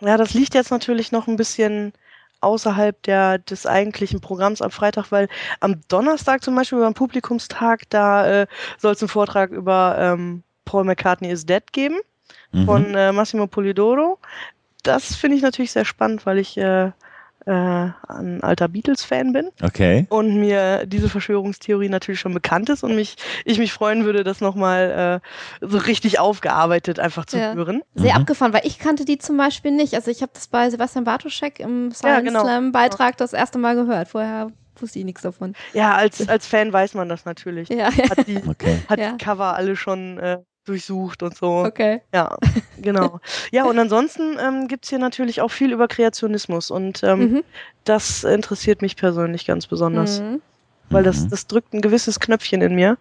ja, 0.00 0.16
das 0.16 0.34
liegt 0.34 0.54
jetzt 0.54 0.70
natürlich 0.70 1.12
noch 1.12 1.28
ein 1.28 1.36
bisschen 1.36 1.92
außerhalb 2.40 3.02
der, 3.02 3.38
des 3.38 3.66
eigentlichen 3.66 4.20
Programms 4.20 4.62
am 4.62 4.70
Freitag, 4.70 5.10
weil 5.12 5.28
am 5.60 5.80
Donnerstag 5.88 6.42
zum 6.42 6.54
Beispiel 6.54 6.80
beim 6.80 6.94
Publikumstag, 6.94 7.88
da 7.90 8.42
äh, 8.42 8.46
soll 8.78 8.92
es 8.92 9.02
einen 9.02 9.08
Vortrag 9.08 9.50
über 9.50 9.96
ähm, 9.98 10.42
Paul 10.64 10.84
McCartney 10.84 11.30
is 11.30 11.46
Dead 11.46 11.72
geben 11.72 12.00
Mhm. 12.52 12.64
von 12.64 12.94
äh, 12.94 13.12
Massimo 13.12 13.46
Polidoro. 13.46 14.18
Das 14.82 15.14
finde 15.14 15.36
ich 15.36 15.42
natürlich 15.42 15.72
sehr 15.72 15.84
spannend, 15.84 16.26
weil 16.26 16.38
ich 16.38 16.56
äh, 16.56 16.90
äh, 17.50 18.12
ein 18.12 18.42
alter 18.42 18.68
Beatles-Fan 18.68 19.32
bin 19.32 19.48
Okay. 19.62 20.06
und 20.08 20.38
mir 20.38 20.86
diese 20.86 21.08
Verschwörungstheorie 21.08 21.88
natürlich 21.88 22.20
schon 22.20 22.32
bekannt 22.32 22.68
ist 22.68 22.84
und 22.84 22.94
mich, 22.94 23.16
ich 23.44 23.58
mich 23.58 23.72
freuen 23.72 24.04
würde, 24.04 24.22
das 24.22 24.40
nochmal 24.40 25.20
äh, 25.60 25.66
so 25.66 25.78
richtig 25.78 26.18
aufgearbeitet 26.20 27.00
einfach 27.00 27.24
zu 27.26 27.38
Ja. 27.38 27.54
hören. 27.54 27.82
Sehr 27.94 28.14
Mhm. 28.14 28.20
abgefahren, 28.20 28.52
weil 28.52 28.64
ich 28.66 28.78
kannte 28.78 29.04
die 29.04 29.18
zum 29.18 29.36
Beispiel 29.36 29.72
nicht. 29.72 29.94
Also 29.94 30.10
ich 30.10 30.22
habe 30.22 30.30
das 30.32 30.46
bei 30.48 30.70
Sebastian 30.70 31.04
Bartoschek 31.04 31.58
im 31.60 31.90
Science 31.92 32.24
genau. 32.24 32.42
Slam 32.42 32.72
Beitrag 32.72 33.16
das 33.16 33.32
erste 33.32 33.58
Mal 33.58 33.74
gehört. 33.74 34.08
Vorher 34.08 34.52
wusste 34.78 34.98
ich 35.00 35.04
nichts 35.04 35.22
davon. 35.22 35.54
Ja, 35.74 35.94
als, 35.94 36.26
als 36.28 36.46
Fan 36.46 36.72
weiß 36.72 36.94
man 36.94 37.08
das 37.08 37.24
natürlich. 37.24 37.68
Ja, 37.68 37.90
ja. 37.90 38.10
Hat 38.10 38.26
die, 38.26 38.40
Okay. 38.48 38.78
hat 38.88 38.98
Ja. 38.98 39.12
die 39.12 39.18
Cover 39.18 39.54
alle 39.56 39.76
schon 39.76 40.18
äh, 40.18 40.38
durchsucht 40.70 41.22
und 41.22 41.36
so. 41.36 41.64
Okay. 41.64 42.00
Ja, 42.14 42.36
genau. 42.78 43.20
Ja, 43.50 43.64
und 43.64 43.78
ansonsten 43.78 44.36
ähm, 44.40 44.68
gibt 44.68 44.84
es 44.84 44.90
hier 44.90 44.98
natürlich 44.98 45.40
auch 45.40 45.50
viel 45.50 45.72
über 45.72 45.88
Kreationismus 45.88 46.70
und 46.70 47.02
ähm, 47.02 47.20
Mhm. 47.20 47.42
das 47.84 48.24
interessiert 48.24 48.82
mich 48.82 48.96
persönlich 48.96 49.46
ganz 49.46 49.66
besonders, 49.66 50.20
Mhm. 50.20 50.40
weil 50.90 51.02
das, 51.02 51.24
Mhm. 51.24 51.28
das 51.30 51.46
drückt 51.46 51.74
ein 51.74 51.80
gewisses 51.82 52.20
Knöpfchen 52.20 52.62
in 52.62 52.74
mir, 52.76 52.96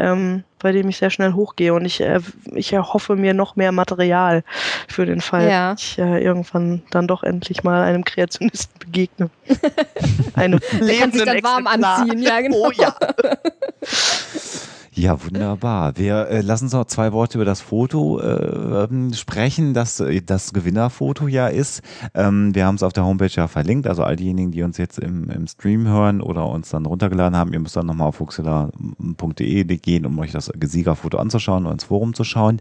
ähm, 0.00 0.42
bei 0.60 0.72
dem 0.72 0.88
ich 0.88 0.98
sehr 0.98 1.10
schnell 1.10 1.32
hochgehe 1.34 1.72
und 1.72 1.84
ich, 1.84 2.00
äh, 2.00 2.20
ich 2.54 2.72
erhoffe 2.72 3.14
mir 3.16 3.32
noch 3.34 3.54
mehr 3.56 3.70
Material 3.72 4.42
für 4.88 5.06
den 5.06 5.20
Fall, 5.20 5.48
Ja. 5.48 5.72
dass 5.72 5.82
ich 5.82 5.98
äh, 5.98 6.22
irgendwann 6.22 6.82
dann 6.90 7.06
doch 7.06 7.22
endlich 7.22 7.62
mal 7.62 7.82
einem 7.82 8.04
Kreationisten 8.04 8.78
begegne. 8.80 9.30
Einem 10.34 10.58
Der 10.60 10.68
kann 10.70 10.82
sich 10.86 10.98
lebenden 11.00 11.26
dann 11.26 11.42
warm 11.42 11.66
Exemplar. 11.66 11.98
anziehen, 12.00 12.22
ja 12.22 12.40
genau. 12.40 12.56
Oh 12.66 12.70
ja. 12.72 12.94
Ja, 14.98 15.24
wunderbar. 15.24 15.96
Wir 15.96 16.26
äh, 16.26 16.40
lassen 16.40 16.64
uns 16.64 16.72
noch 16.72 16.86
zwei 16.86 17.12
Worte 17.12 17.38
über 17.38 17.44
das 17.44 17.60
Foto 17.60 18.18
äh, 18.18 19.14
sprechen, 19.14 19.72
das 19.72 20.00
äh, 20.00 20.20
das 20.22 20.52
Gewinnerfoto 20.52 21.28
ja 21.28 21.46
ist. 21.46 21.82
Ähm, 22.14 22.52
wir 22.52 22.66
haben 22.66 22.74
es 22.74 22.82
auf 22.82 22.92
der 22.92 23.04
Homepage 23.04 23.30
ja 23.30 23.46
verlinkt, 23.46 23.86
also 23.86 24.02
all 24.02 24.16
diejenigen, 24.16 24.50
die 24.50 24.64
uns 24.64 24.76
jetzt 24.76 24.98
im, 24.98 25.30
im 25.30 25.46
Stream 25.46 25.86
hören 25.86 26.20
oder 26.20 26.48
uns 26.48 26.70
dann 26.70 26.84
runtergeladen 26.84 27.36
haben, 27.36 27.52
ihr 27.52 27.60
müsst 27.60 27.76
dann 27.76 27.86
nochmal 27.86 28.08
auf 28.08 28.18
huxela.de 28.18 29.76
gehen, 29.76 30.04
um 30.04 30.18
euch 30.18 30.32
das 30.32 30.50
Siegerfoto 30.60 31.18
anzuschauen 31.18 31.66
und 31.66 31.74
ins 31.74 31.84
Forum 31.84 32.12
zu 32.12 32.24
schauen. 32.24 32.60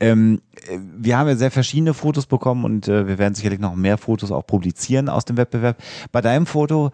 Ähm, 0.00 0.40
wir 0.96 1.18
haben 1.18 1.28
ja 1.28 1.36
sehr 1.36 1.50
verschiedene 1.50 1.92
Fotos 1.92 2.24
bekommen 2.24 2.64
und 2.64 2.88
äh, 2.88 3.06
wir 3.06 3.18
werden 3.18 3.34
sicherlich 3.34 3.60
noch 3.60 3.74
mehr 3.74 3.98
Fotos 3.98 4.32
auch 4.32 4.46
publizieren 4.46 5.10
aus 5.10 5.26
dem 5.26 5.36
Wettbewerb. 5.36 5.76
Bei 6.10 6.22
deinem 6.22 6.46
Foto, 6.46 6.90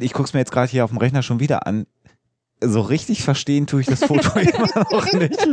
ich 0.00 0.14
gucke 0.14 0.28
es 0.28 0.32
mir 0.32 0.40
jetzt 0.40 0.52
gerade 0.52 0.70
hier 0.70 0.82
auf 0.82 0.90
dem 0.90 0.98
Rechner 0.98 1.22
schon 1.22 1.40
wieder 1.40 1.66
an, 1.66 1.84
so 2.62 2.80
richtig 2.80 3.22
verstehen 3.22 3.66
tue 3.66 3.82
ich 3.82 3.86
das 3.86 4.04
Foto 4.04 4.38
immer 4.38 4.86
noch 4.90 5.12
nicht. 5.12 5.46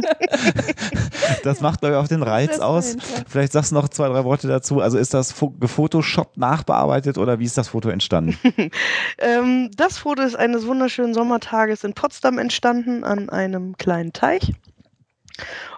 Das 1.43 1.60
macht, 1.60 1.82
glaube 1.82 1.95
ich, 1.95 2.01
auch 2.01 2.08
den 2.08 2.24
Reiz 2.24 2.60
aus. 2.60 2.95
Vielleicht 3.28 3.51
sagst 3.51 3.72
du 3.72 3.76
noch 3.76 3.89
zwei, 3.89 4.08
drei 4.08 4.24
Worte 4.24 4.47
dazu. 4.47 4.80
Also 4.80 4.97
ist 4.97 5.14
das 5.14 5.36
gefotoshoppt 5.60 6.38
nachbearbeitet 6.38 7.18
oder 7.18 7.39
wie 7.39 7.45
ist 7.45 7.58
das 7.58 7.70
Foto 7.70 7.89
entstanden? 7.89 8.38
ähm, 9.18 9.70
das 9.76 9.97
Foto 9.97 10.22
ist 10.22 10.36
eines 10.36 10.66
wunderschönen 10.66 11.14
Sommertages 11.14 11.84
in 11.84 11.93
Potsdam 11.93 12.38
entstanden, 12.38 13.04
an 13.04 13.30
einem 13.30 13.76
kleinen 13.78 14.14
Teich. 14.14 14.54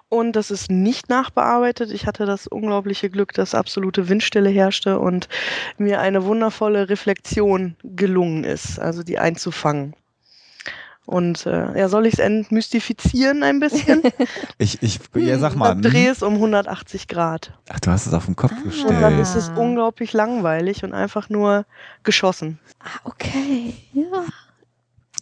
Und 0.09 0.35
das 0.35 0.51
ist 0.51 0.69
nicht 0.69 1.09
nachbearbeitet. 1.09 1.91
Ich 1.91 2.05
hatte 2.05 2.27
das 2.27 2.45
unglaubliche 2.45 3.09
Glück, 3.09 3.33
dass 3.33 3.55
absolute 3.55 4.07
Windstille 4.07 4.49
herrschte 4.49 4.99
und 4.99 5.27
mir 5.77 5.99
eine 5.99 6.25
wundervolle 6.25 6.89
Reflexion 6.89 7.75
gelungen 7.83 8.43
ist, 8.43 8.79
also 8.79 9.01
die 9.01 9.17
einzufangen. 9.17 9.95
Und 11.05 11.45
äh, 11.45 11.77
ja, 11.77 11.87
soll 11.87 12.07
ich 12.07 12.13
es 12.13 12.19
entmystifizieren 12.19 13.43
ein 13.43 13.59
bisschen? 13.59 14.01
ich, 14.57 14.81
ich, 14.81 14.99
ja, 15.15 15.37
sag 15.37 15.55
mal. 15.55 15.75
Ich 15.75 15.81
drehe 15.81 16.11
es 16.11 16.23
um 16.23 16.33
180 16.33 17.07
Grad. 17.07 17.53
Ach, 17.69 17.79
du 17.79 17.91
hast 17.91 18.07
es 18.07 18.13
auf 18.13 18.25
den 18.25 18.35
Kopf 18.35 18.53
ah. 18.57 18.63
gestellt. 18.63 18.89
Und 18.89 19.01
dann 19.01 19.19
ist 19.19 19.35
es 19.35 19.49
unglaublich 19.49 20.13
langweilig 20.13 20.83
und 20.83 20.93
einfach 20.93 21.29
nur 21.29 21.65
geschossen. 22.03 22.59
Ah, 22.79 22.99
okay, 23.03 23.75
ja. 23.93 24.23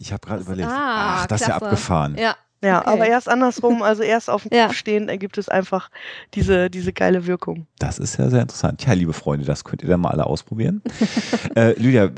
Ich 0.00 0.12
habe 0.12 0.26
gerade 0.26 0.42
überlegt, 0.42 0.68
ah, 0.68 1.18
ach, 1.18 1.26
das 1.26 1.42
klasse. 1.42 1.42
ist 1.42 1.48
ja 1.48 1.66
abgefahren. 1.66 2.16
Ja, 2.18 2.36
ja, 2.64 2.80
okay. 2.80 2.90
aber 2.90 3.06
erst 3.06 3.28
andersrum, 3.28 3.82
also 3.82 4.02
erst 4.02 4.30
auf 4.30 4.42
dem 4.42 4.50
Kopf 4.50 4.58
ja. 4.58 4.72
stehen, 4.72 5.08
ergibt 5.08 5.38
es 5.38 5.48
einfach 5.48 5.90
diese, 6.34 6.70
diese 6.70 6.92
geile 6.92 7.26
Wirkung. 7.26 7.66
Das 7.78 7.98
ist 7.98 8.16
ja 8.16 8.30
sehr 8.30 8.42
interessant. 8.42 8.84
Ja, 8.84 8.92
liebe 8.92 9.12
Freunde, 9.12 9.44
das 9.44 9.64
könnt 9.64 9.82
ihr 9.82 9.88
dann 9.88 10.00
mal 10.00 10.10
alle 10.10 10.26
ausprobieren. 10.26 10.82
äh, 11.56 11.78
Lydia, 11.80 12.10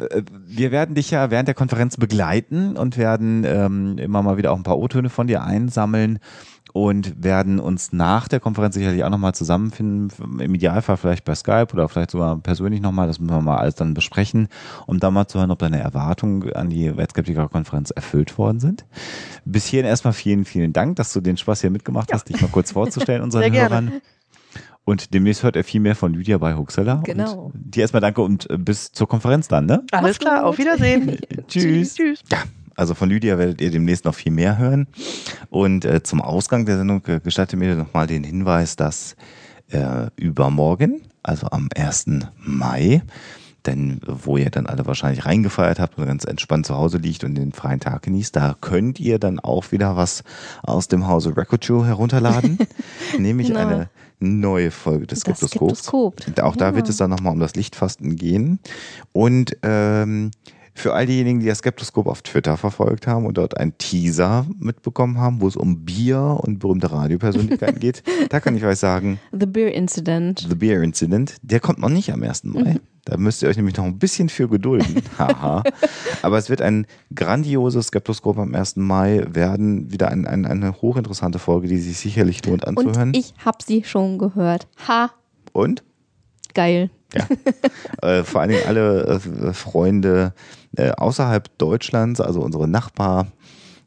wir 0.46 0.70
werden 0.70 0.94
dich 0.94 1.10
ja 1.10 1.30
während 1.30 1.48
der 1.48 1.54
Konferenz 1.54 1.96
begleiten 1.96 2.76
und 2.76 2.96
werden 2.96 3.44
ähm, 3.44 3.98
immer 3.98 4.22
mal 4.22 4.36
wieder 4.36 4.52
auch 4.52 4.56
ein 4.56 4.62
paar 4.62 4.78
O-Töne 4.78 5.10
von 5.10 5.26
dir 5.26 5.42
einsammeln 5.42 6.18
und 6.76 7.24
werden 7.24 7.58
uns 7.58 7.94
nach 7.94 8.28
der 8.28 8.38
Konferenz 8.38 8.74
sicherlich 8.74 9.02
auch 9.02 9.08
nochmal 9.08 9.34
zusammenfinden, 9.34 10.12
im 10.40 10.54
Idealfall 10.54 10.98
vielleicht 10.98 11.24
bei 11.24 11.34
Skype 11.34 11.68
oder 11.72 11.88
vielleicht 11.88 12.10
sogar 12.10 12.36
persönlich 12.36 12.82
nochmal, 12.82 13.06
das 13.06 13.18
müssen 13.18 13.32
wir 13.32 13.40
mal 13.40 13.56
alles 13.56 13.76
dann 13.76 13.94
besprechen, 13.94 14.48
um 14.84 15.00
da 15.00 15.10
mal 15.10 15.26
zu 15.26 15.38
hören, 15.38 15.50
ob 15.50 15.58
deine 15.58 15.80
Erwartungen 15.80 16.52
an 16.52 16.68
die 16.68 16.94
Wettskeptiker-Konferenz 16.94 17.92
erfüllt 17.92 18.36
worden 18.36 18.60
sind. 18.60 18.84
Bis 19.46 19.64
hierhin 19.64 19.86
erstmal 19.86 20.12
vielen, 20.12 20.44
vielen 20.44 20.74
Dank, 20.74 20.96
dass 20.96 21.14
du 21.14 21.22
den 21.22 21.38
Spaß 21.38 21.62
hier 21.62 21.70
mitgemacht 21.70 22.10
ja. 22.10 22.16
hast, 22.16 22.28
dich 22.28 22.42
mal 22.42 22.48
kurz 22.48 22.72
vorzustellen 22.72 23.22
unseren 23.22 23.50
Sehr 23.50 23.62
Hörern. 23.62 23.86
Gerne. 23.86 24.02
Und 24.84 25.14
demnächst 25.14 25.44
hört 25.44 25.56
er 25.56 25.64
viel 25.64 25.80
mehr 25.80 25.96
von 25.96 26.12
Lydia 26.12 26.36
bei 26.36 26.56
Huxella. 26.56 27.00
Genau. 27.04 27.52
Und 27.54 27.74
dir 27.74 27.80
erstmal 27.80 28.02
danke 28.02 28.20
und 28.20 28.50
äh, 28.50 28.58
bis 28.58 28.92
zur 28.92 29.08
Konferenz 29.08 29.48
dann, 29.48 29.64
ne? 29.64 29.82
Alles 29.92 30.18
klar, 30.18 30.44
auf 30.44 30.58
Wiedersehen. 30.58 31.16
Tschüss. 31.48 31.94
Tschüss. 31.94 32.22
Ja. 32.30 32.42
Also 32.76 32.94
von 32.94 33.08
Lydia 33.08 33.38
werdet 33.38 33.60
ihr 33.60 33.70
demnächst 33.70 34.04
noch 34.04 34.14
viel 34.14 34.32
mehr 34.32 34.58
hören. 34.58 34.86
Und 35.50 35.84
äh, 35.84 36.02
zum 36.02 36.20
Ausgang 36.20 36.66
der 36.66 36.76
Sendung 36.76 37.02
äh, 37.06 37.20
gestatte 37.20 37.56
mir 37.56 37.74
nochmal 37.74 38.06
den 38.06 38.22
Hinweis, 38.22 38.76
dass 38.76 39.16
äh, 39.70 40.08
übermorgen, 40.16 41.02
also 41.22 41.48
am 41.50 41.68
1. 41.74 42.06
Mai, 42.38 43.02
denn 43.66 44.00
wo 44.06 44.36
ihr 44.36 44.50
dann 44.50 44.66
alle 44.66 44.86
wahrscheinlich 44.86 45.26
reingefeiert 45.26 45.80
habt 45.80 45.98
und 45.98 46.06
ganz 46.06 46.24
entspannt 46.24 46.66
zu 46.66 46.76
Hause 46.76 46.98
liegt 46.98 47.24
und 47.24 47.34
den 47.34 47.52
freien 47.52 47.80
Tag 47.80 48.02
genießt, 48.02 48.36
da 48.36 48.54
könnt 48.60 49.00
ihr 49.00 49.18
dann 49.18 49.40
auch 49.40 49.72
wieder 49.72 49.96
was 49.96 50.22
aus 50.62 50.86
dem 50.86 51.08
Hause 51.08 51.36
Record 51.36 51.64
Show 51.64 51.84
herunterladen, 51.84 52.58
nämlich 53.18 53.48
genau. 53.48 53.60
eine 53.60 53.90
neue 54.20 54.70
Folge 54.70 55.06
des 55.06 55.20
Skeptoskops. 55.20 55.92
Auch 56.40 56.56
da 56.56 56.74
wird 56.74 56.88
es 56.88 56.96
dann 56.96 57.10
nochmal 57.10 57.32
um 57.32 57.40
das 57.40 57.54
Lichtfasten 57.54 58.16
gehen 58.16 58.60
und 59.12 59.56
ähm, 59.62 60.30
für 60.76 60.94
all 60.94 61.06
diejenigen, 61.06 61.40
die 61.40 61.46
das 61.46 61.58
Skeptoskop 61.58 62.06
auf 62.06 62.22
Twitter 62.22 62.56
verfolgt 62.56 63.06
haben 63.06 63.26
und 63.26 63.38
dort 63.38 63.56
einen 63.56 63.76
Teaser 63.78 64.46
mitbekommen 64.58 65.18
haben, 65.18 65.40
wo 65.40 65.48
es 65.48 65.56
um 65.56 65.84
Bier 65.84 66.38
und 66.42 66.58
berühmte 66.58 66.90
Radiopersönlichkeiten 66.90 67.80
geht, 67.80 68.02
da 68.28 68.40
kann 68.40 68.56
ich 68.56 68.64
euch 68.64 68.78
sagen: 68.78 69.18
The 69.32 69.46
Beer 69.46 69.72
Incident. 69.74 70.46
The 70.48 70.54
Beer 70.54 70.82
Incident, 70.82 71.36
der 71.42 71.60
kommt 71.60 71.78
noch 71.78 71.88
nicht 71.88 72.12
am 72.12 72.22
1. 72.22 72.44
Mai. 72.44 72.74
Mhm. 72.74 72.80
Da 73.06 73.16
müsst 73.16 73.40
ihr 73.42 73.48
euch 73.48 73.56
nämlich 73.56 73.76
noch 73.76 73.84
ein 73.84 73.98
bisschen 73.98 74.28
für 74.28 74.48
gedulden. 74.48 75.02
Haha. 75.18 75.62
Aber 76.22 76.38
es 76.38 76.50
wird 76.50 76.60
ein 76.60 76.86
grandioses 77.14 77.86
Skeptoskop 77.86 78.36
am 78.36 78.52
1. 78.52 78.76
Mai 78.76 79.24
werden. 79.28 79.92
Wieder 79.92 80.08
ein, 80.08 80.26
ein, 80.26 80.44
eine 80.44 80.82
hochinteressante 80.82 81.38
Folge, 81.38 81.68
die 81.68 81.78
sich 81.78 81.98
sicherlich 81.98 82.44
lohnt 82.44 82.66
anzuhören. 82.66 83.10
Und 83.10 83.16
ich 83.16 83.32
habe 83.44 83.58
sie 83.64 83.84
schon 83.84 84.18
gehört. 84.18 84.66
Ha. 84.88 85.12
Und? 85.52 85.84
Geil. 86.52 86.90
Ja. 87.14 87.28
äh, 88.08 88.24
vor 88.24 88.40
allen 88.40 88.50
Dingen 88.50 88.62
alle 88.66 89.04
äh, 89.04 89.52
Freunde 89.52 90.34
äh, 90.76 90.90
außerhalb 90.90 91.56
Deutschlands, 91.58 92.20
also 92.20 92.40
unsere 92.40 92.68
Nachbar. 92.68 93.28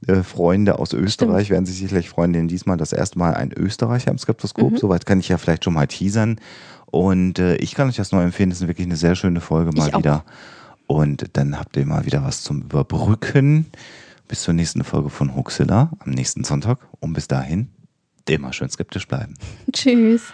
Äh, 0.07 0.23
Freunde 0.23 0.79
aus 0.79 0.93
Österreich 0.93 1.47
Stimmt. 1.47 1.49
werden 1.49 1.65
sich 1.65 1.77
sicherlich 1.79 2.09
freuen, 2.09 2.31
denn 2.31 2.47
diesmal 2.47 2.77
das 2.77 2.93
erste 2.93 3.19
Mal 3.19 3.33
ein 3.33 3.51
Österreicher 3.51 4.11
im 4.11 4.17
Skeptoskop. 4.17 4.71
Mhm. 4.71 4.77
Soweit 4.77 5.05
kann 5.05 5.19
ich 5.19 5.27
ja 5.27 5.37
vielleicht 5.37 5.65
schon 5.65 5.73
mal 5.73 5.87
teasern. 5.87 6.39
Und 6.85 7.37
äh, 7.37 7.55
ich 7.57 7.75
kann 7.75 7.89
euch 7.89 7.97
das 7.97 8.11
nur 8.11 8.21
empfehlen. 8.21 8.49
Das 8.49 8.61
ist 8.61 8.67
wirklich 8.67 8.87
eine 8.87 8.95
sehr 8.95 9.15
schöne 9.15 9.41
Folge 9.41 9.71
mal 9.77 9.93
wieder. 9.93 10.23
Und 10.87 11.25
dann 11.33 11.59
habt 11.59 11.75
ihr 11.75 11.85
mal 11.85 12.05
wieder 12.05 12.23
was 12.23 12.43
zum 12.43 12.61
Überbrücken. 12.61 13.67
Bis 14.27 14.43
zur 14.43 14.53
nächsten 14.53 14.83
Folge 14.83 15.09
von 15.09 15.35
Huxilla 15.35 15.91
am 15.99 16.11
nächsten 16.11 16.43
Sonntag. 16.43 16.79
Und 16.99 17.13
bis 17.13 17.27
dahin 17.27 17.69
immer 18.35 18.53
schön 18.53 18.69
skeptisch 18.69 19.07
bleiben. 19.07 19.33
Tschüss. 19.73 20.33